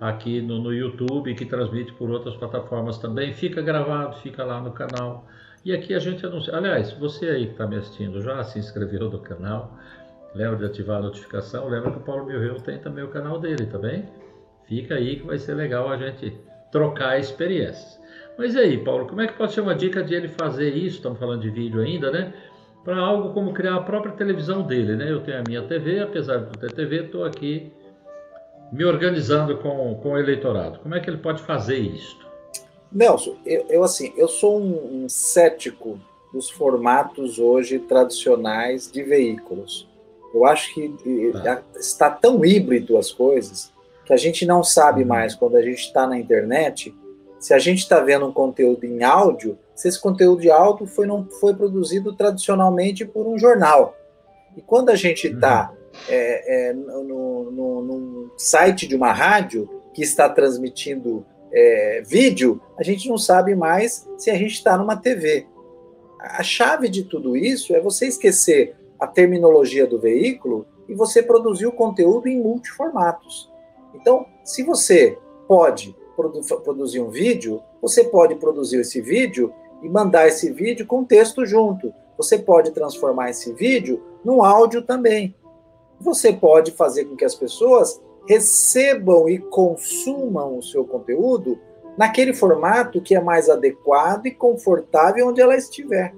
aqui 0.01 0.41
no, 0.41 0.57
no 0.57 0.73
YouTube, 0.73 1.35
que 1.35 1.45
transmite 1.45 1.93
por 1.93 2.09
outras 2.09 2.35
plataformas 2.35 2.97
também. 2.97 3.31
Fica 3.33 3.61
gravado, 3.61 4.17
fica 4.17 4.43
lá 4.43 4.59
no 4.59 4.71
canal. 4.71 5.27
E 5.63 5.71
aqui 5.71 5.93
a 5.93 5.99
gente 5.99 6.25
anuncia. 6.25 6.55
Aliás, 6.55 6.91
você 6.93 7.29
aí 7.29 7.45
que 7.45 7.51
está 7.51 7.67
me 7.67 7.75
assistindo 7.75 8.19
já 8.19 8.43
se 8.43 8.57
inscreveu 8.57 9.11
no 9.11 9.19
canal, 9.19 9.77
lembra 10.33 10.57
de 10.57 10.65
ativar 10.65 10.97
a 10.97 11.01
notificação, 11.03 11.69
lembra 11.69 11.91
que 11.91 11.97
o 11.97 12.01
Paulo 12.01 12.25
Milreu 12.25 12.55
tem 12.55 12.79
também 12.79 13.03
o 13.03 13.09
canal 13.09 13.39
dele, 13.39 13.67
tá 13.67 13.77
bem? 13.77 14.05
Fica 14.67 14.95
aí 14.95 15.17
que 15.17 15.27
vai 15.27 15.37
ser 15.37 15.53
legal 15.53 15.87
a 15.87 15.97
gente 15.97 16.35
trocar 16.71 17.19
experiências. 17.19 18.01
Mas 18.37 18.55
e 18.55 18.59
aí, 18.59 18.77
Paulo, 18.79 19.05
como 19.05 19.21
é 19.21 19.27
que 19.27 19.33
pode 19.33 19.53
ser 19.53 19.61
uma 19.61 19.75
dica 19.75 20.01
de 20.01 20.15
ele 20.15 20.29
fazer 20.29 20.73
isso? 20.73 20.97
Estamos 20.97 21.19
falando 21.19 21.41
de 21.41 21.51
vídeo 21.51 21.79
ainda, 21.79 22.09
né? 22.09 22.33
Para 22.83 22.97
algo 22.97 23.33
como 23.33 23.53
criar 23.53 23.75
a 23.75 23.81
própria 23.81 24.13
televisão 24.13 24.63
dele, 24.63 24.95
né? 24.95 25.11
Eu 25.11 25.19
tenho 25.19 25.37
a 25.37 25.43
minha 25.47 25.61
TV, 25.61 25.99
apesar 25.99 26.37
de 26.37 26.45
não 26.45 26.51
ter 26.53 26.71
TV, 26.71 27.03
estou 27.03 27.23
aqui 27.23 27.71
me 28.71 28.85
organizando 28.85 29.57
com, 29.57 29.95
com 29.95 30.11
o 30.13 30.17
eleitorado. 30.17 30.79
Como 30.79 30.95
é 30.95 30.99
que 30.99 31.09
ele 31.09 31.17
pode 31.17 31.41
fazer 31.41 31.77
isso? 31.77 32.17
Nelson, 32.91 33.35
eu, 33.45 33.65
eu 33.69 33.83
assim, 33.83 34.13
eu 34.17 34.27
sou 34.27 34.59
um, 34.59 35.03
um 35.03 35.09
cético 35.09 35.99
dos 36.33 36.49
formatos 36.49 37.39
hoje 37.39 37.79
tradicionais 37.79 38.91
de 38.91 39.03
veículos. 39.03 39.87
Eu 40.33 40.45
acho 40.45 40.73
que 40.73 40.89
tá. 41.43 41.61
está 41.75 42.09
tão 42.09 42.43
híbrido 42.45 42.97
as 42.97 43.11
coisas 43.11 43.71
que 44.05 44.13
a 44.13 44.17
gente 44.17 44.45
não 44.45 44.63
sabe 44.63 45.01
uhum. 45.01 45.07
mais 45.07 45.35
quando 45.35 45.57
a 45.57 45.61
gente 45.61 45.79
está 45.79 46.07
na 46.07 46.17
internet 46.17 46.93
se 47.41 47.55
a 47.55 47.59
gente 47.59 47.79
está 47.79 47.99
vendo 47.99 48.27
um 48.27 48.31
conteúdo 48.31 48.85
em 48.85 49.03
áudio, 49.03 49.57
se 49.75 49.87
esse 49.87 49.99
conteúdo 49.99 50.41
de 50.41 50.51
áudio 50.51 50.85
foi, 50.85 51.07
não 51.07 51.27
foi 51.39 51.55
produzido 51.55 52.13
tradicionalmente 52.13 53.03
por 53.03 53.25
um 53.25 53.37
jornal. 53.37 53.97
E 54.55 54.61
quando 54.61 54.89
a 54.89 54.95
gente 54.95 55.25
está 55.25 55.71
uhum. 55.71 55.77
É, 56.07 56.69
é, 56.69 56.73
no, 56.73 57.51
no, 57.51 57.81
no, 57.81 58.31
site 58.37 58.87
de 58.87 58.95
uma 58.95 59.11
rádio 59.11 59.69
que 59.93 60.01
está 60.01 60.29
transmitindo 60.29 61.25
é, 61.51 62.01
vídeo, 62.05 62.61
a 62.77 62.83
gente 62.83 63.09
não 63.09 63.17
sabe 63.17 63.55
mais 63.55 64.07
se 64.17 64.29
a 64.29 64.35
gente 64.35 64.53
está 64.53 64.77
numa 64.77 64.95
TV. 64.95 65.47
A 66.19 66.43
chave 66.43 66.87
de 66.87 67.03
tudo 67.03 67.35
isso 67.35 67.75
é 67.75 67.81
você 67.81 68.07
esquecer 68.07 68.75
a 68.99 69.07
terminologia 69.07 69.85
do 69.87 69.99
veículo 69.99 70.65
e 70.87 70.93
você 70.93 71.21
produzir 71.23 71.65
o 71.65 71.71
conteúdo 71.71 72.27
em 72.27 72.39
multiformatos. 72.39 73.51
Então, 73.93 74.25
se 74.43 74.63
você 74.63 75.17
pode 75.47 75.95
produ 76.15 76.41
produzir 76.63 76.99
um 76.99 77.09
vídeo, 77.09 77.61
você 77.81 78.03
pode 78.03 78.35
produzir 78.35 78.79
esse 78.79 79.01
vídeo 79.01 79.53
e 79.81 79.89
mandar 79.89 80.27
esse 80.27 80.51
vídeo 80.51 80.85
com 80.85 81.03
texto 81.03 81.45
junto. 81.45 81.93
Você 82.17 82.37
pode 82.37 82.71
transformar 82.71 83.31
esse 83.31 83.51
vídeo 83.53 84.01
num 84.23 84.43
áudio 84.43 84.83
também. 84.83 85.35
Você 86.01 86.33
pode 86.33 86.71
fazer 86.71 87.05
com 87.05 87.15
que 87.15 87.23
as 87.23 87.35
pessoas 87.35 88.01
recebam 88.27 89.29
e 89.29 89.37
consumam 89.37 90.57
o 90.57 90.63
seu 90.63 90.83
conteúdo 90.83 91.59
naquele 91.97 92.33
formato 92.33 93.01
que 93.01 93.15
é 93.15 93.21
mais 93.21 93.49
adequado 93.49 94.25
e 94.25 94.31
confortável 94.31 95.27
onde 95.27 95.41
ela 95.41 95.55
estiver. 95.55 96.13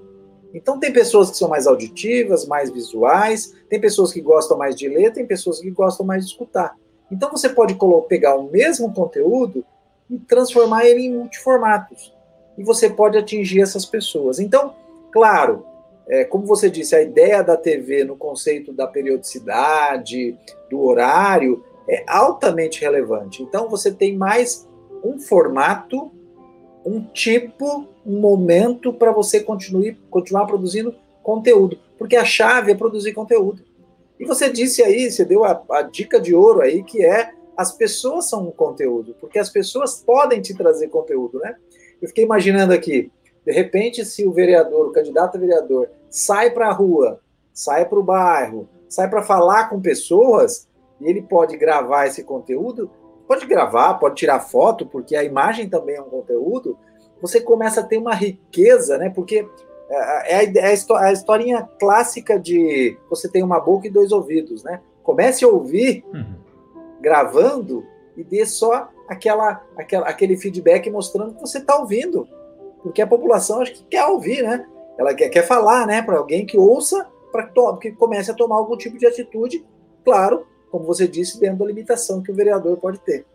Então, 0.53 0.79
tem 0.79 0.93
pessoas 0.93 1.31
que 1.31 1.37
são 1.37 1.49
mais 1.49 1.67
auditivas, 1.67 2.45
mais 2.45 2.69
visuais, 2.69 3.53
tem 3.69 3.81
pessoas 3.81 4.13
que 4.13 4.21
gostam 4.21 4.57
mais 4.57 4.75
de 4.75 4.87
ler, 4.87 5.11
tem 5.11 5.25
pessoas 5.25 5.59
que 5.59 5.69
gostam 5.69 6.05
mais 6.05 6.23
de 6.23 6.31
escutar. 6.31 6.77
Então, 7.11 7.29
você 7.31 7.49
pode 7.49 7.77
pegar 8.07 8.35
o 8.35 8.49
mesmo 8.49 8.93
conteúdo 8.93 9.65
e 10.09 10.17
transformar 10.19 10.85
ele 10.85 11.01
em 11.01 11.17
multiformatos. 11.17 12.13
E 12.57 12.63
você 12.63 12.89
pode 12.89 13.17
atingir 13.17 13.61
essas 13.61 13.85
pessoas. 13.85 14.39
Então, 14.39 14.75
claro, 15.11 15.65
é, 16.07 16.23
como 16.25 16.45
você 16.45 16.69
disse, 16.69 16.95
a 16.95 17.01
ideia 17.01 17.41
da 17.43 17.55
TV 17.55 18.03
no 18.03 18.15
conceito 18.15 18.73
da 18.73 18.87
periodicidade, 18.87 20.37
do 20.69 20.81
horário, 20.81 21.63
é 21.87 22.03
altamente 22.07 22.81
relevante. 22.81 23.41
Então, 23.41 23.69
você 23.69 23.91
tem 23.91 24.15
mais 24.15 24.67
um 25.03 25.19
formato 25.19 26.11
um 26.85 27.01
tipo, 27.01 27.87
um 28.05 28.19
momento 28.19 28.93
para 28.93 29.11
você 29.11 29.39
continuar, 29.39 29.95
continuar 30.09 30.45
produzindo 30.45 30.95
conteúdo. 31.21 31.79
Porque 31.97 32.15
a 32.15 32.25
chave 32.25 32.71
é 32.71 32.75
produzir 32.75 33.13
conteúdo. 33.13 33.63
E 34.19 34.25
você 34.25 34.49
disse 34.51 34.83
aí, 34.83 35.09
você 35.09 35.25
deu 35.25 35.43
a, 35.43 35.63
a 35.71 35.81
dica 35.81 36.19
de 36.19 36.35
ouro 36.35 36.61
aí, 36.61 36.83
que 36.83 37.03
é 37.03 37.31
as 37.55 37.71
pessoas 37.71 38.29
são 38.29 38.47
um 38.47 38.51
conteúdo, 38.51 39.15
porque 39.19 39.37
as 39.37 39.49
pessoas 39.49 40.01
podem 40.03 40.41
te 40.41 40.55
trazer 40.55 40.87
conteúdo, 40.87 41.39
né? 41.39 41.55
Eu 42.01 42.07
fiquei 42.07 42.23
imaginando 42.23 42.73
aqui, 42.73 43.11
de 43.45 43.51
repente, 43.51 44.05
se 44.05 44.25
o 44.25 44.31
vereador, 44.31 44.87
o 44.87 44.91
candidato 44.91 45.37
a 45.37 45.39
vereador, 45.39 45.89
sai 46.09 46.51
para 46.51 46.67
a 46.67 46.71
rua, 46.71 47.19
sai 47.53 47.85
para 47.85 47.99
o 47.99 48.03
bairro, 48.03 48.67
sai 48.87 49.09
para 49.09 49.21
falar 49.21 49.69
com 49.69 49.81
pessoas, 49.81 50.67
e 51.01 51.09
ele 51.09 51.21
pode 51.21 51.57
gravar 51.57 52.07
esse 52.07 52.23
conteúdo, 52.23 52.89
pode 53.27 53.45
gravar, 53.45 53.95
pode 53.95 54.15
tirar 54.15 54.39
foto, 54.39 54.85
porque 54.85 55.15
a 55.15 55.23
imagem 55.23 55.67
também 55.67 55.95
é 55.95 56.01
um 56.01 56.09
conteúdo, 56.09 56.77
você 57.21 57.39
começa 57.39 57.81
a 57.81 57.83
ter 57.83 57.97
uma 57.97 58.13
riqueza, 58.13 58.97
né? 58.97 59.09
Porque 59.09 59.47
é, 59.89 60.43
é, 60.43 60.57
é 60.57 60.73
a, 60.73 60.99
a 60.99 61.11
historinha 61.11 61.67
clássica 61.79 62.39
de 62.39 62.97
você 63.09 63.29
tem 63.29 63.43
uma 63.43 63.59
boca 63.59 63.87
e 63.87 63.91
dois 63.91 64.11
ouvidos, 64.11 64.63
né? 64.63 64.81
Comece 65.03 65.43
a 65.43 65.47
ouvir 65.47 66.03
uhum. 66.13 66.35
gravando 67.01 67.85
e 68.15 68.23
dê 68.23 68.45
só 68.45 68.89
aquela, 69.07 69.61
aquela, 69.77 70.07
aquele 70.07 70.37
feedback 70.37 70.89
mostrando 70.89 71.35
que 71.35 71.41
você 71.41 71.57
está 71.57 71.75
ouvindo. 71.77 72.27
Porque 72.83 73.01
a 73.01 73.07
população 73.07 73.61
acho 73.61 73.73
que 73.73 73.83
quer 73.85 74.05
ouvir, 74.05 74.43
né? 74.43 74.67
Ela 74.97 75.13
quer, 75.15 75.29
quer 75.29 75.47
falar, 75.47 75.87
né? 75.87 76.01
Para 76.01 76.17
alguém 76.17 76.45
que 76.45 76.57
ouça, 76.57 77.07
para 77.31 77.49
que 77.79 77.91
comece 77.93 78.29
a 78.29 78.35
tomar 78.35 78.57
algum 78.57 78.77
tipo 78.77 78.97
de 78.97 79.07
atitude, 79.07 79.65
claro, 80.05 80.45
como 80.69 80.85
você 80.85 81.07
disse, 81.07 81.39
dentro 81.39 81.59
da 81.59 81.65
limitação 81.65 82.21
que 82.21 82.31
o 82.31 82.35
vereador 82.35 82.77
pode 82.77 82.99
ter. 82.99 83.25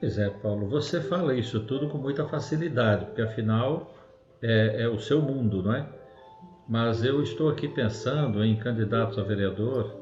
Pois 0.00 0.18
é, 0.18 0.28
Paulo, 0.28 0.68
você 0.68 1.00
fala 1.00 1.34
isso 1.34 1.64
tudo 1.66 1.88
com 1.88 1.96
muita 1.96 2.26
facilidade, 2.28 3.06
porque 3.06 3.22
afinal 3.22 3.90
é, 4.42 4.82
é 4.82 4.88
o 4.88 4.98
seu 4.98 5.22
mundo, 5.22 5.62
não 5.62 5.74
é? 5.74 5.88
Mas 6.68 7.04
eu 7.04 7.22
estou 7.22 7.48
aqui 7.48 7.68
pensando 7.68 8.44
em 8.44 8.56
candidatos 8.56 9.18
a 9.18 9.22
vereador 9.22 9.94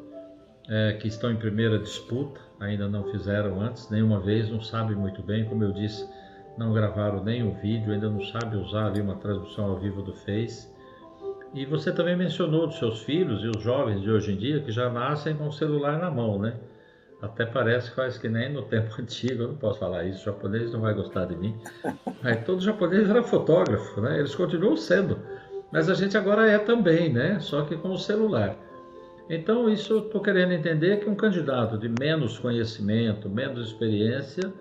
é, 0.68 0.94
que 0.94 1.08
estão 1.08 1.30
em 1.30 1.36
primeira 1.36 1.78
disputa, 1.78 2.40
ainda 2.58 2.88
não 2.88 3.10
fizeram 3.10 3.60
antes 3.60 3.90
nenhuma 3.90 4.20
vez, 4.20 4.48
não 4.50 4.60
sabem 4.60 4.96
muito 4.96 5.22
bem, 5.22 5.44
como 5.44 5.64
eu 5.64 5.72
disse, 5.72 6.08
não 6.56 6.72
gravaram 6.72 7.22
nem 7.22 7.42
o 7.42 7.52
vídeo, 7.52 7.92
ainda 7.92 8.08
não 8.08 8.20
sabem 8.20 8.60
usar 8.60 8.86
ali 8.86 9.00
uma 9.00 9.16
transmissão 9.16 9.66
ao 9.66 9.78
vivo 9.78 10.02
do 10.02 10.12
Face. 10.12 10.70
E 11.54 11.66
você 11.66 11.92
também 11.92 12.16
mencionou 12.16 12.66
dos 12.66 12.78
seus 12.78 13.02
filhos 13.02 13.42
e 13.42 13.48
os 13.48 13.62
jovens 13.62 14.00
de 14.00 14.10
hoje 14.10 14.32
em 14.32 14.36
dia 14.36 14.60
que 14.60 14.72
já 14.72 14.88
nascem 14.90 15.34
com 15.34 15.48
o 15.48 15.52
celular 15.52 15.98
na 15.98 16.10
mão, 16.10 16.38
né? 16.38 16.54
Até 17.20 17.46
parece 17.46 17.90
faz 17.94 18.18
que 18.18 18.28
nem 18.28 18.52
no 18.52 18.62
tempo 18.66 18.94
antigo, 19.00 19.42
eu 19.42 19.48
não 19.48 19.56
posso 19.56 19.78
falar 19.78 20.04
isso, 20.04 20.22
o 20.22 20.24
japonês 20.24 20.72
não 20.72 20.80
vai 20.80 20.94
gostar 20.94 21.26
de 21.26 21.36
mim. 21.36 21.56
Mas 22.22 22.44
todo 22.44 22.60
japonês 22.60 23.08
era 23.08 23.22
fotógrafo, 23.22 24.00
né? 24.00 24.18
Eles 24.18 24.34
continuam 24.34 24.76
sendo. 24.76 25.18
Mas 25.70 25.88
a 25.88 25.94
gente 25.94 26.16
agora 26.16 26.50
é 26.50 26.58
também, 26.58 27.12
né? 27.12 27.38
Só 27.40 27.62
que 27.62 27.76
com 27.76 27.90
o 27.90 27.98
celular. 27.98 28.56
Então, 29.30 29.70
isso 29.70 29.94
eu 29.94 29.98
estou 30.00 30.20
querendo 30.20 30.52
entender 30.52 30.98
que 30.98 31.08
um 31.08 31.14
candidato 31.14 31.78
de 31.78 31.88
menos 31.88 32.38
conhecimento, 32.38 33.30
menos 33.30 33.68
experiência, 33.68 34.52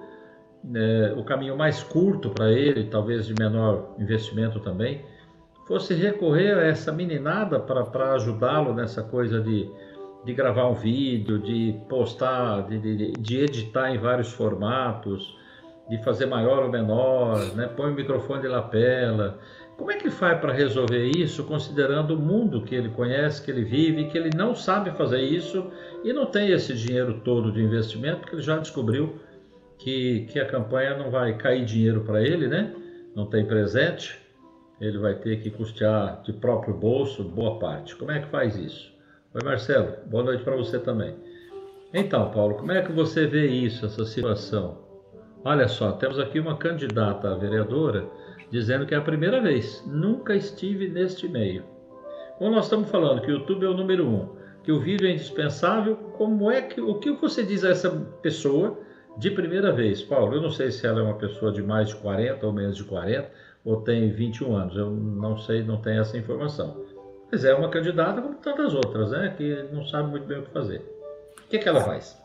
é, 0.76 1.14
o 1.18 1.24
caminho 1.24 1.58
mais 1.58 1.82
curto 1.84 2.30
para 2.30 2.52
ele, 2.52 2.86
talvez 2.86 3.26
de 3.26 3.34
menor 3.34 3.96
investimento 3.98 4.60
também, 4.60 5.04
fosse 5.68 5.94
recorrer 5.94 6.58
a 6.58 6.64
essa 6.64 6.92
meninada 6.92 7.60
para 7.60 8.14
ajudá-lo 8.14 8.74
nessa 8.74 9.02
coisa 9.02 9.40
de, 9.42 9.70
de 10.24 10.34
gravar 10.34 10.68
um 10.68 10.74
vídeo, 10.74 11.40
de 11.40 11.80
postar, 11.90 12.68
de, 12.68 12.78
de, 12.80 13.12
de, 13.14 13.38
editar 13.38 13.90
em 13.90 13.98
vários 13.98 14.32
formatos, 14.32 15.36
de 15.90 16.02
fazer 16.04 16.26
maior 16.26 16.64
ou 16.64 16.70
menor, 16.70 17.40
né? 17.56 17.68
põe 17.68 17.92
o 17.92 17.96
microfone 17.96 18.42
de 18.42 18.48
lapela. 18.48 19.40
Como 19.78 19.92
é 19.92 19.98
que 19.98 20.12
faz 20.12 20.40
para 20.40 20.54
resolver 20.54 21.08
isso, 21.08 21.44
considerando 21.44 22.16
o 22.16 22.20
mundo 22.20 22.62
que 22.62 22.76
ele 22.76 22.90
conhece, 22.90 23.42
que 23.42 23.50
ele 23.50 23.64
vive, 23.64 24.06
que 24.10 24.18
ele 24.18 24.30
não 24.36 24.54
sabe 24.54 24.92
fazer 24.92 25.22
isso 25.22 25.72
e 26.04 26.14
não 26.14 26.28
tem 26.28 26.52
esse 26.52 26.74
dinheiro 26.76 27.22
todo 27.24 27.52
de 27.52 27.64
investimento, 27.64 28.20
porque 28.20 28.36
ele 28.36 28.44
já 28.44 28.58
descobriu 28.58 29.16
que, 29.82 30.26
que 30.32 30.40
a 30.40 30.46
campanha 30.46 30.96
não 30.96 31.10
vai 31.10 31.36
cair 31.38 31.66
dinheiro 31.66 32.02
para 32.02 32.22
ele, 32.22 32.48
né? 32.48 32.74
Não 33.16 33.26
tem 33.26 33.46
presente, 33.46 34.18
ele 34.80 34.98
vai 34.98 35.16
ter 35.16 35.42
que 35.42 35.50
custear 35.50 36.22
de 36.24 36.34
próprio 36.34 36.74
bolso 36.74 37.24
boa 37.24 37.58
parte. 37.60 37.96
Como 37.96 38.12
é 38.12 38.20
que 38.20 38.28
faz 38.28 38.56
isso? 38.56 38.94
Oi, 39.34 39.42
Marcelo, 39.44 39.94
boa 40.06 40.24
noite 40.24 40.44
para 40.44 40.56
você 40.56 40.80
também. 40.80 41.16
Então, 41.94 42.30
Paulo, 42.32 42.56
como 42.56 42.72
é 42.72 42.82
que 42.82 42.92
você 42.92 43.26
vê 43.26 43.48
isso, 43.48 43.86
essa 43.86 44.06
situação? 44.06 44.78
Olha 45.44 45.68
só, 45.68 45.94
temos 45.94 46.20
aqui 46.20 46.40
uma 46.40 46.58
candidata 46.58 47.32
a 47.32 47.36
vereadora 47.36 48.08
dizendo 48.52 48.86
que 48.86 48.94
é 48.94 48.98
a 48.98 49.02
primeira 49.02 49.42
vez, 49.42 49.84
nunca 49.88 50.36
estive 50.36 50.90
neste 50.90 51.28
meio. 51.28 51.64
Como 52.38 52.52
nós 52.52 52.66
estamos 52.66 52.90
falando 52.90 53.22
que 53.22 53.32
o 53.32 53.38
YouTube 53.38 53.66
é 53.66 53.70
o 53.70 53.74
número 53.74 54.08
um, 54.08 54.30
que 54.64 54.72
o 54.72 54.80
vídeo 54.80 55.08
é 55.08 55.12
indispensável, 55.12 55.96
como 55.96 56.52
é 56.52 56.62
que 56.62 56.80
o 56.80 56.96
que 56.96 57.12
você 57.12 57.44
diz 57.44 57.64
a 57.64 57.70
essa 57.70 57.90
pessoa 58.22 58.78
de 59.18 59.32
primeira 59.32 59.72
vez, 59.72 60.02
Paulo? 60.02 60.36
Eu 60.36 60.42
não 60.42 60.52
sei 60.52 60.72
se 60.72 60.86
ela 60.86 61.00
é 61.00 61.04
uma 61.04 61.18
pessoa 61.18 61.52
de 61.52 61.62
mais 61.62 61.90
de 61.90 61.96
40 61.96 62.46
ou 62.46 62.54
menos 62.54 62.78
de 62.78 62.84
40, 62.84 63.30
ou 63.64 63.82
tem 63.82 64.12
21 64.12 64.56
anos, 64.56 64.76
eu 64.76 64.90
não 64.90 65.38
sei, 65.38 65.64
não 65.64 65.82
tenho 65.82 66.02
essa 66.02 66.18
informação. 66.18 66.76
Mas 67.32 67.46
é 67.46 67.54
uma 67.54 67.70
candidata 67.70 68.22
como 68.22 68.36
tantas 68.36 68.74
outras, 68.74 69.12
né, 69.12 69.34
que 69.38 69.68
não 69.72 69.86
sabe 69.86 70.10
muito 70.10 70.26
bem 70.26 70.40
o 70.40 70.44
que 70.44 70.52
fazer. 70.52 70.80
O 71.46 71.50
que, 71.50 71.60
que 71.60 71.70
ela 71.70 71.82
faz? 71.82 72.18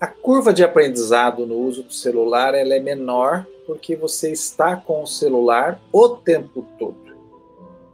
A 0.00 0.06
curva 0.06 0.52
de 0.52 0.62
aprendizado 0.62 1.46
no 1.46 1.56
uso 1.56 1.82
do 1.82 1.92
celular 1.92 2.54
ela 2.54 2.74
é 2.74 2.80
menor 2.80 3.46
porque 3.66 3.96
você 3.96 4.30
está 4.30 4.76
com 4.76 5.02
o 5.02 5.06
celular 5.06 5.80
o 5.92 6.10
tempo 6.10 6.66
todo. 6.78 7.04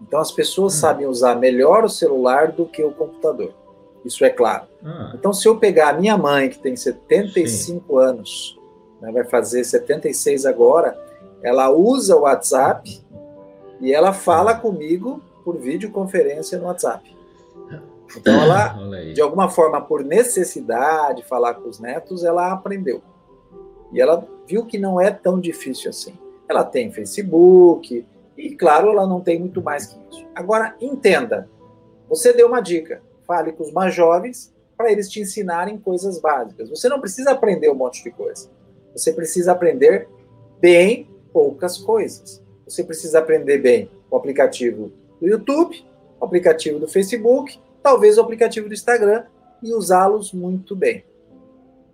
Então 0.03 0.21
as 0.21 0.33
pessoas 0.33 0.75
hum. 0.75 0.81
sabem 0.81 1.07
usar 1.07 1.37
melhor 1.37 1.85
o 1.85 1.89
celular 1.89 2.51
do 2.51 2.67
que 2.67 2.83
o 2.83 2.91
computador. 2.91 3.53
Isso 4.05 4.25
é 4.25 4.31
claro. 4.31 4.65
Ah. 4.85 5.13
Então 5.15 5.33
se 5.33 5.47
eu 5.47 5.57
pegar 5.57 5.91
a 5.91 5.93
minha 5.93 6.17
mãe 6.17 6.49
que 6.49 6.59
tem 6.59 6.77
75 6.77 7.49
Sim. 7.49 7.99
anos, 7.99 8.59
né, 9.01 9.11
vai 9.13 9.25
fazer 9.25 9.65
76 9.65 10.47
agora, 10.47 10.99
ela 11.43 11.71
usa 11.71 12.17
o 12.17 12.23
WhatsApp 12.23 13.01
e 13.81 13.93
ela 13.93 14.13
fala 14.13 14.55
comigo 14.55 15.23
por 15.45 15.57
videoconferência 15.57 16.59
no 16.59 16.67
WhatsApp. 16.67 17.17
Então 18.17 18.35
ela, 18.43 18.77
de 19.15 19.21
alguma 19.21 19.49
forma, 19.49 19.81
por 19.81 20.05
necessidade 20.05 21.23
de 21.23 21.29
falar 21.29 21.55
com 21.55 21.69
os 21.69 21.79
netos, 21.79 22.25
ela 22.25 22.53
aprendeu. 22.53 23.03
E 23.93 24.01
ela 24.01 24.27
viu 24.47 24.67
que 24.67 24.79
não 24.79 25.01
é 25.01 25.11
tão 25.11 25.41
difícil 25.41 25.91
assim. 25.91 26.15
Ela 26.49 26.65
tem 26.65 26.91
Facebook, 26.91 28.05
E, 28.37 28.55
claro, 28.57 28.91
ela 28.91 29.07
não 29.07 29.21
tem 29.21 29.39
muito 29.39 29.63
mais 29.63 29.87
que 29.87 29.99
isso. 30.11 30.27
Agora, 30.35 30.75
entenda, 30.81 31.49
você 32.09 32.33
deu 32.33 32.49
uma 32.49 32.61
dica, 32.61 33.03
fale 33.31 33.53
com 33.53 33.63
os 33.63 33.73
mais 33.73 33.95
jovens 33.95 34.53
para 34.77 34.91
eles 34.91 35.09
te 35.09 35.21
ensinarem 35.21 35.79
coisas 35.79 36.19
básicas. 36.21 36.69
Você 36.69 36.89
não 36.89 37.01
precisa 37.01 37.31
aprender 37.31 37.71
um 37.71 37.77
monte 37.77 38.03
de 38.03 38.11
coisa. 38.11 38.51
Você 38.93 39.13
precisa 39.13 39.53
aprender 39.53 40.09
bem 40.61 41.09
poucas 41.33 41.79
coisas. 41.79 42.43
Você 42.67 42.83
precisa 42.83 43.21
aprender 43.21 43.59
bem 43.59 43.89
o 44.11 44.17
aplicativo 44.17 44.91
do 45.21 45.29
YouTube, 45.29 45.87
o 46.19 46.25
aplicativo 46.25 46.81
do 46.81 46.89
Facebook, 46.89 47.61
talvez 47.81 48.19
o 48.19 48.21
aplicativo 48.21 48.67
do 48.67 48.75
Instagram 48.75 49.27
e 49.63 49.73
usá-los 49.73 50.33
muito 50.33 50.75
bem. 50.75 51.05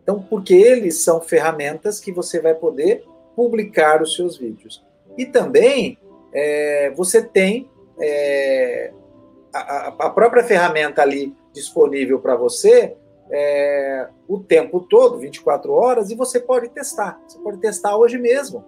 Então, 0.03 0.23
porque 0.23 0.55
eles 0.55 1.03
são 1.03 1.21
ferramentas 1.21 2.01
que 2.01 2.13
você 2.13 2.41
vai 2.41 2.55
poder 2.55 3.05
publicar 3.35 4.01
os 4.01 4.15
seus 4.15 4.39
vídeos. 4.39 4.83
E 5.19 5.27
também 5.27 5.99
é, 6.33 6.93
você 6.97 7.23
tem 7.23 7.69
é, 8.01 8.91
a, 9.59 9.87
a, 9.89 10.11
própria 10.11 10.45
ferramenta 10.45 11.03
ali 11.03 11.35
disponível 11.53 12.19
para 12.21 12.37
você 12.37 12.97
é, 13.31 14.09
o 14.29 14.39
tempo 14.39 14.81
todo, 14.81 15.19
24 15.19 15.73
horas, 15.73 16.11
e 16.11 16.15
você 16.15 16.39
pode 16.39 16.69
testar. 16.69 17.21
Você 17.27 17.39
pode 17.39 17.59
testar 17.59 17.97
hoje 17.97 18.19
mesmo. 18.19 18.65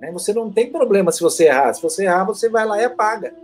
Né? 0.00 0.10
Você 0.12 0.32
não 0.32 0.50
tem 0.50 0.70
problema 0.70 1.12
se 1.12 1.20
você 1.20 1.46
errar. 1.46 1.72
Se 1.74 1.82
você 1.82 2.04
errar, 2.04 2.24
você 2.24 2.48
vai 2.48 2.64
lá 2.66 2.80
e 2.80 2.84
apaga. 2.84 3.34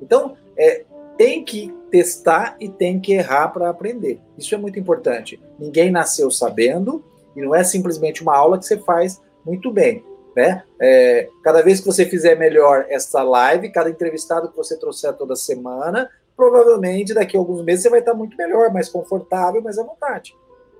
Então, 0.00 0.36
é, 0.56 0.84
tem 1.16 1.44
que 1.44 1.74
testar 1.90 2.56
e 2.60 2.68
tem 2.68 3.00
que 3.00 3.12
errar 3.12 3.48
para 3.48 3.68
aprender. 3.68 4.20
Isso 4.38 4.54
é 4.54 4.58
muito 4.58 4.78
importante. 4.78 5.40
Ninguém 5.58 5.90
nasceu 5.90 6.30
sabendo 6.30 7.04
e 7.36 7.42
não 7.42 7.54
é 7.54 7.64
simplesmente 7.64 8.22
uma 8.22 8.36
aula 8.36 8.58
que 8.58 8.64
você 8.64 8.78
faz 8.78 9.20
muito 9.44 9.70
bem. 9.70 10.04
Né? 10.36 10.62
É, 10.80 11.28
cada 11.42 11.62
vez 11.62 11.80
que 11.80 11.86
você 11.86 12.06
fizer 12.06 12.36
melhor 12.36 12.86
essa 12.88 13.22
live, 13.22 13.72
cada 13.72 13.90
entrevistado 13.90 14.48
que 14.48 14.56
você 14.56 14.78
trouxer 14.78 15.12
toda 15.14 15.34
semana, 15.34 16.08
provavelmente 16.36 17.12
daqui 17.12 17.36
a 17.36 17.40
alguns 17.40 17.62
meses 17.62 17.82
você 17.82 17.90
vai 17.90 17.98
estar 17.98 18.14
muito 18.14 18.36
melhor, 18.36 18.72
mais 18.72 18.88
confortável, 18.88 19.60
mais 19.60 19.78
à 19.78 19.82
vontade. 19.82 20.34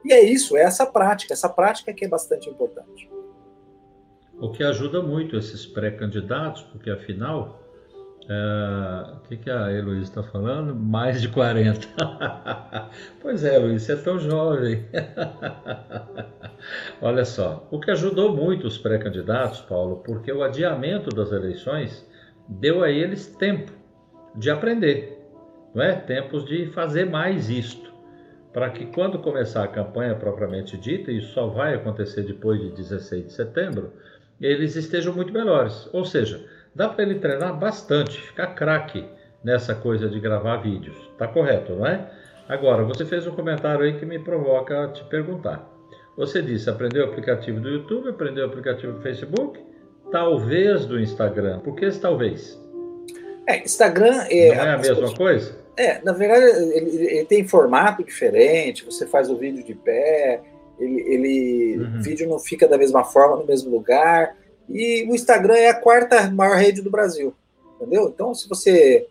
E 0.05 0.13
é 0.13 0.23
isso, 0.23 0.57
é 0.57 0.63
essa 0.63 0.87
prática, 0.87 1.35
essa 1.35 1.49
prática 1.49 1.93
que 1.93 2.05
é 2.05 2.09
bastante 2.09 2.49
importante. 2.49 3.11
O 4.41 4.51
que 4.51 4.65
ajuda 4.65 5.03
muito 5.03 5.37
esses 5.37 5.67
pré-candidatos, 5.67 6.63
porque 6.63 6.89
afinal, 6.89 7.60
é, 8.33 9.13
o 9.13 9.21
que, 9.27 9.37
que 9.39 9.51
a 9.51 9.73
Heloísa 9.73 10.05
está 10.05 10.23
falando? 10.23 10.73
Mais 10.73 11.21
de 11.21 11.29
40. 11.29 11.89
pois 13.21 13.43
é, 13.43 13.59
Luiz, 13.59 13.83
você 13.83 13.95
é 13.95 13.97
tão 13.97 14.21
jovem. 14.21 14.87
Olha 17.03 17.25
só, 17.25 17.67
o 17.73 17.81
que 17.81 17.91
ajudou 17.91 18.33
muito 18.37 18.69
os 18.69 18.79
pré-candidatos, 18.79 19.63
Paulo, 19.63 19.97
porque 20.07 20.31
o 20.31 20.45
adiamento 20.45 21.11
das 21.11 21.33
eleições 21.33 22.09
deu 22.49 22.85
a 22.85 22.91
eles 22.91 23.27
tempo 23.27 23.73
de 24.37 24.49
aprender, 24.49 25.27
não 25.75 25.83
é? 25.83 25.97
Tempos 25.97 26.45
de 26.45 26.67
fazer 26.67 27.07
mais 27.07 27.51
isto, 27.51 27.93
para 28.53 28.71
que 28.71 28.87
quando 28.87 29.19
começar 29.19 29.65
a 29.65 29.69
campanha 29.69 30.15
propriamente 30.15 30.77
dita, 30.77 31.11
e 31.11 31.19
isso 31.19 31.33
só 31.33 31.49
vai 31.49 31.75
acontecer 31.75 32.23
depois 32.23 32.61
de 32.61 32.71
16 32.71 33.27
de 33.27 33.33
setembro, 33.33 33.93
eles 34.41 34.77
estejam 34.77 35.13
muito 35.13 35.33
melhores. 35.33 35.89
Ou 35.93 36.05
seja, 36.05 36.45
dá 36.75 36.89
para 36.89 37.03
ele 37.03 37.17
treinar 37.17 37.59
bastante, 37.59 38.21
ficar 38.21 38.49
craque 38.55 39.05
nessa 39.43 39.75
coisa 39.75 40.09
de 40.09 40.21
gravar 40.21 40.59
vídeos. 40.59 40.97
Tá 41.19 41.27
correto, 41.27 41.75
não 41.75 41.87
é? 41.87 42.11
Agora, 42.49 42.83
você 42.83 43.05
fez 43.05 43.27
um 43.27 43.33
comentário 43.33 43.85
aí 43.85 43.99
que 43.99 44.05
me 44.05 44.19
provoca 44.19 44.85
a 44.85 44.89
te 44.89 45.05
perguntar. 45.05 45.69
Você 46.17 46.43
disse, 46.43 46.69
aprendeu 46.69 47.07
o 47.07 47.09
aplicativo 47.09 47.61
do 47.61 47.69
YouTube, 47.69 48.11
aprendeu 48.11 48.45
o 48.45 48.49
aplicativo 48.49 48.93
do 48.95 49.01
Facebook, 49.01 49.59
talvez 50.11 50.85
do 50.85 50.99
Instagram. 51.01 51.61
Por 51.61 51.77
que 51.77 51.85
esse 51.85 52.01
talvez? 52.01 52.61
É, 53.47 53.63
Instagram 53.63 54.25
é. 54.29 54.55
Não 54.55 54.65
é 54.65 54.71
a 54.75 54.79
mesma 54.79 55.15
coisa? 55.15 55.59
É, 55.77 56.03
na 56.03 56.13
verdade, 56.13 56.45
ele, 56.75 57.07
ele, 57.07 57.25
tem 57.25 57.47
formato 57.47 58.05
diferente, 58.05 58.85
você 58.85 59.07
faz 59.07 59.31
o 59.31 59.37
vídeo 59.37 59.65
de 59.65 59.75
pé, 59.75 60.43
ele, 60.79 61.01
ele 61.03 61.79
uhum. 61.79 61.99
o 61.99 62.03
vídeo 62.03 62.29
não 62.29 62.39
fica 62.39 62.69
da 62.69 62.77
mesma 62.77 63.05
forma 63.05 63.37
no 63.37 63.47
mesmo 63.47 63.71
lugar. 63.71 64.37
E 64.71 65.05
o 65.11 65.15
Instagram 65.15 65.57
é 65.57 65.69
a 65.69 65.75
quarta 65.75 66.31
maior 66.31 66.57
rede 66.57 66.81
do 66.81 66.91
Brasil, 66.91 67.35
entendeu? 67.77 68.09
Então, 68.09 68.35
se 68.35 68.49
você 68.49 69.09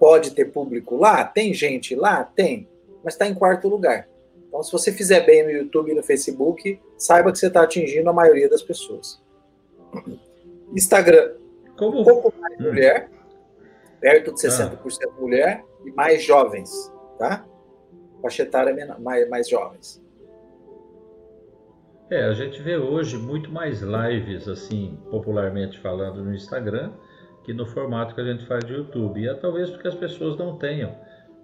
pode 0.00 0.30
ter 0.32 0.46
público 0.46 0.96
lá, 0.96 1.24
tem 1.24 1.52
gente 1.52 1.94
lá, 1.94 2.24
tem, 2.24 2.68
mas 3.02 3.14
está 3.14 3.26
em 3.26 3.34
quarto 3.34 3.68
lugar. 3.68 4.08
Então, 4.48 4.62
se 4.62 4.72
você 4.72 4.92
fizer 4.92 5.26
bem 5.26 5.44
no 5.44 5.50
YouTube 5.50 5.90
e 5.90 5.94
no 5.94 6.02
Facebook, 6.02 6.80
saiba 6.96 7.32
que 7.32 7.38
você 7.38 7.48
está 7.48 7.62
atingindo 7.62 8.08
a 8.08 8.12
maioria 8.12 8.48
das 8.48 8.62
pessoas. 8.62 9.20
Instagram, 10.74 11.34
Como? 11.76 12.00
um 12.00 12.04
pouco 12.04 12.32
mais 12.38 12.58
hum. 12.60 12.64
mulher, 12.64 13.10
perto 14.00 14.32
de 14.32 14.40
60% 14.40 14.78
ah. 14.78 15.20
mulher 15.20 15.64
e 15.84 15.90
mais 15.92 16.22
jovens, 16.22 16.92
tá? 17.18 17.44
Faixa 18.22 18.42
etária 18.42 18.96
mais, 18.98 19.28
mais 19.28 19.48
jovens. 19.48 20.03
É, 22.10 22.24
a 22.24 22.34
gente 22.34 22.60
vê 22.60 22.76
hoje 22.76 23.16
muito 23.16 23.50
mais 23.50 23.80
lives, 23.80 24.46
assim, 24.46 24.98
popularmente 25.10 25.78
falando, 25.80 26.22
no 26.22 26.34
Instagram, 26.34 26.92
que 27.42 27.52
no 27.52 27.66
formato 27.66 28.14
que 28.14 28.20
a 28.20 28.24
gente 28.24 28.46
faz 28.46 28.64
de 28.64 28.74
YouTube. 28.74 29.20
E 29.20 29.28
é 29.28 29.34
talvez 29.34 29.70
porque 29.70 29.88
as 29.88 29.94
pessoas 29.94 30.36
não 30.36 30.56
tenham 30.58 30.94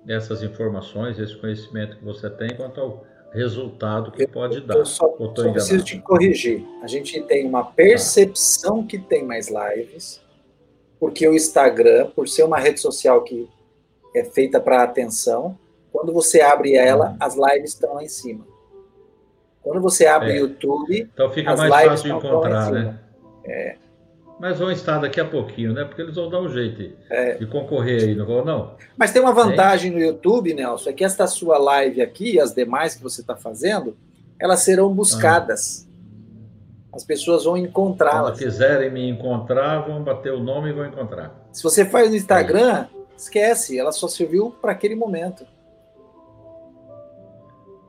essas 0.06 0.42
informações, 0.42 1.18
esse 1.18 1.36
conhecimento 1.36 1.96
que 1.96 2.04
você 2.04 2.28
tem 2.28 2.54
quanto 2.56 2.80
ao 2.80 3.04
resultado 3.32 4.10
que 4.10 4.26
pode 4.26 4.60
dar. 4.60 4.76
Eu 4.76 4.86
só, 4.86 5.16
só 5.16 5.52
preciso 5.52 5.84
te 5.84 5.98
corrigir. 5.98 6.64
A 6.82 6.86
gente 6.86 7.20
tem 7.22 7.46
uma 7.46 7.64
percepção 7.64 8.86
que 8.86 8.98
tem 8.98 9.24
mais 9.24 9.48
lives, 9.48 10.20
porque 10.98 11.26
o 11.26 11.34
Instagram, 11.34 12.10
por 12.10 12.28
ser 12.28 12.42
uma 12.42 12.58
rede 12.58 12.80
social 12.80 13.22
que 13.22 13.48
é 14.14 14.24
feita 14.24 14.60
para 14.60 14.82
atenção, 14.82 15.56
quando 15.92 16.12
você 16.12 16.40
abre 16.40 16.74
ela, 16.74 17.10
uhum. 17.10 17.16
as 17.20 17.36
lives 17.36 17.72
estão 17.72 17.94
lá 17.94 18.02
em 18.02 18.08
cima. 18.08 18.49
Quando 19.62 19.80
você 19.80 20.06
abre 20.06 20.28
o 20.28 20.32
é. 20.32 20.38
YouTube, 20.38 21.10
então 21.12 21.30
fica 21.30 21.54
mais 21.56 21.86
fácil 21.86 22.10
de 22.10 22.16
encontrar, 22.16 22.70
né? 22.70 22.98
É. 23.44 23.76
Mas 24.38 24.58
vão 24.58 24.70
estar 24.70 24.98
daqui 24.98 25.20
a 25.20 25.24
pouquinho, 25.24 25.74
né? 25.74 25.84
Porque 25.84 26.00
eles 26.00 26.14
vão 26.14 26.30
dar 26.30 26.40
um 26.40 26.48
jeito 26.48 26.96
é. 27.10 27.34
de 27.34 27.46
concorrer 27.46 28.02
aí, 28.02 28.14
não 28.14 28.24
vão, 28.24 28.42
não? 28.42 28.74
Mas 28.96 29.12
tem 29.12 29.20
uma 29.20 29.34
vantagem 29.34 29.90
no 29.90 29.98
YouTube, 29.98 30.54
Nelson, 30.54 30.88
é 30.88 30.92
que 30.94 31.04
esta 31.04 31.26
sua 31.26 31.58
live 31.58 32.00
aqui 32.00 32.36
e 32.36 32.40
as 32.40 32.54
demais 32.54 32.94
que 32.94 33.02
você 33.02 33.20
está 33.20 33.36
fazendo, 33.36 33.94
elas 34.38 34.60
serão 34.60 34.94
buscadas. 34.94 35.86
Ah. 35.86 36.96
As 36.96 37.04
pessoas 37.04 37.44
vão 37.44 37.56
encontrá-las. 37.56 38.38
Se 38.38 38.44
quiserem 38.44 38.90
me 38.90 39.08
encontrar, 39.10 39.80
vão 39.80 40.02
bater 40.02 40.32
o 40.32 40.40
nome 40.40 40.70
e 40.70 40.72
vão 40.72 40.86
encontrar. 40.86 41.48
Se 41.52 41.62
você 41.62 41.84
faz 41.84 42.08
no 42.08 42.16
Instagram, 42.16 42.86
esquece, 43.16 43.78
ela 43.78 43.92
só 43.92 44.08
serviu 44.08 44.50
para 44.60 44.72
aquele 44.72 44.94
momento. 44.94 45.44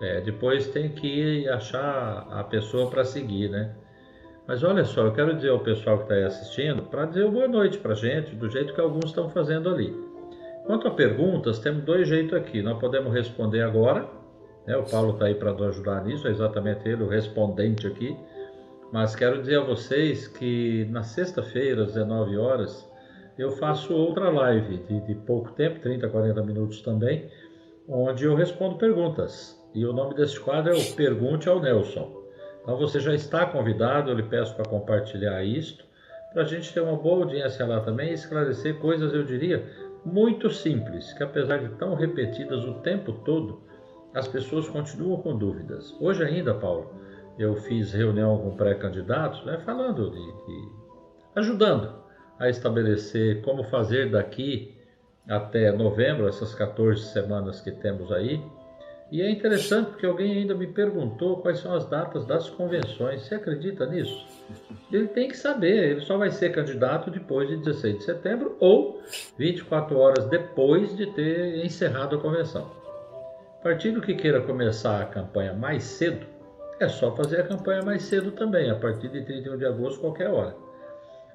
É, 0.02 0.20
depois 0.20 0.68
tem 0.68 0.90
que 0.90 1.48
achar 1.48 2.28
a 2.32 2.44
pessoa 2.44 2.90
para 2.90 3.06
seguir, 3.06 3.50
né? 3.50 3.76
Mas 4.48 4.64
olha 4.64 4.84
só, 4.84 5.06
eu 5.06 5.14
quero 5.14 5.36
dizer 5.36 5.50
ao 5.50 5.60
pessoal 5.60 5.98
que 5.98 6.04
está 6.04 6.16
aí 6.16 6.24
assistindo, 6.24 6.82
para 6.84 7.06
dizer 7.06 7.30
boa 7.30 7.48
noite 7.48 7.78
para 7.78 7.94
gente, 7.94 8.36
do 8.36 8.50
jeito 8.50 8.74
que 8.74 8.82
alguns 8.82 9.06
estão 9.06 9.30
fazendo 9.30 9.70
ali. 9.70 9.96
Quanto 10.66 10.88
a 10.88 10.92
perguntas, 10.92 11.60
temos 11.60 11.84
dois 11.84 12.08
jeitos 12.08 12.34
aqui. 12.34 12.62
Nós 12.64 12.80
podemos 12.80 13.14
responder 13.14 13.62
agora, 13.62 14.10
né? 14.66 14.76
o 14.76 14.84
Paulo 14.84 15.14
está 15.14 15.26
aí 15.26 15.36
para 15.36 15.54
nos 15.54 15.62
ajudar 15.62 16.04
nisso, 16.04 16.28
é 16.28 16.32
exatamente 16.32 16.88
ele, 16.90 17.04
o 17.04 17.08
respondente 17.08 17.86
aqui. 17.86 18.18
Mas 18.92 19.16
quero 19.16 19.40
dizer 19.40 19.60
a 19.60 19.64
vocês 19.64 20.28
que 20.28 20.86
na 20.90 21.04
sexta-feira, 21.04 21.84
às 21.84 21.94
19 21.94 22.38
horas, 22.38 22.90
eu 23.38 23.52
faço 23.52 23.94
outra 23.94 24.30
live 24.30 24.78
de, 24.80 25.00
de 25.02 25.16
pouco 25.16 25.52
tempo, 25.52 25.80
30, 25.80 26.10
40 26.10 26.44
minutos 26.44 26.82
também, 26.82 27.30
onde 27.88 28.26
eu 28.26 28.36
respondo 28.36 28.78
perguntas. 28.78 29.61
E 29.73 29.86
o 29.86 29.93
nome 29.93 30.15
desse 30.15 30.39
quadro 30.39 30.73
é 30.73 30.77
o 30.77 30.95
Pergunte 30.95 31.47
ao 31.47 31.62
Nelson. 31.62 32.21
Então 32.62 32.77
você 32.77 32.99
já 32.99 33.13
está 33.13 33.45
convidado, 33.45 34.12
eu 34.12 34.15
lhe 34.15 34.23
peço 34.23 34.53
para 34.55 34.65
compartilhar 34.65 35.43
isto, 35.43 35.86
para 36.34 36.43
a 36.43 36.45
gente 36.45 36.73
ter 36.73 36.81
uma 36.81 36.95
boa 36.95 37.23
audiência 37.23 37.65
lá 37.65 37.81
também 37.81 38.12
e 38.12 38.13
esclarecer 38.13 38.77
coisas, 38.79 39.13
eu 39.13 39.23
diria, 39.23 39.65
muito 40.05 40.49
simples, 40.49 41.13
que 41.13 41.23
apesar 41.23 41.57
de 41.57 41.69
tão 41.75 41.95
repetidas 41.95 42.63
o 42.65 42.75
tempo 42.75 43.13
todo, 43.25 43.62
as 44.13 44.27
pessoas 44.27 44.67
continuam 44.67 45.21
com 45.21 45.38
dúvidas. 45.38 45.95
Hoje 45.99 46.23
ainda, 46.23 46.53
Paulo, 46.53 46.93
eu 47.38 47.55
fiz 47.55 47.93
reunião 47.93 48.38
com 48.38 48.55
pré-candidatos, 48.55 49.43
né, 49.45 49.57
falando 49.65 50.12
de, 50.12 50.19
de, 50.19 50.69
ajudando 51.36 51.95
a 52.39 52.49
estabelecer 52.49 53.41
como 53.41 53.63
fazer 53.63 54.12
daqui 54.12 54.75
até 55.27 55.71
novembro, 55.71 56.27
essas 56.27 56.53
14 56.55 57.12
semanas 57.12 57.62
que 57.62 57.71
temos 57.71 58.12
aí, 58.12 58.43
e 59.12 59.21
é 59.21 59.30
interessante 59.30 59.89
porque 59.89 60.06
alguém 60.06 60.38
ainda 60.38 60.56
me 60.56 60.67
perguntou 60.67 61.41
quais 61.41 61.60
são 61.60 61.74
as 61.76 61.86
datas 61.86 62.26
das 62.26 62.50
convenções. 62.50 63.24
Você 63.24 63.36
acredita 63.36 63.86
nisso? 63.86 64.26
Ele 64.89 65.10
tem 65.10 65.28
que 65.28 65.36
saber, 65.36 65.91
ele 65.91 66.00
só 66.00 66.17
vai 66.17 66.32
ser 66.32 66.54
candidato 66.54 67.12
depois 67.12 67.50
de 67.50 67.58
16 67.58 67.97
de 67.97 68.04
setembro 68.06 68.56
ou 68.58 69.02
24 69.38 69.97
horas 69.97 70.26
depois 70.28 70.95
de 70.95 71.08
ter 71.08 71.65
encerrado 71.65 72.15
a 72.15 72.19
convenção. 72.19 72.71
Partido 73.62 74.02
que 74.02 74.15
queira 74.15 74.41
começar 74.41 75.02
a 75.02 75.06
campanha 75.06 75.54
mais 75.54 75.84
cedo, 75.84 76.26
é 76.80 76.88
só 76.88 77.13
fazer 77.13 77.41
a 77.41 77.47
campanha 77.47 77.84
mais 77.84 78.04
cedo 78.04 78.32
também, 78.32 78.71
a 78.71 78.76
partir 78.76 79.10
de 79.10 79.26
31 79.26 79.58
de 79.58 79.65
agosto, 79.65 80.00
qualquer 80.00 80.30
hora. 80.30 80.56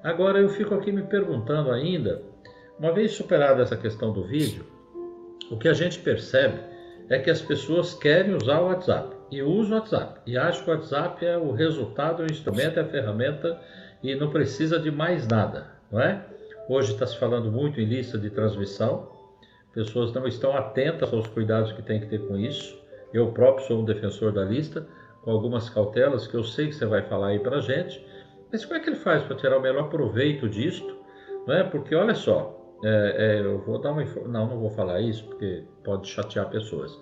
Agora 0.03 0.39
eu 0.39 0.49
fico 0.49 0.73
aqui 0.73 0.91
me 0.91 1.03
perguntando 1.03 1.71
ainda, 1.71 2.23
uma 2.79 2.91
vez 2.91 3.11
superada 3.11 3.61
essa 3.61 3.77
questão 3.77 4.11
do 4.11 4.23
vídeo, 4.23 4.65
o 5.51 5.57
que 5.57 5.67
a 5.67 5.73
gente 5.73 5.99
percebe 5.99 6.59
é 7.09 7.19
que 7.19 7.29
as 7.29 7.41
pessoas 7.41 7.93
querem 7.93 8.35
usar 8.35 8.59
o 8.59 8.65
WhatsApp 8.65 9.15
e 9.31 9.41
usam 9.41 9.77
o 9.77 9.79
WhatsApp 9.79 10.19
e 10.25 10.37
acham 10.37 10.63
que 10.63 10.69
o 10.69 10.73
WhatsApp 10.73 11.25
é 11.25 11.37
o 11.37 11.51
resultado, 11.51 12.23
é 12.23 12.25
o 12.25 12.31
instrumento, 12.31 12.77
é 12.77 12.81
a 12.81 12.87
ferramenta 12.87 13.59
e 14.03 14.13
não 14.15 14.29
precisa 14.29 14.79
de 14.79 14.91
mais 14.91 15.27
nada, 15.27 15.67
não 15.91 16.01
é? 16.01 16.23
Hoje 16.69 16.93
está 16.93 17.07
se 17.07 17.17
falando 17.17 17.51
muito 17.51 17.79
em 17.79 17.85
lista 17.85 18.17
de 18.17 18.29
transmissão, 18.29 19.09
pessoas 19.73 20.11
não 20.11 20.27
estão 20.27 20.55
atentas 20.55 21.13
aos 21.13 21.27
cuidados 21.27 21.71
que 21.71 21.81
tem 21.81 21.99
que 21.99 22.07
ter 22.07 22.19
com 22.27 22.35
isso. 22.35 22.77
Eu 23.13 23.31
próprio 23.31 23.65
sou 23.67 23.81
um 23.81 23.85
defensor 23.85 24.33
da 24.33 24.43
lista, 24.43 24.85
com 25.23 25.31
algumas 25.31 25.69
cautelas 25.69 26.27
que 26.27 26.35
eu 26.35 26.43
sei 26.43 26.67
que 26.67 26.73
você 26.73 26.85
vai 26.85 27.03
falar 27.03 27.27
aí 27.27 27.39
para 27.39 27.61
gente. 27.61 28.05
Mas 28.51 28.65
como 28.65 28.77
é 28.77 28.83
que 28.83 28.89
ele 28.89 28.97
faz 28.97 29.23
para 29.23 29.35
tirar 29.35 29.57
o 29.57 29.61
melhor 29.61 29.89
proveito 29.89 30.49
disto? 30.49 30.97
Não 31.45 31.53
é? 31.53 31.63
Porque 31.63 31.93
olha 31.95 32.15
só, 32.15 32.57
é, 32.83 33.15
é, 33.17 33.41
eu 33.41 33.59
vou 33.59 33.79
dar 33.79 33.91
uma 33.91 34.03
não, 34.03 34.47
não 34.47 34.59
vou 34.59 34.69
falar 34.69 34.99
isso 35.01 35.25
porque 35.25 35.63
pode 35.87 36.09
chatear 36.09 36.49
pessoas. 36.49 36.99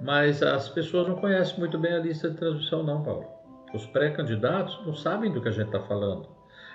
Mas 0.00 0.42
as 0.42 0.68
pessoas 0.68 1.06
não 1.06 1.14
conhecem 1.14 1.56
muito 1.60 1.78
bem 1.78 1.94
a 1.94 2.00
lista 2.00 2.28
de 2.28 2.36
transmissão, 2.36 2.82
não, 2.82 3.00
Paulo. 3.00 3.26
Os 3.72 3.86
pré-candidatos 3.86 4.80
não 4.84 4.92
sabem 4.92 5.32
do 5.32 5.40
que 5.40 5.48
a 5.48 5.52
gente 5.52 5.66
está 5.66 5.80
falando. 5.80 6.28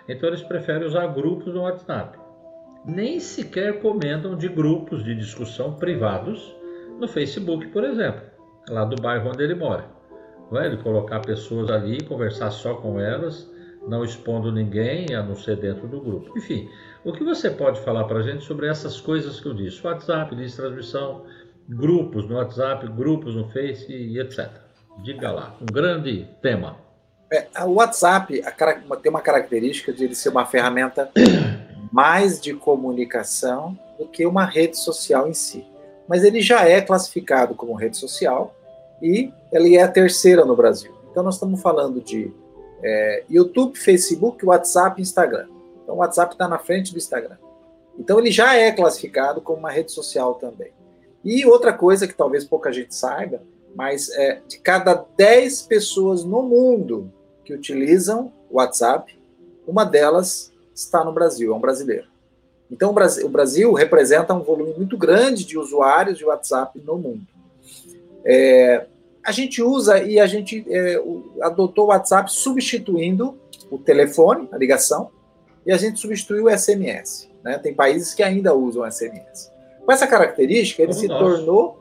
Então 0.08 0.30
eles 0.30 0.42
preferem 0.42 0.88
usar 0.88 1.08
grupos 1.08 1.54
no 1.54 1.62
WhatsApp. 1.62 2.18
Nem 2.86 3.20
sequer 3.20 3.82
comentam 3.82 4.38
de 4.38 4.48
grupos 4.48 5.04
de 5.04 5.14
discussão 5.14 5.74
privados 5.76 6.56
no 6.98 7.08
Facebook, 7.08 7.68
por 7.68 7.84
exemplo, 7.84 8.22
lá 8.70 8.86
do 8.86 9.02
bairro 9.02 9.30
onde 9.30 9.44
ele 9.44 9.56
mora. 9.56 9.86
Não 10.50 10.60
é? 10.60 10.68
Ele 10.68 10.78
colocar 10.78 11.20
pessoas 11.20 11.70
ali, 11.70 12.02
conversar 12.04 12.52
só 12.52 12.76
com 12.76 13.00
elas, 13.00 13.50
não 13.88 14.04
expondo 14.04 14.52
ninguém, 14.52 15.14
a 15.14 15.22
não 15.22 15.36
ser 15.36 15.58
dentro 15.58 15.88
do 15.88 16.00
grupo. 16.00 16.38
Enfim, 16.38 16.70
o 17.04 17.12
que 17.12 17.24
você 17.24 17.50
pode 17.50 17.80
falar 17.82 18.06
para 18.06 18.20
a 18.20 18.24
gente 18.24 18.44
sobre 18.44 18.68
essas 18.68 19.00
coisas 19.00 19.40
que 19.40 19.48
eu 19.48 19.54
disse? 19.54 19.86
WhatsApp, 19.86 20.34
lista 20.36 20.62
de 20.62 20.68
transmissão, 20.68 21.26
grupos 21.70 22.28
no 22.28 22.36
WhatsApp, 22.36 22.88
grupos 22.88 23.36
no 23.36 23.48
Face 23.50 23.92
e 23.92 24.20
etc. 24.20 24.50
Diga 25.04 25.32
lá, 25.32 25.56
um 25.62 25.66
grande 25.66 26.28
tema. 26.42 26.78
É, 27.32 27.48
o 27.64 27.74
WhatsApp 27.74 28.42
a, 28.44 28.96
tem 28.98 29.10
uma 29.10 29.22
característica 29.22 29.94
de 29.94 30.04
ele 30.04 30.16
ser 30.16 30.30
uma 30.30 30.46
ferramenta 30.46 31.12
mais 31.94 32.42
de 32.42 32.54
comunicação 32.54 33.78
do 34.00 34.08
que 34.08 34.26
uma 34.26 34.46
rede 34.46 34.78
social 34.78 35.28
em 35.28 35.34
si. 35.34 35.64
Mas 36.08 36.24
ele 36.24 36.42
já 36.42 36.68
é 36.68 36.82
classificado 36.82 37.54
como 37.54 37.76
rede 37.76 37.98
social 37.98 38.56
e 39.00 39.32
ele 39.52 39.76
é 39.76 39.84
a 39.84 39.88
terceira 39.88 40.44
no 40.44 40.56
Brasil. 40.56 40.92
Então 41.12 41.22
nós 41.22 41.36
estamos 41.36 41.62
falando 41.62 42.02
de 42.02 42.34
é, 42.82 43.24
YouTube, 43.30 43.78
Facebook, 43.78 44.44
WhatsApp 44.44 45.00
Instagram. 45.00 45.48
Então 45.84 45.96
o 45.96 46.00
WhatsApp 46.00 46.34
está 46.34 46.48
na 46.48 46.58
frente 46.58 46.92
do 46.92 46.98
Instagram. 46.98 47.38
Então 47.98 48.18
ele 48.18 48.32
já 48.32 48.56
é 48.56 48.72
classificado 48.72 49.40
como 49.40 49.60
uma 49.60 49.70
rede 49.70 49.92
social 49.92 50.34
também. 50.36 50.72
E 51.24 51.46
outra 51.46 51.74
coisa 51.74 52.08
que 52.08 52.14
talvez 52.14 52.46
pouca 52.46 52.72
gente 52.72 52.96
saiba, 52.96 53.42
mas 53.76 54.10
é, 54.10 54.42
de 54.48 54.60
cada 54.60 55.06
10 55.18 55.64
pessoas 55.64 56.24
no 56.24 56.42
mundo 56.44 57.12
que 57.44 57.54
utilizam 57.54 58.32
o 58.50 58.58
WhatsApp, 58.58 59.18
uma 59.68 59.84
delas 59.84 60.52
está 60.74 61.04
no 61.04 61.12
Brasil, 61.12 61.54
é 61.54 61.56
um 61.56 61.60
brasileiro. 61.60 62.08
Então, 62.72 62.92
o 62.92 63.30
Brasil 63.30 63.74
representa 63.74 64.34
um 64.34 64.44
volume 64.44 64.74
muito 64.78 64.96
grande 64.96 65.44
de 65.44 65.58
usuários 65.58 66.18
de 66.18 66.26
WhatsApp 66.26 66.80
no 66.80 66.98
mundo. 66.98 67.28
É, 68.24 68.86
a 69.24 69.32
gente 69.32 69.62
usa 69.62 70.02
e 70.04 70.20
a 70.20 70.28
gente 70.28 70.66
é, 70.70 71.02
adotou 71.42 71.86
o 71.86 71.88
WhatsApp 71.88 72.32
substituindo 72.32 73.38
o 73.72 73.78
telefone, 73.78 74.48
a 74.52 74.58
ligação, 74.58 75.10
e 75.66 75.72
a 75.72 75.78
gente 75.78 76.00
substituiu 76.00 76.46
o 76.46 76.58
SMS. 76.58 77.28
Né? 77.44 77.58
Tem 77.58 77.74
países 77.74 78.14
que 78.14 78.22
ainda 78.22 78.54
usam 78.54 78.90
SMS. 78.90 79.52
Com 79.90 79.94
essa 79.94 80.06
característica, 80.06 80.84
ele 80.84 80.92
Como 80.92 81.02
se 81.02 81.08
nós. 81.08 81.18
tornou 81.18 81.80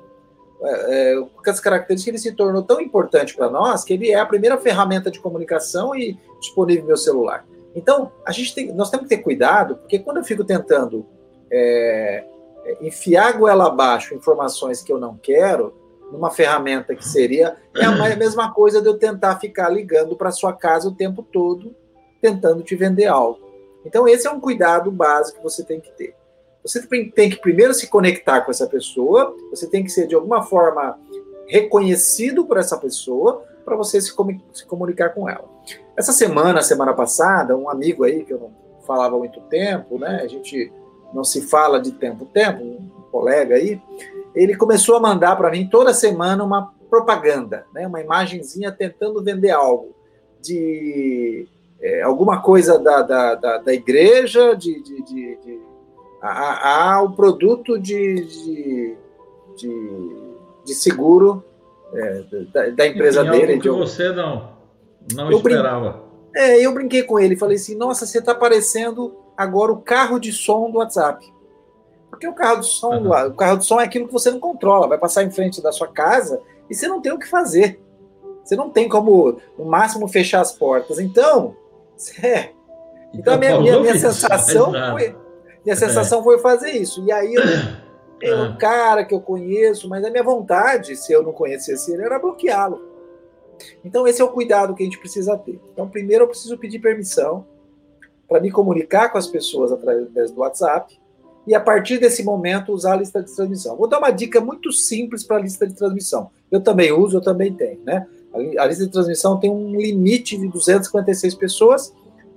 é, 0.63 1.13
é, 1.13 1.21
com 1.21 1.51
essa 1.51 1.61
característica, 1.61 2.11
ele 2.11 2.17
se 2.17 2.33
tornou 2.33 2.63
tão 2.63 2.81
importante 2.81 3.37
para 3.37 3.51
nós 3.51 3.85
que 3.85 3.93
ele 3.93 4.11
é 4.11 4.19
a 4.19 4.25
primeira 4.25 4.57
ferramenta 4.57 5.11
de 5.11 5.21
comunicação 5.21 5.95
e 5.95 6.19
disponível 6.41 6.85
no 6.85 6.89
meu 6.89 6.97
celular. 6.97 7.45
Então, 7.77 8.11
a 8.25 8.33
gente 8.33 8.55
tem, 8.55 8.73
nós 8.73 8.89
temos 8.89 9.07
que 9.07 9.15
ter 9.15 9.23
cuidado, 9.23 9.77
porque 9.77 9.99
quando 9.99 10.17
eu 10.17 10.25
fico 10.25 10.43
tentando 10.43 11.05
é, 11.53 12.25
é 12.65 12.87
enfiar 12.87 13.37
goela 13.37 13.67
abaixo 13.67 14.15
informações 14.15 14.83
que 14.83 14.91
eu 14.91 14.99
não 14.99 15.19
quero, 15.19 15.75
numa 16.11 16.31
ferramenta 16.31 16.95
que 16.95 17.07
seria, 17.07 17.59
é 17.77 17.85
a 17.85 18.17
mesma 18.17 18.55
coisa 18.55 18.81
de 18.81 18.89
eu 18.89 18.97
tentar 18.97 19.39
ficar 19.39 19.69
ligando 19.69 20.17
para 20.17 20.31
sua 20.31 20.55
casa 20.55 20.89
o 20.89 20.95
tempo 20.95 21.23
todo, 21.23 21.77
tentando 22.23 22.63
te 22.63 22.75
vender 22.75 23.05
algo. 23.05 23.39
Então, 23.85 24.09
esse 24.09 24.27
é 24.27 24.31
um 24.31 24.41
cuidado 24.41 24.91
básico 24.91 25.37
que 25.37 25.45
você 25.45 25.63
tem 25.63 25.79
que 25.79 25.91
ter. 25.91 26.17
Você 26.63 26.87
tem 26.87 27.31
que 27.31 27.41
primeiro 27.41 27.73
se 27.73 27.87
conectar 27.87 28.43
com 28.43 28.51
essa 28.51 28.67
pessoa, 28.67 29.35
você 29.51 29.67
tem 29.67 29.83
que 29.85 29.91
ser 29.91 30.07
de 30.07 30.15
alguma 30.15 30.43
forma 30.43 30.99
reconhecido 31.47 32.45
por 32.45 32.59
essa 32.59 32.77
pessoa 32.77 33.45
para 33.65 33.77
você 33.77 34.01
se, 34.01 34.15
se, 34.53 34.67
comunicar 34.67 35.11
com 35.11 35.29
ela. 35.29 35.45
Essa 35.97 36.13
semana, 36.13 36.63
semana 36.63 36.95
passada, 36.95 37.57
um 37.57 37.69
amigo 37.69 38.05
aí 38.05 38.25
que 38.25 38.33
eu 38.33 38.39
não 38.39 38.51
falava 38.87 39.17
há 39.17 39.19
muito 39.19 39.41
tempo, 39.43 39.99
né? 39.99 40.21
A 40.23 40.27
gente 40.27 40.73
não 41.13 41.25
se 41.25 41.43
fala 41.43 41.81
de 41.81 41.93
tempo 41.93 42.27
tempo, 42.27 42.63
um 42.63 42.91
colega 43.11 43.57
aí, 43.57 43.81
ele 44.35 44.57
começou 44.57 44.97
a 44.97 45.01
mandar 45.01 45.37
para 45.37 45.51
mim 45.51 45.69
toda 45.69 45.93
semana 45.93 46.45
uma 46.45 46.73
propaganda, 46.89 47.67
né? 47.75 47.87
Uma 47.87 48.01
imagenzinha 48.01 48.73
tentando 48.73 49.23
vender 49.23 49.51
algo 49.51 49.95
de 50.41 51.47
é, 51.81 52.03
alguma 52.03 52.41
coisa 52.41 52.79
da, 52.79 53.03
da, 53.03 53.35
da, 53.35 53.59
da 53.59 53.75
igreja, 53.75 54.55
de, 54.55 54.83
de, 54.83 55.03
de, 55.03 55.37
de 55.37 55.61
a, 56.21 56.95
a, 56.95 57.03
o 57.03 57.13
produto 57.13 57.79
de, 57.79 58.25
de, 58.25 58.97
de, 59.57 60.17
de 60.65 60.75
seguro 60.75 61.45
é, 61.93 62.23
da, 62.53 62.69
da, 62.71 62.87
empresa 62.87 63.23
Enfim, 63.23 63.31
dele. 63.31 63.61
que 63.61 63.71
você 63.71 64.11
não, 64.13 64.51
não 65.15 65.31
eu 65.31 65.39
esperava. 65.39 65.91
Brin... 65.91 66.03
É, 66.35 66.65
eu 66.65 66.73
brinquei 66.73 67.03
com 67.03 67.19
ele, 67.19 67.37
falei 67.37 67.57
assim, 67.57 67.75
nossa, 67.75 68.05
você 68.05 68.19
está 68.19 68.35
parecendo 68.35 69.17
agora 69.37 69.73
o 69.73 69.81
carro 69.81 70.19
de 70.19 70.33
som 70.33 70.71
do 70.71 70.79
WhatsApp. 70.79 71.25
Porque 72.11 72.27
o 72.27 72.35
carro 72.35 72.61
de 72.61 72.67
som, 72.67 72.97
uhum. 72.97 73.27
o 73.29 73.35
carro 73.35 73.59
de 73.59 73.67
som 73.67 73.81
é 73.81 73.85
aquilo 73.85 74.07
que 74.07 74.13
você 74.13 74.31
não 74.31 74.41
controla, 74.41 74.89
vai 74.89 74.99
passar 74.99 75.23
em 75.23 75.31
frente 75.31 75.63
da 75.63 75.73
sua 75.73 75.89
casa 75.89 76.41
e 76.69 76.75
você 76.75 76.89
não 76.89 77.01
tem 77.01 77.13
o 77.13 77.19
que 77.19 77.29
fazer. 77.29 77.81
Você 78.45 78.57
não 78.57 78.71
tem 78.71 78.89
como, 78.89 79.39
no 79.59 79.65
máximo, 79.65 80.09
fechar 80.09 80.41
as 80.41 80.53
portas. 80.53 80.99
Então, 80.99 81.55
é. 82.23 82.51
Então, 83.15 83.35
então 83.35 83.35
a 83.35 83.39
minha, 83.39 83.61
minha, 83.61 83.81
minha 83.81 83.95
sensação 83.99 84.73
foi 84.93 85.15
e 85.65 85.71
a 85.71 85.77
sensação 85.77 86.21
é. 86.21 86.23
foi 86.23 86.39
fazer 86.39 86.71
isso. 86.71 87.05
E 87.05 87.13
aí 87.13 87.35
eu, 87.35 87.43
tem 88.19 88.35
um 88.35 88.57
cara 88.57 89.05
que 89.05 89.15
eu 89.15 89.21
conheço, 89.21 89.89
mas 89.89 90.05
a 90.05 90.11
minha 90.11 90.23
vontade, 90.23 90.97
se 90.97 91.13
eu 91.13 91.23
não 91.23 91.33
conhecesse 91.33 91.93
ele, 91.93 92.03
era 92.03 92.19
bloqueá-lo. 92.19 92.83
Então 93.85 94.07
esse 94.07 94.21
é 94.21 94.25
o 94.25 94.31
cuidado 94.31 94.75
que 94.75 94.83
a 94.83 94.87
gente 94.87 94.99
precisa 94.99 95.37
ter. 95.37 95.61
Então 95.73 95.89
primeiro 95.89 96.25
eu 96.25 96.29
preciso 96.29 96.57
pedir 96.59 96.79
permissão 96.79 97.47
para 98.29 98.41
me 98.41 98.51
comunicar 98.51 99.11
com 99.11 99.19
as 99.19 99.27
pessoas 99.27 99.73
através 99.73 100.31
do 100.31 100.41
WhatsApp 100.41 100.99
e 101.47 101.55
a 101.55 101.61
partir 101.61 101.99
desse 101.99 102.23
momento 102.23 102.73
usar 102.73 102.93
a 102.93 102.97
lista 102.97 103.23
de 103.23 103.35
transmissão. 103.35 103.75
Vou 103.75 103.89
dar 103.89 103.99
uma 103.99 104.11
dica 104.11 104.41
muito 104.41 104.71
simples 104.71 105.25
para 105.25 105.39
a 105.39 105.41
lista 105.41 105.67
de 105.67 105.75
transmissão. 105.75 106.31
Eu 106.51 106.61
também 106.61 106.93
uso, 106.93 107.17
eu 107.17 107.23
também 107.23 107.55
tenho, 107.55 107.81
né? 107.85 108.07
A 108.59 108.67
lista 108.67 108.85
de 108.85 108.93
transmissão 108.93 109.41
tem 109.41 109.51
um 109.51 109.75
limite 109.81 110.37
de 110.37 110.47
256 110.47 111.35
pessoas 111.35 111.95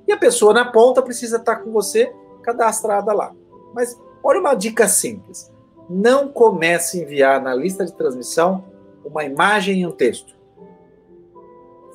e 0.08 0.14
a 0.14 0.18
pessoa 0.18 0.54
na 0.54 0.72
ponta 0.72 1.02
precisa 1.02 1.36
estar 1.36 1.58
com 1.58 1.72
você 1.72 2.12
cadastrada 2.42 3.14
lá. 3.14 3.34
Mas 3.74 4.00
olha 4.24 4.40
uma 4.40 4.54
dica 4.54 4.88
simples. 4.88 5.52
Não 5.90 6.30
comece 6.30 7.00
a 7.00 7.04
enviar 7.04 7.42
na 7.42 7.54
lista 7.54 7.86
de 7.86 7.94
transmissão 7.94 8.64
uma 9.04 9.24
imagem 9.24 9.82
e 9.82 9.88
um 9.88 9.92
texto. 9.92 10.36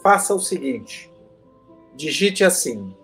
Faça 0.03 0.35
o 0.35 0.41
seguinte: 0.41 1.13
digite 1.95 2.45
assim: 2.45 2.95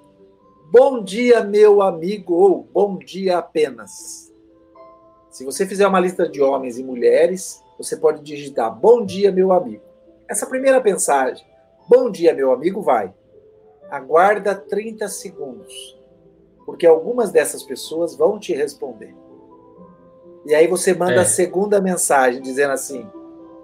Bom 0.70 1.02
dia, 1.02 1.42
meu 1.42 1.82
amigo, 1.82 2.34
ou 2.34 2.68
bom 2.72 2.98
dia 2.98 3.38
apenas. 3.38 4.32
Se 5.30 5.44
você 5.44 5.66
fizer 5.66 5.86
uma 5.86 6.00
lista 6.00 6.28
de 6.28 6.42
homens 6.42 6.78
e 6.78 6.84
mulheres, 6.84 7.62
você 7.78 7.96
pode 7.96 8.22
digitar 8.22 8.74
Bom 8.74 9.04
dia, 9.04 9.32
meu 9.32 9.52
amigo. 9.52 9.82
Essa 10.28 10.46
primeira 10.46 10.80
mensagem, 10.80 11.44
Bom 11.88 12.10
dia, 12.10 12.34
meu 12.34 12.52
amigo, 12.52 12.80
vai. 12.80 13.12
Aguarda 13.90 14.54
30 14.54 15.08
segundos 15.08 16.01
porque 16.64 16.86
algumas 16.86 17.30
dessas 17.30 17.62
pessoas 17.62 18.14
vão 18.14 18.38
te 18.38 18.52
responder. 18.52 19.14
E 20.44 20.54
aí 20.54 20.66
você 20.66 20.92
manda 20.92 21.14
é. 21.14 21.18
a 21.18 21.24
segunda 21.24 21.80
mensagem 21.80 22.40
dizendo 22.40 22.72
assim: 22.72 23.06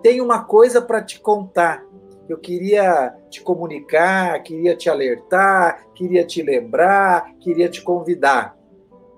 tem 0.03 0.21
uma 0.21 0.45
coisa 0.45 0.81
para 0.81 1.03
te 1.03 1.21
contar. 1.21 1.85
Eu 2.29 2.39
queria 2.39 3.15
te 3.31 3.41
comunicar, 3.43 4.43
queria 4.43 4.77
te 4.77 4.91
alertar, 4.91 5.87
queria 5.95 6.25
te 6.25 6.43
lembrar, 6.43 7.35
queria 7.41 7.69
te 7.69 7.83
convidar. 7.83 8.57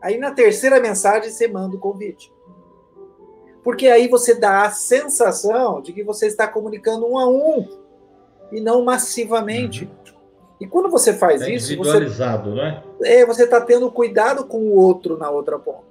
Aí 0.01 0.16
na 0.16 0.31
terceira 0.31 0.81
mensagem 0.81 1.31
você 1.31 1.49
manda 1.49 1.76
o 1.76 1.81
convite. 1.81 2.33
Porque 3.62 3.89
aí 3.89 4.09
você 4.09 4.35
dá 4.35 4.62
a 4.62 4.70
sensação 4.70 5.83
de 5.83 5.93
que 5.93 6.03
você 6.03 6.26
está 6.26 6.49
comunicando 6.49 7.07
um 7.07 7.18
a 7.18 7.28
um 7.28 7.68
e 8.53 8.61
não 8.61 8.85
massivamente. 8.85 9.85
Uhum. 9.85 10.09
E 10.61 10.66
quando 10.66 10.90
você 10.90 11.14
faz 11.14 11.40
é 11.40 11.50
isso, 11.50 11.72
individualizado, 11.72 12.50
você, 12.50 12.56
não 12.56 12.64
é? 12.64 12.82
É, 13.02 13.24
você 13.24 13.44
está 13.44 13.61
tendo 13.61 13.90
cuidado 13.90 14.44
com 14.44 14.58
o 14.58 14.74
outro 14.74 15.16
na 15.16 15.30
outra 15.30 15.58
ponta. 15.58 15.90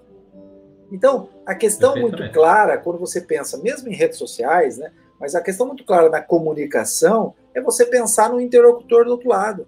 Então, 0.92 1.30
a 1.46 1.56
questão 1.56 1.96
muito 1.96 2.32
clara, 2.32 2.78
quando 2.78 3.00
você 3.00 3.22
pensa, 3.22 3.58
mesmo 3.58 3.90
em 3.90 3.96
redes 3.96 4.18
sociais, 4.18 4.78
né, 4.78 4.92
mas 5.20 5.36
a 5.36 5.42
questão 5.42 5.68
muito 5.68 5.84
clara 5.84 6.10
na 6.10 6.22
comunicação 6.22 7.34
é 7.54 7.62
você 7.62 7.86
pensar 7.86 8.30
no 8.30 8.40
interlocutor 8.40 9.06
do 9.06 9.12
outro 9.12 9.30
lado. 9.30 9.68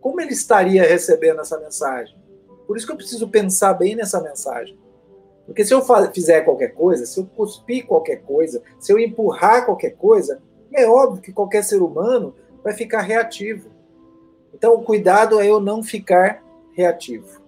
Como 0.00 0.20
ele 0.20 0.32
estaria 0.32 0.82
recebendo 0.82 1.40
essa 1.40 1.58
mensagem? 1.58 2.16
Por 2.66 2.76
isso 2.76 2.86
que 2.86 2.92
eu 2.92 2.96
preciso 2.96 3.28
pensar 3.28 3.74
bem 3.74 3.94
nessa 3.96 4.20
mensagem. 4.22 4.78
Porque 5.46 5.64
se 5.64 5.74
eu 5.74 5.82
fizer 6.12 6.42
qualquer 6.42 6.68
coisa, 6.68 7.04
se 7.04 7.18
eu 7.20 7.26
cuspir 7.36 7.86
qualquer 7.86 8.22
coisa, 8.22 8.62
se 8.78 8.92
eu 8.92 8.98
empurrar 8.98 9.66
qualquer 9.66 9.90
coisa, 9.90 10.40
é 10.72 10.86
óbvio 10.86 11.22
que 11.22 11.32
qualquer 11.32 11.62
ser 11.62 11.82
humano 11.82 12.34
vai 12.62 12.72
ficar 12.72 13.02
reativo. 13.02 13.70
Então, 14.54 14.74
o 14.74 14.82
cuidado 14.82 15.40
é 15.40 15.46
eu 15.46 15.60
não 15.60 15.82
ficar 15.82 16.42
reativo. 16.72 17.42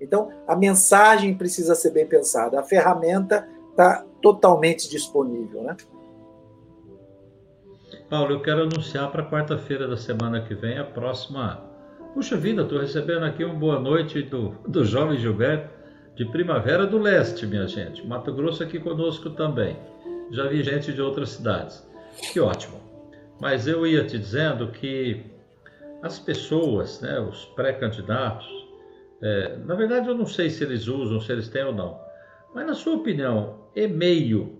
Então, 0.00 0.30
a 0.46 0.56
mensagem 0.56 1.34
precisa 1.34 1.74
ser 1.74 1.90
bem 1.90 2.06
pensada. 2.06 2.58
A 2.58 2.62
ferramenta 2.62 3.48
está 3.70 4.04
totalmente 4.22 4.88
disponível, 4.88 5.62
né? 5.62 5.76
Paulo, 8.08 8.32
eu 8.32 8.40
quero 8.40 8.62
anunciar 8.62 9.10
para 9.12 9.28
quarta-feira 9.28 9.86
da 9.86 9.96
semana 9.96 10.40
que 10.40 10.54
vem 10.54 10.78
a 10.78 10.84
próxima. 10.84 11.62
Puxa 12.14 12.36
vida, 12.36 12.62
estou 12.62 12.80
recebendo 12.80 13.24
aqui 13.24 13.44
uma 13.44 13.54
boa 13.54 13.78
noite 13.78 14.22
do, 14.22 14.50
do 14.66 14.84
jovem 14.84 15.18
Gilberto 15.18 15.78
de 16.14 16.24
Primavera 16.24 16.86
do 16.86 16.98
Leste, 16.98 17.46
minha 17.46 17.68
gente. 17.68 18.06
Mato 18.06 18.32
Grosso 18.32 18.62
aqui 18.62 18.80
conosco 18.80 19.30
também. 19.30 19.76
Já 20.30 20.48
vi 20.48 20.62
gente 20.62 20.92
de 20.92 21.00
outras 21.00 21.30
cidades. 21.30 21.86
Que 22.32 22.40
ótimo. 22.40 22.80
Mas 23.40 23.68
eu 23.68 23.86
ia 23.86 24.04
te 24.04 24.18
dizendo 24.18 24.68
que 24.72 25.24
as 26.02 26.18
pessoas, 26.18 27.00
né, 27.00 27.18
os 27.20 27.44
pré-candidatos, 27.46 28.46
é, 29.20 29.56
na 29.64 29.74
verdade 29.74 30.08
eu 30.08 30.14
não 30.14 30.26
sei 30.26 30.48
se 30.48 30.62
eles 30.62 30.86
usam, 30.86 31.20
se 31.20 31.32
eles 31.32 31.48
têm 31.48 31.64
ou 31.64 31.72
não. 31.72 32.00
Mas 32.54 32.66
na 32.66 32.74
sua 32.74 32.94
opinião, 32.94 33.58
e-mail 33.74 34.58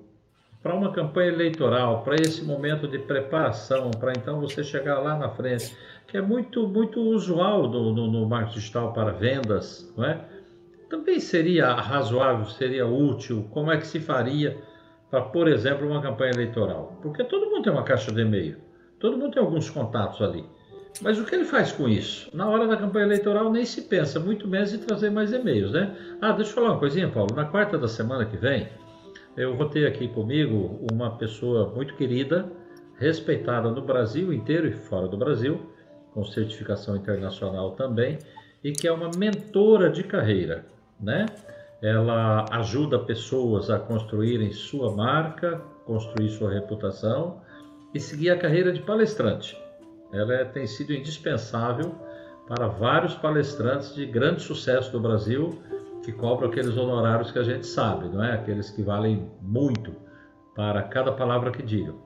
para 0.63 0.75
uma 0.75 0.93
campanha 0.93 1.33
eleitoral, 1.33 2.03
para 2.03 2.17
esse 2.17 2.45
momento 2.45 2.89
de 2.89 2.99
preparação, 2.99 3.91
para 3.93 4.13
então 4.13 4.41
você 4.41 4.65
chegar 4.65 4.99
lá 4.99 5.17
na 5.17 5.29
frente, 5.31 5.77
que 6.07 6.17
é 6.17 6.21
muito 6.21 6.67
muito 6.67 7.01
usual 7.01 7.69
no, 7.69 7.95
no, 7.95 8.11
no 8.11 8.29
marketing 8.29 8.59
digital 8.59 8.93
para 8.93 9.13
vendas, 9.13 9.93
não 9.97 10.05
é? 10.05 10.25
Também 10.91 11.21
seria 11.21 11.75
razoável, 11.75 12.47
seria 12.47 12.87
útil. 12.87 13.47
Como 13.51 13.71
é 13.71 13.77
que 13.77 13.87
se 13.87 14.01
faria 14.01 14.57
para, 15.11 15.21
por 15.21 15.47
exemplo, 15.47 15.87
uma 15.87 16.01
campanha 16.01 16.33
eleitoral? 16.33 16.99
Porque 17.03 17.23
todo 17.25 17.47
mundo 17.47 17.63
tem 17.63 17.73
uma 17.73 17.85
caixa 17.85 18.11
de 18.11 18.21
e-mail, 18.21 18.57
todo 18.99 19.17
mundo 19.17 19.33
tem 19.33 19.43
alguns 19.43 19.71
contatos 19.71 20.21
ali. 20.23 20.45
Mas 21.01 21.19
o 21.19 21.25
que 21.25 21.35
ele 21.35 21.45
faz 21.45 21.71
com 21.71 21.89
isso? 21.89 22.29
Na 22.35 22.49
hora 22.49 22.67
da 22.67 22.77
campanha 22.77 23.07
eleitoral 23.07 23.53
nem 23.53 23.65
se 23.65 23.83
pensa, 23.83 24.19
muito 24.19 24.49
menos 24.49 24.73
em 24.73 24.79
trazer 24.79 25.11
mais 25.11 25.33
e-mails, 25.33 25.73
né? 25.73 25.95
Ah, 26.21 26.33
deixa 26.33 26.51
eu 26.51 26.55
falar 26.55 26.71
uma 26.73 26.79
coisinha, 26.79 27.09
Paulo. 27.09 27.35
Na 27.37 27.45
quarta 27.45 27.79
da 27.79 27.87
semana 27.87 28.25
que 28.25 28.37
vem, 28.37 28.69
eu 29.37 29.57
vou 29.57 29.69
ter 29.69 29.87
aqui 29.87 30.09
comigo 30.09 30.85
uma 30.91 31.17
pessoa 31.17 31.73
muito 31.75 31.95
querida, 31.95 32.51
respeitada 32.99 33.71
no 33.71 33.81
Brasil 33.81 34.33
inteiro 34.33 34.67
e 34.67 34.73
fora 34.73 35.07
do 35.07 35.17
Brasil, 35.17 35.61
com 36.13 36.25
certificação 36.25 36.97
internacional 36.97 37.73
também, 37.73 38.19
e 38.65 38.73
que 38.73 38.89
é 38.89 38.93
uma 38.93 39.11
mentora 39.17 39.89
de 39.89 40.03
carreira, 40.03 40.67
né? 41.01 41.27
Ela 41.81 42.45
ajuda 42.51 42.99
pessoas 42.99 43.71
a 43.71 43.79
construírem 43.79 44.51
sua 44.51 44.97
marca, 44.97 45.63
construir 45.87 46.29
sua 46.31 46.51
reputação 46.51 47.41
e 47.95 48.01
seguir 48.01 48.31
a 48.31 48.37
carreira 48.37 48.73
de 48.73 48.83
palestrante. 48.83 49.57
Ela 50.13 50.35
é, 50.35 50.45
tem 50.45 50.67
sido 50.67 50.93
indispensável 50.93 51.95
para 52.47 52.67
vários 52.67 53.15
palestrantes 53.15 53.95
de 53.95 54.07
grande 54.07 54.43
sucesso 54.43 54.91
do 54.91 55.01
Brasil 55.01 55.61
que 56.03 56.13
cobram 56.13 56.49
aqueles 56.49 56.77
honorários 56.77 57.31
que 57.31 57.39
a 57.39 57.43
gente 57.43 57.67
sabe, 57.67 58.09
não 58.09 58.25
é? 58.25 58.33
Aqueles 58.33 58.71
que 58.71 58.83
valem 58.83 59.31
muito 59.43 59.95
para 60.55 60.83
cada 60.83 61.13
palavra 61.13 61.51
que 61.51 61.63
digam. 61.63 62.01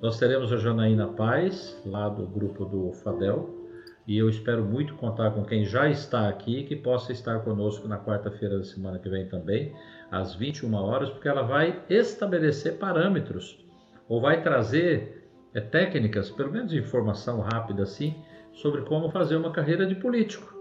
Nós 0.00 0.18
teremos 0.18 0.52
a 0.52 0.56
Janaína 0.56 1.08
Paz, 1.08 1.78
lá 1.84 2.08
do 2.08 2.26
grupo 2.26 2.64
do 2.64 2.92
Fadel, 2.92 3.60
e 4.06 4.16
eu 4.16 4.28
espero 4.28 4.64
muito 4.64 4.94
contar 4.94 5.32
com 5.32 5.44
quem 5.44 5.64
já 5.64 5.88
está 5.88 6.28
aqui, 6.28 6.64
que 6.64 6.74
possa 6.74 7.12
estar 7.12 7.40
conosco 7.40 7.86
na 7.86 7.98
quarta-feira 7.98 8.58
da 8.58 8.64
semana 8.64 8.98
que 8.98 9.08
vem 9.08 9.28
também, 9.28 9.74
às 10.10 10.34
21 10.34 10.72
horas, 10.74 11.10
porque 11.10 11.28
ela 11.28 11.42
vai 11.42 11.82
estabelecer 11.88 12.78
parâmetros 12.78 13.58
ou 14.08 14.20
vai 14.20 14.42
trazer 14.42 15.19
é, 15.54 15.60
técnicas, 15.60 16.30
pelo 16.30 16.52
menos 16.52 16.72
informação 16.72 17.40
rápida 17.40 17.82
assim, 17.82 18.14
sobre 18.52 18.82
como 18.82 19.10
fazer 19.10 19.36
uma 19.36 19.52
carreira 19.52 19.86
de 19.86 19.94
político. 19.94 20.54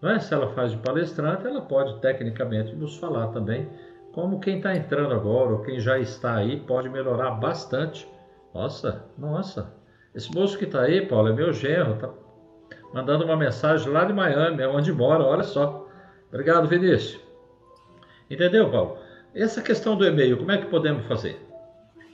Não 0.00 0.10
é? 0.10 0.18
Se 0.18 0.34
ela 0.34 0.52
faz 0.52 0.72
de 0.72 0.78
palestrante, 0.78 1.46
ela 1.46 1.62
pode 1.62 2.00
tecnicamente 2.00 2.74
nos 2.74 2.96
falar 2.96 3.28
também 3.28 3.68
como 4.12 4.38
quem 4.38 4.58
está 4.58 4.74
entrando 4.76 5.12
agora 5.12 5.50
ou 5.50 5.62
quem 5.62 5.80
já 5.80 5.98
está 5.98 6.36
aí 6.36 6.60
pode 6.60 6.88
melhorar 6.88 7.32
bastante. 7.32 8.08
Nossa, 8.54 9.04
nossa, 9.18 9.74
esse 10.14 10.32
moço 10.32 10.56
que 10.56 10.64
está 10.64 10.82
aí, 10.82 11.04
Paulo, 11.06 11.28
é 11.28 11.32
meu 11.32 11.52
genro, 11.52 11.94
está 11.94 12.10
mandando 12.92 13.24
uma 13.24 13.36
mensagem 13.36 13.92
lá 13.92 14.04
de 14.04 14.12
Miami, 14.12 14.62
é 14.62 14.68
onde 14.68 14.92
mora, 14.92 15.24
olha 15.24 15.42
só. 15.42 15.88
Obrigado, 16.28 16.68
Vinícius. 16.68 17.20
Entendeu, 18.30 18.70
Paulo? 18.70 18.98
Essa 19.34 19.60
questão 19.60 19.96
do 19.96 20.06
e-mail, 20.06 20.38
como 20.38 20.52
é 20.52 20.58
que 20.58 20.66
podemos 20.66 21.04
fazer? 21.06 21.40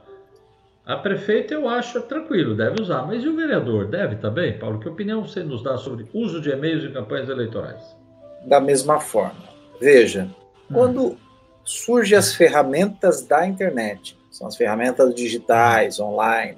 A 0.86 0.96
prefeita 0.96 1.54
eu 1.54 1.70
acho 1.70 2.02
tranquilo, 2.04 2.56
deve 2.56 2.82
usar. 2.82 3.04
Mas 3.04 3.24
e 3.24 3.28
o 3.28 3.36
vereador? 3.36 3.88
Deve 3.88 4.16
também? 4.16 4.58
Paulo, 4.58 4.80
que 4.80 4.90
opinião 4.90 5.26
você 5.26 5.44
nos 5.44 5.64
dá 5.64 5.78
sobre 5.78 6.08
uso 6.14 6.42
de 6.42 6.50
e-mails 6.50 6.84
em 6.84 6.92
campanhas 6.92 7.30
eleitorais? 7.30 7.84
Da 8.46 8.60
mesma 8.60 9.00
forma. 9.00 9.50
Veja, 9.80 10.30
hum. 10.70 10.74
quando 10.74 11.18
surgem 11.64 12.18
as 12.18 12.34
ferramentas 12.34 13.22
da 13.22 13.46
internet, 13.48 14.18
são 14.32 14.48
as 14.48 14.56
ferramentas 14.56 15.14
digitais, 15.14 16.00
online, 16.00 16.58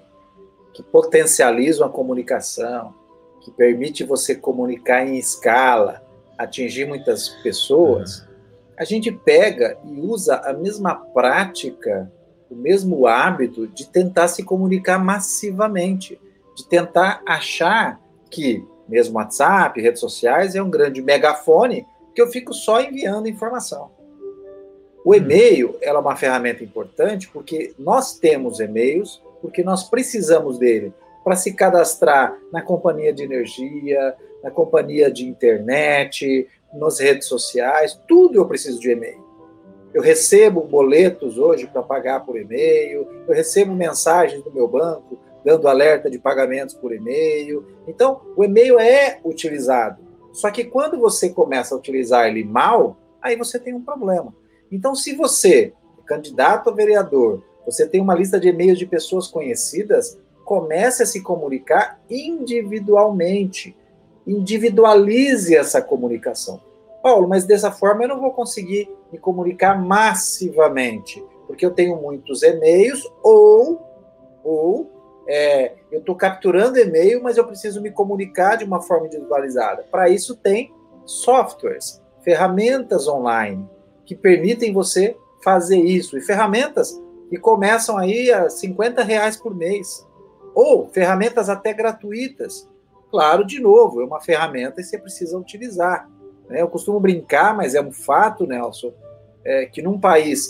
que 0.73 0.81
potencializam 0.81 1.85
a 1.85 1.89
comunicação, 1.89 2.93
que 3.41 3.51
permite 3.51 4.03
você 4.03 4.35
comunicar 4.35 5.05
em 5.05 5.17
escala, 5.17 6.01
atingir 6.37 6.85
muitas 6.85 7.29
pessoas, 7.43 8.19
uhum. 8.19 8.32
A 8.77 8.83
gente 8.83 9.11
pega 9.11 9.77
e 9.83 9.99
usa 9.99 10.35
a 10.37 10.53
mesma 10.53 10.95
prática, 10.95 12.11
o 12.49 12.55
mesmo 12.55 13.07
hábito 13.07 13.67
de 13.67 13.87
tentar 13.87 14.27
se 14.27 14.43
comunicar 14.43 14.97
massivamente, 14.97 16.19
de 16.55 16.67
tentar 16.67 17.21
achar 17.25 17.99
que 18.29 18.65
mesmo 18.87 19.17
WhatsApp, 19.17 19.81
redes 19.81 19.99
sociais, 19.99 20.55
é 20.55 20.61
um 20.61 20.69
grande 20.69 21.01
megafone 21.01 21.85
que 22.13 22.21
eu 22.21 22.27
fico 22.27 22.53
só 22.53 22.81
enviando 22.81 23.27
informação. 23.27 23.91
O 25.03 25.09
uhum. 25.09 25.15
e-mail 25.15 25.75
é 25.81 25.91
uma 25.93 26.15
ferramenta 26.15 26.63
importante 26.63 27.29
porque 27.29 27.73
nós 27.77 28.17
temos 28.17 28.59
e-mails 28.59 29.21
porque 29.41 29.63
nós 29.63 29.89
precisamos 29.89 30.57
dele 30.57 30.93
para 31.23 31.35
se 31.35 31.53
cadastrar 31.53 32.37
na 32.51 32.61
companhia 32.61 33.13
de 33.13 33.23
energia, 33.23 34.15
na 34.41 34.51
companhia 34.51 35.11
de 35.11 35.25
internet, 35.25 36.47
nas 36.73 36.99
redes 36.99 37.27
sociais, 37.27 37.99
tudo 38.07 38.37
eu 38.37 38.47
preciso 38.47 38.79
de 38.79 38.91
e-mail. 38.91 39.23
Eu 39.93 40.01
recebo 40.01 40.61
boletos 40.61 41.37
hoje 41.37 41.67
para 41.67 41.83
pagar 41.83 42.25
por 42.25 42.39
e-mail, 42.39 43.07
eu 43.27 43.33
recebo 43.33 43.73
mensagens 43.73 44.43
do 44.43 44.51
meu 44.51 44.67
banco 44.67 45.19
dando 45.43 45.67
alerta 45.67 46.09
de 46.09 46.17
pagamentos 46.17 46.73
por 46.73 46.93
e-mail. 46.93 47.65
Então, 47.87 48.21
o 48.35 48.43
e-mail 48.43 48.79
é 48.79 49.19
utilizado. 49.23 50.01
Só 50.31 50.49
que 50.49 50.63
quando 50.63 50.97
você 50.97 51.29
começa 51.29 51.75
a 51.75 51.77
utilizar 51.77 52.27
ele 52.27 52.43
mal, 52.43 52.97
aí 53.21 53.35
você 53.35 53.59
tem 53.59 53.73
um 53.73 53.81
problema. 53.81 54.33
Então, 54.71 54.95
se 54.95 55.13
você, 55.13 55.73
candidato 56.05 56.69
a 56.69 56.73
vereador, 56.73 57.43
você 57.65 57.87
tem 57.87 58.01
uma 58.01 58.15
lista 58.15 58.39
de 58.39 58.49
e-mails 58.49 58.79
de 58.79 58.85
pessoas 58.85 59.27
conhecidas, 59.27 60.17
comece 60.43 61.03
a 61.03 61.05
se 61.05 61.21
comunicar 61.21 62.01
individualmente. 62.09 63.75
Individualize 64.25 65.55
essa 65.55 65.81
comunicação. 65.81 66.61
Paulo, 67.01 67.27
mas 67.27 67.45
dessa 67.45 67.71
forma 67.71 68.03
eu 68.03 68.07
não 68.07 68.21
vou 68.21 68.31
conseguir 68.31 68.89
me 69.11 69.17
comunicar 69.17 69.79
massivamente, 69.79 71.23
porque 71.45 71.65
eu 71.65 71.71
tenho 71.71 71.97
muitos 71.97 72.41
e-mails 72.43 73.03
ou 73.21 73.81
ou 74.43 74.91
é, 75.27 75.73
eu 75.91 75.99
estou 75.99 76.15
capturando 76.15 76.77
e-mail, 76.77 77.23
mas 77.23 77.37
eu 77.37 77.45
preciso 77.45 77.81
me 77.81 77.91
comunicar 77.91 78.57
de 78.57 78.65
uma 78.65 78.81
forma 78.81 79.07
individualizada. 79.07 79.85
Para 79.89 80.09
isso 80.09 80.35
tem 80.35 80.73
softwares, 81.05 82.01
ferramentas 82.21 83.07
online 83.07 83.67
que 84.05 84.15
permitem 84.15 84.73
você 84.73 85.15
fazer 85.43 85.77
isso. 85.77 86.17
E 86.17 86.21
ferramentas 86.21 86.99
que 87.29 87.37
começam 87.37 87.97
aí 87.97 88.31
a 88.31 88.49
50 88.49 89.03
reais 89.03 89.37
por 89.37 89.55
mês. 89.55 90.05
Ou 90.53 90.87
ferramentas 90.89 91.49
até 91.49 91.73
gratuitas. 91.73 92.69
Claro, 93.13 93.45
de 93.45 93.59
novo, 93.59 94.01
é 94.01 94.05
uma 94.05 94.19
ferramenta 94.19 94.81
e 94.81 94.83
você 94.83 94.97
precisa 94.97 95.37
utilizar. 95.37 96.09
Né? 96.49 96.63
Eu 96.63 96.67
costumo 96.67 96.99
brincar, 96.99 97.55
mas 97.55 97.75
é 97.75 97.79
um 97.79 97.91
fato, 97.91 98.47
Nelson, 98.47 98.91
é, 99.45 99.67
que 99.67 99.83
num 99.83 99.99
país 99.99 100.49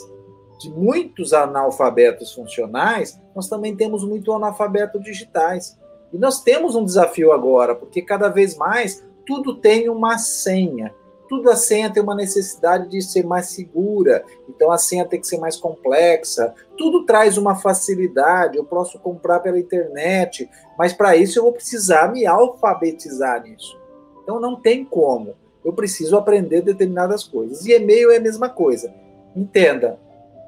de 0.61 0.69
muitos 0.69 1.33
analfabetos 1.33 2.31
funcionais, 2.31 3.19
nós 3.35 3.49
também 3.49 3.75
temos 3.75 4.05
muito 4.05 4.31
analfabetos 4.31 5.03
digitais. 5.03 5.77
E 6.13 6.17
nós 6.17 6.41
temos 6.41 6.73
um 6.73 6.85
desafio 6.85 7.33
agora, 7.33 7.75
porque 7.75 8.01
cada 8.01 8.29
vez 8.29 8.55
mais 8.55 9.05
tudo 9.25 9.57
tem 9.57 9.89
uma 9.89 10.17
senha. 10.17 10.95
Tudo 11.35 11.49
a 11.49 11.55
senha 11.55 11.91
tem 11.91 12.03
uma 12.03 12.13
necessidade 12.13 12.87
de 12.87 13.01
ser 13.01 13.25
mais 13.25 13.47
segura, 13.47 14.23
então 14.47 14.71
a 14.71 14.77
senha 14.77 15.03
tem 15.03 15.19
que 15.19 15.25
ser 15.25 15.39
mais 15.39 15.57
complexa. 15.57 16.53
Tudo 16.77 17.07
traz 17.07 17.39
uma 17.39 17.55
facilidade. 17.55 18.55
Eu 18.55 18.63
posso 18.63 18.99
comprar 18.99 19.39
pela 19.39 19.57
internet, 19.57 20.47
mas 20.77 20.93
para 20.93 21.15
isso 21.15 21.39
eu 21.39 21.43
vou 21.43 21.51
precisar 21.51 22.13
me 22.13 22.23
alfabetizar 22.23 23.41
nisso. 23.41 23.75
Então 24.21 24.39
não 24.39 24.61
tem 24.61 24.85
como. 24.85 25.33
Eu 25.65 25.73
preciso 25.73 26.15
aprender 26.15 26.61
determinadas 26.61 27.23
coisas. 27.23 27.65
E 27.65 27.71
e-mail 27.71 28.11
é 28.11 28.17
a 28.17 28.21
mesma 28.21 28.47
coisa. 28.47 28.93
Entenda, 29.35 29.97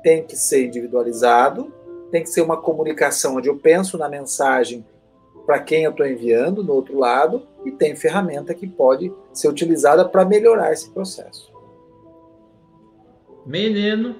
tem 0.03 0.23
que 0.23 0.35
ser 0.35 0.67
individualizado, 0.67 1.73
tem 2.11 2.21
que 2.21 2.29
ser 2.29 2.41
uma 2.41 2.61
comunicação 2.61 3.37
onde 3.37 3.49
eu 3.49 3.57
penso 3.57 3.97
na 3.97 4.07
mensagem 4.07 4.85
para 5.45 5.59
quem 5.59 5.83
eu 5.83 5.91
estou 5.91 6.05
enviando 6.05 6.63
no 6.63 6.73
outro 6.73 6.97
lado 6.97 7.47
e 7.65 7.71
tem 7.71 7.95
ferramenta 7.95 8.53
que 8.53 8.67
pode 8.67 9.13
ser 9.33 9.47
utilizada 9.47 10.07
para 10.07 10.25
melhorar 10.25 10.71
esse 10.71 10.91
processo. 10.91 11.53
Menino, 13.45 14.15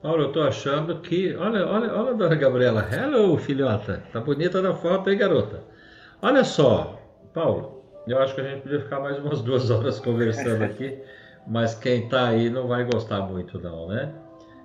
Paulo, 0.00 0.22
eu 0.22 0.28
estou 0.28 0.42
achando 0.42 1.00
que. 1.00 1.34
Olha, 1.36 1.66
olha, 1.66 1.94
olha, 1.94 2.14
dona 2.14 2.34
Gabriela. 2.34 2.88
Hello, 2.92 3.36
filhota. 3.38 4.02
Tá 4.12 4.20
bonita 4.20 4.60
na 4.60 4.74
foto, 4.74 5.10
hein, 5.10 5.18
garota? 5.18 5.62
Olha 6.20 6.44
só, 6.44 7.00
Paulo, 7.34 7.84
eu 8.06 8.18
acho 8.18 8.34
que 8.34 8.40
a 8.40 8.44
gente 8.44 8.62
podia 8.62 8.80
ficar 8.80 9.00
mais 9.00 9.18
umas 9.18 9.42
duas 9.42 9.70
horas 9.70 9.98
conversando 10.00 10.62
aqui, 10.64 10.98
mas 11.46 11.74
quem 11.74 12.04
está 12.04 12.28
aí 12.28 12.50
não 12.50 12.66
vai 12.66 12.84
gostar 12.84 13.22
muito, 13.22 13.60
não, 13.60 13.88
né? 13.88 14.12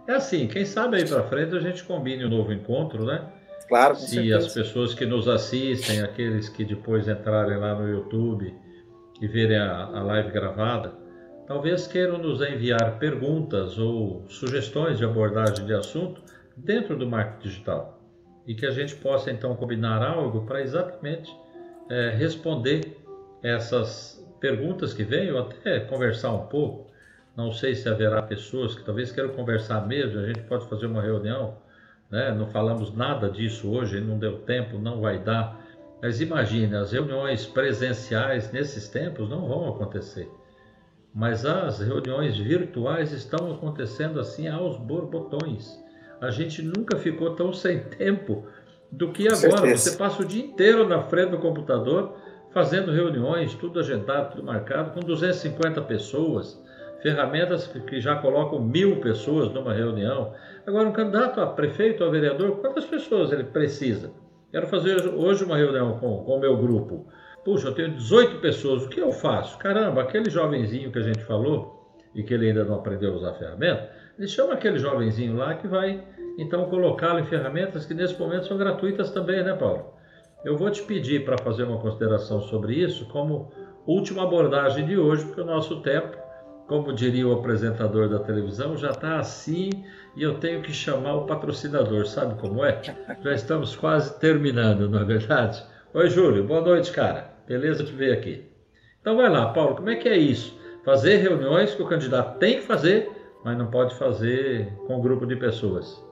É 0.07 0.13
assim, 0.13 0.47
quem 0.47 0.65
sabe 0.65 0.97
aí 0.97 1.07
para 1.07 1.23
frente 1.23 1.55
a 1.55 1.59
gente 1.59 1.83
combine 1.83 2.25
um 2.25 2.29
novo 2.29 2.51
encontro, 2.53 3.05
né? 3.05 3.25
Claro, 3.67 3.95
com 3.95 4.01
Se 4.01 4.15
certeza. 4.15 4.37
as 4.37 4.53
pessoas 4.53 4.93
que 4.93 5.05
nos 5.05 5.27
assistem, 5.27 6.01
aqueles 6.01 6.49
que 6.49 6.63
depois 6.63 7.07
entrarem 7.07 7.57
lá 7.57 7.75
no 7.75 7.87
YouTube 7.87 8.53
e 9.21 9.27
verem 9.27 9.57
a, 9.57 9.85
a 9.85 10.03
live 10.03 10.31
gravada, 10.31 10.93
talvez 11.45 11.87
queiram 11.87 12.17
nos 12.17 12.41
enviar 12.41 12.97
perguntas 12.99 13.77
ou 13.77 14.25
sugestões 14.27 14.97
de 14.97 15.05
abordagem 15.05 15.65
de 15.65 15.73
assunto 15.73 16.21
dentro 16.55 16.97
do 16.97 17.07
marketing 17.07 17.47
digital 17.49 18.01
e 18.45 18.55
que 18.55 18.65
a 18.65 18.71
gente 18.71 18.95
possa 18.95 19.29
então 19.29 19.55
combinar 19.55 20.01
algo 20.01 20.45
para 20.45 20.61
exatamente 20.61 21.29
é, 21.89 22.11
responder 22.11 22.97
essas 23.43 24.25
perguntas 24.39 24.93
que 24.93 25.03
vêm 25.03 25.31
ou 25.31 25.39
até 25.39 25.81
conversar 25.81 26.31
um 26.31 26.47
pouco 26.47 26.87
não 27.37 27.51
sei 27.51 27.75
se 27.75 27.87
haverá 27.87 28.19
pessoas 28.23 28.73
que 28.73 28.83
talvez 28.83 29.11
queiram 29.11 29.29
conversar 29.29 29.85
mesmo, 29.85 30.19
a 30.19 30.25
gente 30.25 30.41
pode 30.41 30.67
fazer 30.67 30.87
uma 30.87 31.03
reunião, 31.03 31.55
né? 32.09 32.31
não 32.31 32.47
falamos 32.47 32.93
nada 32.93 33.29
disso 33.29 33.69
hoje, 33.69 33.99
não 33.99 34.17
deu 34.17 34.39
tempo, 34.39 34.77
não 34.77 35.01
vai 35.01 35.19
dar. 35.19 35.59
Mas 36.01 36.21
imagine, 36.21 36.75
as 36.75 36.91
reuniões 36.91 37.45
presenciais 37.45 38.51
nesses 38.51 38.87
tempos 38.87 39.29
não 39.29 39.47
vão 39.47 39.69
acontecer. 39.69 40.29
Mas 41.13 41.45
as 41.45 41.79
reuniões 41.79 42.37
virtuais 42.37 43.11
estão 43.11 43.51
acontecendo 43.51 44.19
assim 44.19 44.47
aos 44.47 44.77
borbotões. 44.77 45.83
A 46.21 46.29
gente 46.29 46.61
nunca 46.61 46.97
ficou 46.97 47.35
tão 47.35 47.51
sem 47.51 47.79
tempo 47.79 48.45
do 48.91 49.11
que 49.11 49.27
agora. 49.27 49.75
Você 49.75 49.97
passa 49.97 50.21
o 50.21 50.25
dia 50.25 50.43
inteiro 50.43 50.87
na 50.87 51.01
frente 51.03 51.31
do 51.31 51.39
computador 51.39 52.15
fazendo 52.51 52.91
reuniões, 52.91 53.53
tudo 53.55 53.79
agendado, 53.79 54.31
tudo 54.31 54.43
marcado, 54.43 54.91
com 54.91 54.99
250 54.99 55.81
pessoas 55.83 56.59
ferramentas 57.01 57.67
que 57.67 57.99
já 58.01 58.15
colocam 58.15 58.59
mil 58.59 58.99
pessoas 58.99 59.51
numa 59.53 59.73
reunião. 59.73 60.33
Agora, 60.67 60.89
um 60.89 60.91
candidato 60.91 61.39
a 61.39 61.47
prefeito 61.47 62.03
a 62.03 62.09
vereador, 62.09 62.57
quantas 62.57 62.83
pessoas 62.83 63.31
ele 63.31 63.45
precisa? 63.45 64.11
Quero 64.51 64.67
fazer 64.67 65.07
hoje 65.07 65.45
uma 65.45 65.55
reunião 65.55 65.97
com 65.97 66.17
o 66.25 66.39
meu 66.41 66.57
grupo. 66.57 67.07
Puxa, 67.45 67.69
eu 67.69 67.73
tenho 67.73 67.95
18 67.95 68.41
pessoas, 68.41 68.83
o 68.83 68.89
que 68.89 68.99
eu 68.99 69.13
faço? 69.13 69.57
Caramba, 69.59 70.01
aquele 70.01 70.29
jovenzinho 70.29 70.91
que 70.91 70.99
a 70.99 71.03
gente 71.03 71.23
falou 71.23 71.95
e 72.13 72.21
que 72.21 72.33
ele 72.33 72.49
ainda 72.49 72.65
não 72.65 72.75
aprendeu 72.75 73.13
a 73.13 73.15
usar 73.15 73.29
a 73.29 73.35
ferramenta, 73.35 73.89
ele 74.19 74.27
chama 74.27 74.55
aquele 74.55 74.77
jovenzinho 74.77 75.37
lá 75.37 75.53
que 75.53 75.69
vai 75.69 76.03
então 76.37 76.65
colocá-lo 76.65 77.19
em 77.19 77.25
ferramentas 77.25 77.85
que 77.85 77.93
nesse 77.93 78.19
momento 78.19 78.47
são 78.47 78.57
gratuitas 78.57 79.09
também, 79.11 79.41
né, 79.41 79.53
Paulo? 79.53 79.93
Eu 80.43 80.57
vou 80.57 80.69
te 80.69 80.83
pedir 80.83 81.23
para 81.23 81.37
fazer 81.37 81.63
uma 81.63 81.79
consideração 81.79 82.41
sobre 82.41 82.75
isso 82.75 83.07
como 83.07 83.53
última 83.85 84.23
abordagem 84.23 84.85
de 84.85 84.97
hoje, 84.97 85.23
porque 85.23 85.39
o 85.39 85.45
nosso 85.45 85.81
tempo 85.81 86.26
como 86.67 86.93
diria 86.93 87.27
o 87.27 87.33
apresentador 87.33 88.09
da 88.09 88.19
televisão, 88.19 88.77
já 88.77 88.91
está 88.91 89.19
assim 89.19 89.85
e 90.15 90.21
eu 90.21 90.35
tenho 90.35 90.61
que 90.61 90.73
chamar 90.73 91.15
o 91.15 91.25
patrocinador. 91.25 92.05
Sabe 92.05 92.39
como 92.39 92.63
é? 92.63 92.81
Já 93.21 93.33
estamos 93.33 93.75
quase 93.75 94.19
terminando, 94.19 94.89
não 94.89 94.99
é 94.99 95.05
verdade? 95.05 95.63
Oi, 95.93 96.09
Júlio, 96.09 96.43
boa 96.43 96.61
noite, 96.61 96.91
cara. 96.91 97.33
Beleza 97.47 97.85
te 97.85 97.93
ver 97.93 98.11
aqui. 98.11 98.45
Então 98.99 99.15
vai 99.15 99.29
lá, 99.29 99.53
Paulo, 99.53 99.75
como 99.75 99.89
é 99.89 99.95
que 99.95 100.09
é 100.09 100.17
isso? 100.17 100.59
Fazer 100.83 101.17
reuniões 101.17 101.73
que 101.73 101.81
o 101.81 101.87
candidato 101.87 102.37
tem 102.37 102.55
que 102.55 102.63
fazer, 102.63 103.09
mas 103.43 103.57
não 103.57 103.67
pode 103.67 103.95
fazer 103.95 104.73
com 104.85 104.97
um 104.97 105.01
grupo 105.01 105.25
de 105.25 105.37
pessoas. 105.37 106.03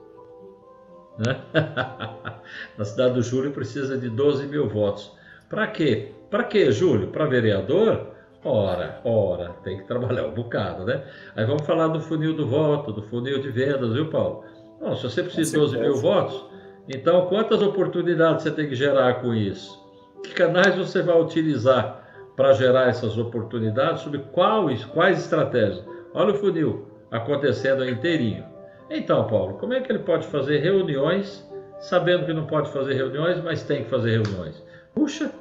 Né? 1.18 1.38
Na 2.78 2.84
cidade 2.84 3.14
do 3.14 3.22
Júlio 3.22 3.52
precisa 3.52 3.98
de 3.98 4.08
12 4.08 4.46
mil 4.46 4.66
votos. 4.68 5.12
Para 5.50 5.66
quê? 5.66 6.12
Para 6.30 6.44
quê, 6.44 6.72
Júlio? 6.72 7.08
Para 7.08 7.26
vereador? 7.26 8.15
Ora, 8.48 9.00
ora, 9.02 9.56
tem 9.64 9.78
que 9.78 9.84
trabalhar 9.88 10.24
um 10.24 10.30
bocado, 10.30 10.84
né? 10.84 11.02
Aí 11.34 11.44
vamos 11.44 11.66
falar 11.66 11.88
do 11.88 12.00
funil 12.00 12.32
do 12.32 12.46
voto, 12.46 12.92
do 12.92 13.02
funil 13.02 13.40
de 13.40 13.50
vendas, 13.50 13.92
viu, 13.92 14.08
Paulo? 14.08 14.44
Não, 14.80 14.94
se 14.94 15.02
você 15.02 15.20
precisa 15.24 15.50
de 15.50 15.56
12 15.58 15.78
mil 15.78 15.96
votos, 15.96 16.46
então 16.88 17.26
quantas 17.26 17.60
oportunidades 17.60 18.44
você 18.44 18.52
tem 18.52 18.68
que 18.68 18.76
gerar 18.76 19.14
com 19.14 19.34
isso? 19.34 19.84
Que 20.22 20.32
canais 20.32 20.76
você 20.76 21.02
vai 21.02 21.20
utilizar 21.20 22.04
para 22.36 22.52
gerar 22.52 22.88
essas 22.88 23.18
oportunidades? 23.18 24.02
Sobre 24.02 24.20
quais, 24.20 24.84
quais 24.84 25.18
estratégias? 25.18 25.84
Olha 26.14 26.30
o 26.32 26.36
funil 26.36 26.86
acontecendo 27.10 27.84
inteirinho. 27.84 28.44
Então, 28.88 29.26
Paulo, 29.26 29.54
como 29.54 29.74
é 29.74 29.80
que 29.80 29.90
ele 29.90 30.04
pode 30.04 30.24
fazer 30.28 30.58
reuniões, 30.58 31.44
sabendo 31.80 32.26
que 32.26 32.32
não 32.32 32.46
pode 32.46 32.70
fazer 32.70 32.94
reuniões, 32.94 33.42
mas 33.42 33.64
tem 33.64 33.82
que 33.82 33.90
fazer 33.90 34.22
reuniões? 34.22 34.62
Puxa, 34.94 35.32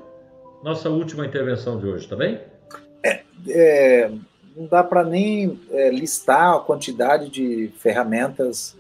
nossa 0.64 0.90
última 0.90 1.24
intervenção 1.24 1.78
de 1.78 1.86
hoje, 1.86 2.08
tá 2.08 2.16
bem? 2.16 2.55
É, 3.48 4.12
não 4.56 4.68
dá 4.68 4.84
para 4.84 5.04
nem 5.04 5.60
é, 5.72 5.90
listar 5.90 6.56
a 6.56 6.60
quantidade 6.60 7.30
de 7.30 7.72
ferramentas 7.78 8.76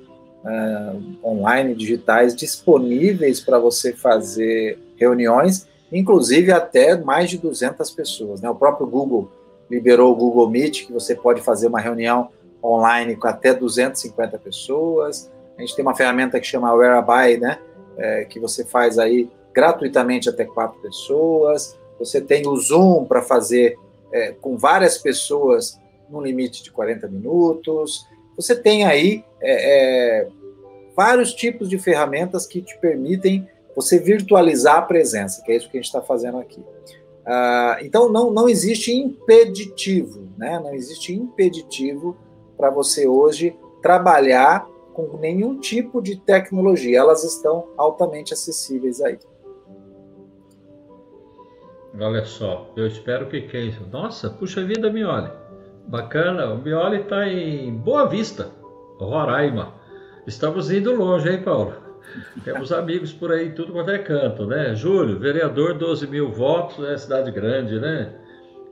é, 0.46 0.96
online, 1.24 1.76
digitais, 1.76 2.36
disponíveis 2.36 3.40
para 3.40 3.60
você 3.60 3.94
fazer 3.94 4.80
reuniões, 4.96 5.68
inclusive 5.92 6.52
até 6.52 6.96
mais 6.98 7.30
de 7.30 7.38
200 7.38 7.90
pessoas. 7.92 8.42
Né? 8.42 8.50
O 8.50 8.56
próprio 8.56 8.88
Google 8.88 9.30
liberou 9.70 10.12
o 10.14 10.16
Google 10.16 10.50
Meet, 10.50 10.86
que 10.86 10.94
você 10.94 11.16
pode 11.16 11.42
fazer 11.42 11.68
uma 11.68 11.80
reunião 11.80 12.30
online 12.64 13.16
com 13.16 13.28
até 13.28 13.54
250 13.54 14.38
pessoas. 14.40 15.32
A 15.58 15.62
gente 15.62 15.76
tem 15.76 15.84
uma 15.84 15.96
ferramenta 15.96 16.40
que 16.40 16.48
chama 16.48 16.74
Whereby, 16.74 17.38
né? 17.40 17.60
É, 17.98 18.26
que 18.26 18.40
você 18.40 18.66
faz 18.66 19.00
aí 19.00 19.30
gratuitamente 19.54 20.30
até 20.30 20.44
quatro 20.44 20.80
pessoas. 20.82 21.78
Você 21.98 22.20
tem 22.20 22.46
o 22.48 22.56
Zoom 22.58 23.06
para 23.06 23.22
fazer 23.22 23.78
é, 24.16 24.32
com 24.32 24.58
várias 24.58 24.98
pessoas 24.98 25.78
no 26.10 26.22
limite 26.22 26.64
de 26.64 26.72
40 26.72 27.10
minutos. 27.10 28.08
Você 28.38 28.56
tem 28.56 28.86
aí 28.86 29.26
é, 29.42 30.22
é, 30.22 30.28
vários 30.96 31.34
tipos 31.34 31.68
de 31.68 31.78
ferramentas 31.78 32.48
que 32.48 32.62
te 32.62 32.78
permitem 32.80 33.46
você 33.76 34.00
virtualizar 34.00 34.78
a 34.78 34.82
presença, 34.82 35.44
que 35.44 35.52
é 35.52 35.58
isso 35.58 35.70
que 35.70 35.78
a 35.78 35.82
gente 35.82 35.88
está 35.88 36.02
fazendo 36.02 36.38
aqui. 36.38 36.64
Ah, 37.26 37.80
então, 37.82 38.08
não, 38.10 38.32
não 38.32 38.48
existe 38.48 38.94
impeditivo, 38.94 40.30
né? 40.38 40.62
não 40.64 40.74
existe 40.74 41.14
impeditivo 41.14 42.16
para 42.56 42.70
você 42.70 43.06
hoje 43.06 43.54
trabalhar 43.82 44.66
com 44.94 45.18
nenhum 45.18 45.60
tipo 45.60 46.02
de 46.02 46.16
tecnologia, 46.16 47.00
elas 47.00 47.26
estão 47.26 47.68
altamente 47.76 48.34
acessíveis 48.34 49.02
aí. 49.02 49.20
Olha 52.00 52.26
só, 52.26 52.72
eu 52.76 52.88
espero 52.88 53.28
que 53.28 53.42
quem. 53.42 53.74
Nossa, 53.92 54.30
puxa 54.30 54.64
vida, 54.64 54.92
Mioli. 54.92 55.32
Bacana, 55.88 56.48
o 56.52 56.62
Mioli 56.62 56.98
está 56.98 57.28
em 57.28 57.74
Boa 57.74 58.06
Vista, 58.08 58.50
Roraima. 59.00 59.74
Estamos 60.28 60.72
indo 60.72 60.94
longe, 60.94 61.30
hein, 61.30 61.42
Paulo? 61.42 61.74
Temos 62.44 62.72
amigos 62.72 63.14
por 63.14 63.32
aí, 63.32 63.52
tudo 63.52 63.72
quanto 63.72 63.92
é 63.92 64.00
canto, 64.00 64.46
né? 64.46 64.76
Júlio, 64.76 65.20
vereador, 65.20 65.76
12 65.76 66.08
mil 66.08 66.32
votos, 66.32 66.84
é 66.86 66.98
cidade 66.98 67.32
grande, 67.32 67.80
né? 67.80 68.14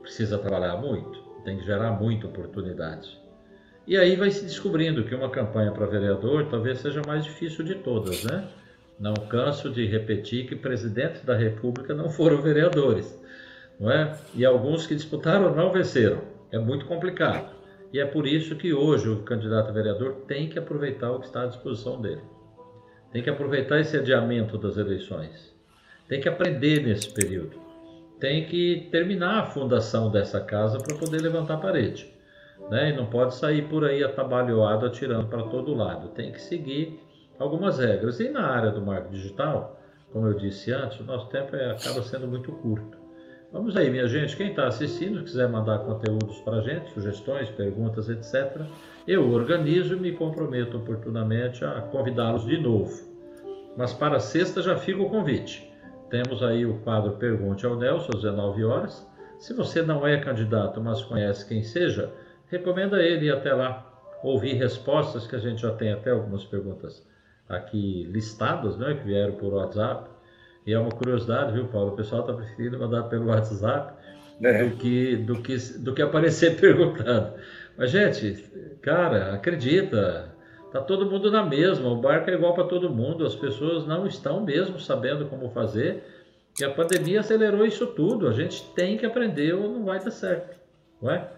Precisa 0.02 0.38
trabalhar 0.38 0.76
muito, 0.76 1.18
tem 1.44 1.58
que 1.58 1.64
gerar 1.64 1.92
muita 1.92 2.26
oportunidade. 2.26 3.18
E 3.86 3.96
aí 3.96 4.16
vai 4.16 4.30
se 4.30 4.44
descobrindo 4.44 5.04
que 5.04 5.14
uma 5.14 5.30
campanha 5.30 5.70
para 5.72 5.86
vereador 5.86 6.46
talvez 6.50 6.78
seja 6.78 7.00
a 7.02 7.06
mais 7.06 7.24
difícil 7.24 7.64
de 7.64 7.74
todas, 7.76 8.24
né? 8.24 8.48
Não 8.98 9.14
canso 9.14 9.70
de 9.70 9.86
repetir 9.86 10.46
que 10.46 10.54
presidentes 10.54 11.22
da 11.22 11.36
República 11.36 11.94
não 11.94 12.08
foram 12.08 12.40
vereadores, 12.40 13.20
não 13.78 13.90
é? 13.90 14.16
E 14.34 14.44
alguns 14.44 14.86
que 14.86 14.94
disputaram 14.94 15.54
não 15.54 15.72
venceram. 15.72 16.22
É 16.52 16.58
muito 16.58 16.86
complicado. 16.86 17.52
E 17.92 18.00
é 18.00 18.04
por 18.04 18.26
isso 18.26 18.56
que 18.56 18.72
hoje 18.72 19.08
o 19.08 19.22
candidato 19.22 19.68
a 19.68 19.72
vereador 19.72 20.24
tem 20.26 20.48
que 20.48 20.58
aproveitar 20.58 21.12
o 21.12 21.20
que 21.20 21.26
está 21.26 21.42
à 21.42 21.46
disposição 21.46 22.00
dele. 22.00 22.22
Tem 23.12 23.22
que 23.22 23.30
aproveitar 23.30 23.80
esse 23.80 23.96
adiamento 23.96 24.58
das 24.58 24.76
eleições. 24.76 25.54
Tem 26.08 26.20
que 26.20 26.28
aprender 26.28 26.82
nesse 26.84 27.12
período. 27.12 27.56
Tem 28.18 28.46
que 28.46 28.88
terminar 28.90 29.40
a 29.40 29.46
fundação 29.46 30.10
dessa 30.10 30.40
casa 30.40 30.78
para 30.78 30.96
poder 30.96 31.20
levantar 31.20 31.54
a 31.54 31.58
parede. 31.58 32.12
Né? 32.70 32.90
E 32.90 32.96
não 32.96 33.06
pode 33.06 33.34
sair 33.34 33.62
por 33.68 33.84
aí 33.84 34.02
atabalhoado, 34.02 34.86
atirando 34.86 35.28
para 35.28 35.44
todo 35.44 35.74
lado. 35.74 36.08
Tem 36.08 36.32
que 36.32 36.40
seguir 36.40 37.00
algumas 37.38 37.78
regras. 37.78 38.20
E 38.20 38.28
na 38.28 38.46
área 38.46 38.70
do 38.70 38.80
marketing 38.82 39.14
digital, 39.14 39.80
como 40.12 40.26
eu 40.28 40.34
disse 40.34 40.72
antes, 40.72 41.00
o 41.00 41.04
nosso 41.04 41.28
tempo 41.28 41.56
é, 41.56 41.70
acaba 41.70 42.02
sendo 42.02 42.26
muito 42.26 42.52
curto. 42.52 42.96
Vamos 43.52 43.76
aí, 43.76 43.88
minha 43.90 44.06
gente. 44.08 44.36
Quem 44.36 44.50
está 44.50 44.66
assistindo, 44.66 45.22
quiser 45.22 45.48
mandar 45.48 45.78
conteúdos 45.80 46.40
para 46.40 46.56
a 46.56 46.60
gente, 46.60 46.92
sugestões, 46.92 47.48
perguntas, 47.50 48.08
etc., 48.08 48.62
eu 49.06 49.30
organizo 49.30 49.94
e 49.94 50.00
me 50.00 50.12
comprometo 50.12 50.76
oportunamente 50.76 51.64
a 51.64 51.82
convidá-los 51.82 52.44
de 52.46 52.58
novo. 52.58 52.92
Mas 53.76 53.92
para 53.92 54.18
sexta 54.18 54.62
já 54.62 54.76
fica 54.76 55.02
o 55.02 55.10
convite. 55.10 55.70
Temos 56.10 56.42
aí 56.42 56.64
o 56.64 56.78
quadro 56.80 57.12
Pergunte 57.12 57.66
ao 57.66 57.76
Nelson, 57.76 58.10
às 58.14 58.22
19 58.22 58.64
horas. 58.64 59.06
Se 59.38 59.52
você 59.52 59.82
não 59.82 60.06
é 60.06 60.16
candidato, 60.18 60.80
mas 60.80 61.02
conhece 61.02 61.46
quem 61.46 61.62
seja, 61.62 62.12
recomenda 62.48 63.02
ele 63.02 63.26
ir 63.26 63.32
até 63.32 63.52
lá 63.52 63.84
ouvir 64.22 64.54
respostas, 64.54 65.26
que 65.26 65.36
a 65.36 65.40
gente 65.40 65.62
já 65.62 65.72
tem 65.72 65.92
até 65.92 66.10
algumas 66.10 66.44
perguntas 66.44 67.04
aqui 67.48 68.04
listadas, 68.04 68.76
né, 68.76 68.94
que 68.94 69.04
vieram 69.04 69.34
por 69.34 69.52
WhatsApp 69.52 70.14
e 70.66 70.72
é 70.72 70.78
uma 70.78 70.90
curiosidade, 70.90 71.52
viu, 71.52 71.66
Paulo? 71.66 71.92
O 71.92 71.96
pessoal 71.96 72.22
está 72.22 72.32
preferindo 72.32 72.78
mandar 72.78 73.04
pelo 73.04 73.26
WhatsApp 73.26 73.92
é. 74.42 74.64
do, 74.64 74.76
que, 74.76 75.16
do, 75.16 75.42
que, 75.42 75.56
do 75.78 75.94
que 75.94 76.02
aparecer 76.02 76.56
perguntando. 76.60 77.34
Mas, 77.76 77.90
gente, 77.90 78.44
cara, 78.80 79.34
acredita, 79.34 80.34
tá 80.72 80.80
todo 80.80 81.10
mundo 81.10 81.30
na 81.30 81.44
mesma, 81.44 81.88
o 81.90 82.00
barco 82.00 82.30
é 82.30 82.34
igual 82.34 82.54
para 82.54 82.64
todo 82.64 82.88
mundo, 82.88 83.26
as 83.26 83.34
pessoas 83.34 83.86
não 83.86 84.06
estão 84.06 84.42
mesmo 84.42 84.78
sabendo 84.78 85.26
como 85.26 85.50
fazer, 85.50 86.02
e 86.58 86.64
a 86.64 86.70
pandemia 86.70 87.20
acelerou 87.20 87.66
isso 87.66 87.86
tudo. 87.88 88.28
A 88.28 88.32
gente 88.32 88.64
tem 88.74 88.96
que 88.96 89.04
aprender 89.04 89.52
ou 89.54 89.68
não 89.68 89.84
vai 89.84 90.02
dar 90.02 90.10
certo, 90.10 90.56
não 91.02 91.10
é? 91.10 91.28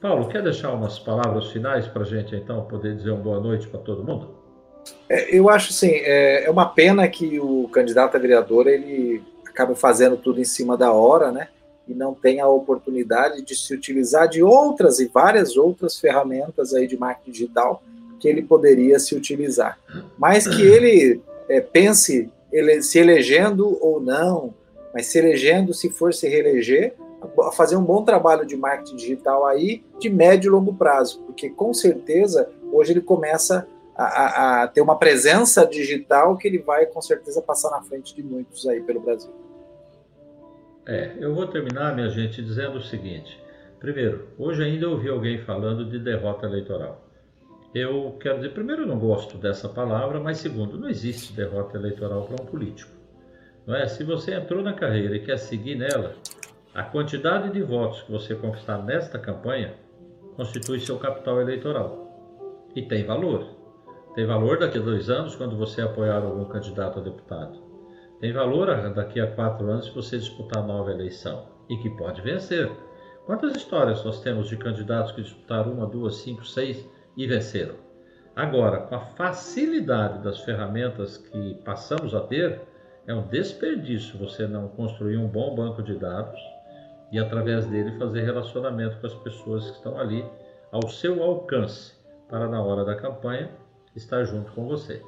Paulo, 0.00 0.28
quer 0.28 0.42
deixar 0.42 0.72
umas 0.72 0.98
palavras 0.98 1.46
finais 1.46 1.86
para 1.86 2.02
a 2.02 2.06
gente, 2.06 2.36
então, 2.36 2.66
poder 2.66 2.94
dizer 2.94 3.12
uma 3.12 3.22
boa 3.22 3.40
noite 3.40 3.66
para 3.68 3.80
todo 3.80 4.04
mundo? 4.04 4.43
É, 5.08 5.36
eu 5.36 5.48
acho 5.48 5.70
assim, 5.70 5.90
é, 5.90 6.44
é, 6.44 6.50
uma 6.50 6.66
pena 6.66 7.06
que 7.08 7.38
o 7.38 7.68
candidato 7.68 8.16
a 8.16 8.20
vereador 8.20 8.66
ele 8.66 9.22
acaba 9.46 9.74
fazendo 9.74 10.16
tudo 10.16 10.40
em 10.40 10.44
cima 10.44 10.76
da 10.76 10.92
hora, 10.92 11.30
né? 11.30 11.48
E 11.86 11.94
não 11.94 12.14
tem 12.14 12.40
a 12.40 12.48
oportunidade 12.48 13.42
de 13.42 13.54
se 13.54 13.74
utilizar 13.74 14.28
de 14.28 14.42
outras 14.42 14.98
e 15.00 15.06
várias 15.06 15.56
outras 15.56 15.98
ferramentas 15.98 16.72
aí 16.72 16.86
de 16.86 16.96
marketing 16.96 17.30
digital 17.30 17.82
que 18.18 18.26
ele 18.26 18.42
poderia 18.42 18.98
se 18.98 19.14
utilizar. 19.14 19.78
Mas 20.18 20.46
que 20.46 20.62
ele 20.62 21.20
é, 21.48 21.60
pense 21.60 22.30
ele, 22.50 22.82
se 22.82 22.98
elegendo 22.98 23.76
ou 23.84 24.00
não, 24.00 24.54
mas 24.94 25.06
se 25.06 25.18
elegendo, 25.18 25.74
se 25.74 25.90
for 25.90 26.14
se 26.14 26.28
reeleger, 26.28 26.94
fazer 27.52 27.76
um 27.76 27.82
bom 27.82 28.04
trabalho 28.04 28.46
de 28.46 28.56
marketing 28.56 28.96
digital 28.96 29.46
aí 29.46 29.82
de 29.98 30.08
médio 30.08 30.48
e 30.48 30.50
longo 30.50 30.72
prazo, 30.74 31.20
porque 31.26 31.50
com 31.50 31.74
certeza 31.74 32.48
hoje 32.72 32.92
ele 32.92 33.00
começa 33.00 33.66
a, 33.96 34.62
a, 34.62 34.68
ter 34.68 34.80
uma 34.80 34.98
presença 34.98 35.66
digital 35.66 36.36
que 36.36 36.48
ele 36.48 36.58
vai 36.58 36.86
com 36.86 37.00
certeza 37.00 37.40
passar 37.40 37.70
na 37.70 37.82
frente 37.82 38.14
de 38.14 38.22
muitos 38.22 38.66
aí 38.66 38.80
pelo 38.80 39.00
Brasil. 39.00 39.32
É, 40.86 41.14
eu 41.18 41.34
vou 41.34 41.46
terminar, 41.46 41.94
minha 41.94 42.10
gente, 42.10 42.42
dizendo 42.42 42.78
o 42.78 42.82
seguinte. 42.82 43.42
Primeiro, 43.78 44.28
hoje 44.38 44.62
ainda 44.62 44.88
ouvi 44.88 45.08
alguém 45.08 45.38
falando 45.38 45.84
de 45.84 45.98
derrota 45.98 46.46
eleitoral. 46.46 47.04
Eu 47.74 48.16
quero 48.20 48.36
dizer, 48.36 48.50
primeiro, 48.50 48.82
eu 48.82 48.86
não 48.86 48.98
gosto 48.98 49.36
dessa 49.36 49.68
palavra, 49.68 50.20
mas 50.20 50.38
segundo, 50.38 50.78
não 50.78 50.88
existe 50.88 51.32
derrota 51.32 51.76
eleitoral 51.76 52.22
para 52.24 52.42
um 52.42 52.46
político. 52.46 52.92
Não 53.66 53.74
é? 53.74 53.86
Se 53.88 54.04
você 54.04 54.34
entrou 54.34 54.62
na 54.62 54.74
carreira 54.74 55.16
e 55.16 55.24
quer 55.24 55.38
seguir 55.38 55.74
nela, 55.74 56.14
a 56.74 56.82
quantidade 56.82 57.50
de 57.52 57.62
votos 57.62 58.02
que 58.02 58.12
você 58.12 58.34
conquistar 58.34 58.78
nesta 58.78 59.18
campanha 59.18 59.74
constitui 60.36 60.80
seu 60.80 60.98
capital 60.98 61.40
eleitoral 61.40 62.04
e 62.74 62.82
tem 62.82 63.04
valor. 63.04 63.63
Tem 64.14 64.26
valor 64.26 64.60
daqui 64.60 64.78
a 64.78 64.80
dois 64.80 65.10
anos 65.10 65.34
quando 65.34 65.56
você 65.56 65.82
apoiar 65.82 66.22
algum 66.22 66.44
candidato 66.44 67.00
a 67.00 67.02
deputado. 67.02 67.58
Tem 68.20 68.32
valor 68.32 68.68
daqui 68.94 69.20
a 69.20 69.26
quatro 69.26 69.68
anos 69.68 69.86
se 69.86 69.94
você 69.94 70.18
disputar 70.18 70.64
nova 70.64 70.92
eleição 70.92 71.48
e 71.68 71.76
que 71.78 71.90
pode 71.90 72.22
vencer. 72.22 72.70
Quantas 73.26 73.56
histórias 73.56 74.04
nós 74.04 74.20
temos 74.20 74.48
de 74.48 74.56
candidatos 74.56 75.10
que 75.12 75.22
disputaram 75.22 75.72
uma, 75.72 75.86
duas, 75.86 76.16
cinco, 76.16 76.44
seis 76.44 76.88
e 77.16 77.26
venceram? 77.26 77.74
Agora, 78.36 78.82
com 78.82 78.94
a 78.94 79.00
facilidade 79.00 80.22
das 80.22 80.40
ferramentas 80.40 81.16
que 81.16 81.54
passamos 81.64 82.14
a 82.14 82.20
ter, 82.20 82.60
é 83.06 83.14
um 83.14 83.26
desperdício 83.26 84.18
você 84.18 84.46
não 84.46 84.68
construir 84.68 85.16
um 85.16 85.26
bom 85.26 85.56
banco 85.56 85.82
de 85.82 85.96
dados 85.96 86.40
e, 87.10 87.18
através 87.18 87.66
dele, 87.66 87.98
fazer 87.98 88.22
relacionamento 88.22 88.96
com 89.00 89.06
as 89.06 89.14
pessoas 89.14 89.70
que 89.70 89.76
estão 89.76 89.98
ali 89.98 90.24
ao 90.70 90.88
seu 90.88 91.22
alcance 91.22 91.94
para, 92.28 92.48
na 92.48 92.62
hora 92.62 92.84
da 92.84 92.94
campanha, 92.94 93.50
estar 93.94 94.24
junto 94.24 94.52
com 94.52 94.66
você. 94.66 95.02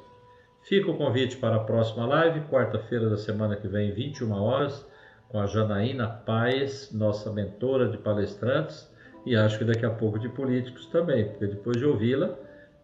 Fica 0.61 0.91
o 0.91 0.97
convite 0.97 1.37
para 1.37 1.55
a 1.55 1.63
próxima 1.63 2.05
live, 2.05 2.41
quarta-feira 2.49 3.09
da 3.09 3.17
semana 3.17 3.55
que 3.55 3.67
vem, 3.67 3.91
21 3.91 4.31
horas, 4.31 4.85
com 5.29 5.39
a 5.39 5.45
Janaína 5.45 6.07
Paes, 6.07 6.91
nossa 6.91 7.31
mentora 7.31 7.89
de 7.89 7.97
palestrantes, 7.97 8.91
e 9.25 9.35
acho 9.35 9.57
que 9.57 9.65
daqui 9.65 9.85
a 9.85 9.89
pouco 9.89 10.19
de 10.19 10.29
políticos 10.29 10.85
também, 10.87 11.29
porque 11.29 11.47
depois 11.47 11.77
de 11.77 11.85
ouvi-la, 11.85 12.35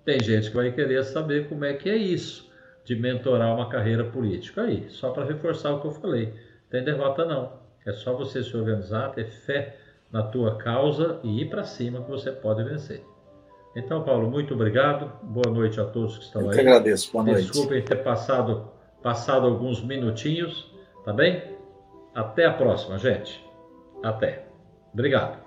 tem 0.05 0.21
gente 0.21 0.49
que 0.49 0.55
vai 0.55 0.71
querer 0.71 1.03
saber 1.03 1.47
como 1.47 1.63
é 1.63 1.73
que 1.73 1.89
é 1.89 1.95
isso 1.95 2.51
de 2.83 2.95
mentorar 2.95 3.55
uma 3.55 3.69
carreira 3.69 4.03
política. 4.03 4.63
Aí, 4.63 4.89
só 4.89 5.11
para 5.11 5.25
reforçar 5.25 5.73
o 5.73 5.81
que 5.81 5.87
eu 5.87 5.91
falei, 5.91 6.33
tem 6.69 6.83
derrota 6.83 7.25
não. 7.25 7.61
É 7.85 7.93
só 7.93 8.13
você 8.13 8.43
se 8.43 8.55
organizar, 8.55 9.13
ter 9.13 9.25
fé 9.25 9.77
na 10.11 10.23
tua 10.23 10.57
causa 10.57 11.19
e 11.23 11.41
ir 11.41 11.49
para 11.49 11.63
cima 11.63 12.01
que 12.03 12.09
você 12.09 12.31
pode 12.31 12.63
vencer. 12.63 13.03
Então, 13.75 14.03
Paulo, 14.03 14.29
muito 14.29 14.53
obrigado. 14.53 15.11
Boa 15.23 15.51
noite 15.51 15.79
a 15.79 15.85
todos 15.85 16.17
que 16.17 16.25
estão 16.25 16.41
Eu 16.43 16.49
aí. 16.51 16.57
Eu 16.57 16.61
agradeço. 16.61 17.11
Boa 17.11 17.25
noite. 17.25 17.47
Desculpem 17.47 17.83
ter 17.83 18.03
passado, 18.03 18.69
passado 19.01 19.47
alguns 19.47 19.83
minutinhos, 19.83 20.71
tá 21.03 21.11
bem? 21.11 21.57
Até 22.13 22.45
a 22.45 22.53
próxima, 22.53 22.97
gente. 22.99 23.43
Até. 24.03 24.45
Obrigado. 24.93 25.42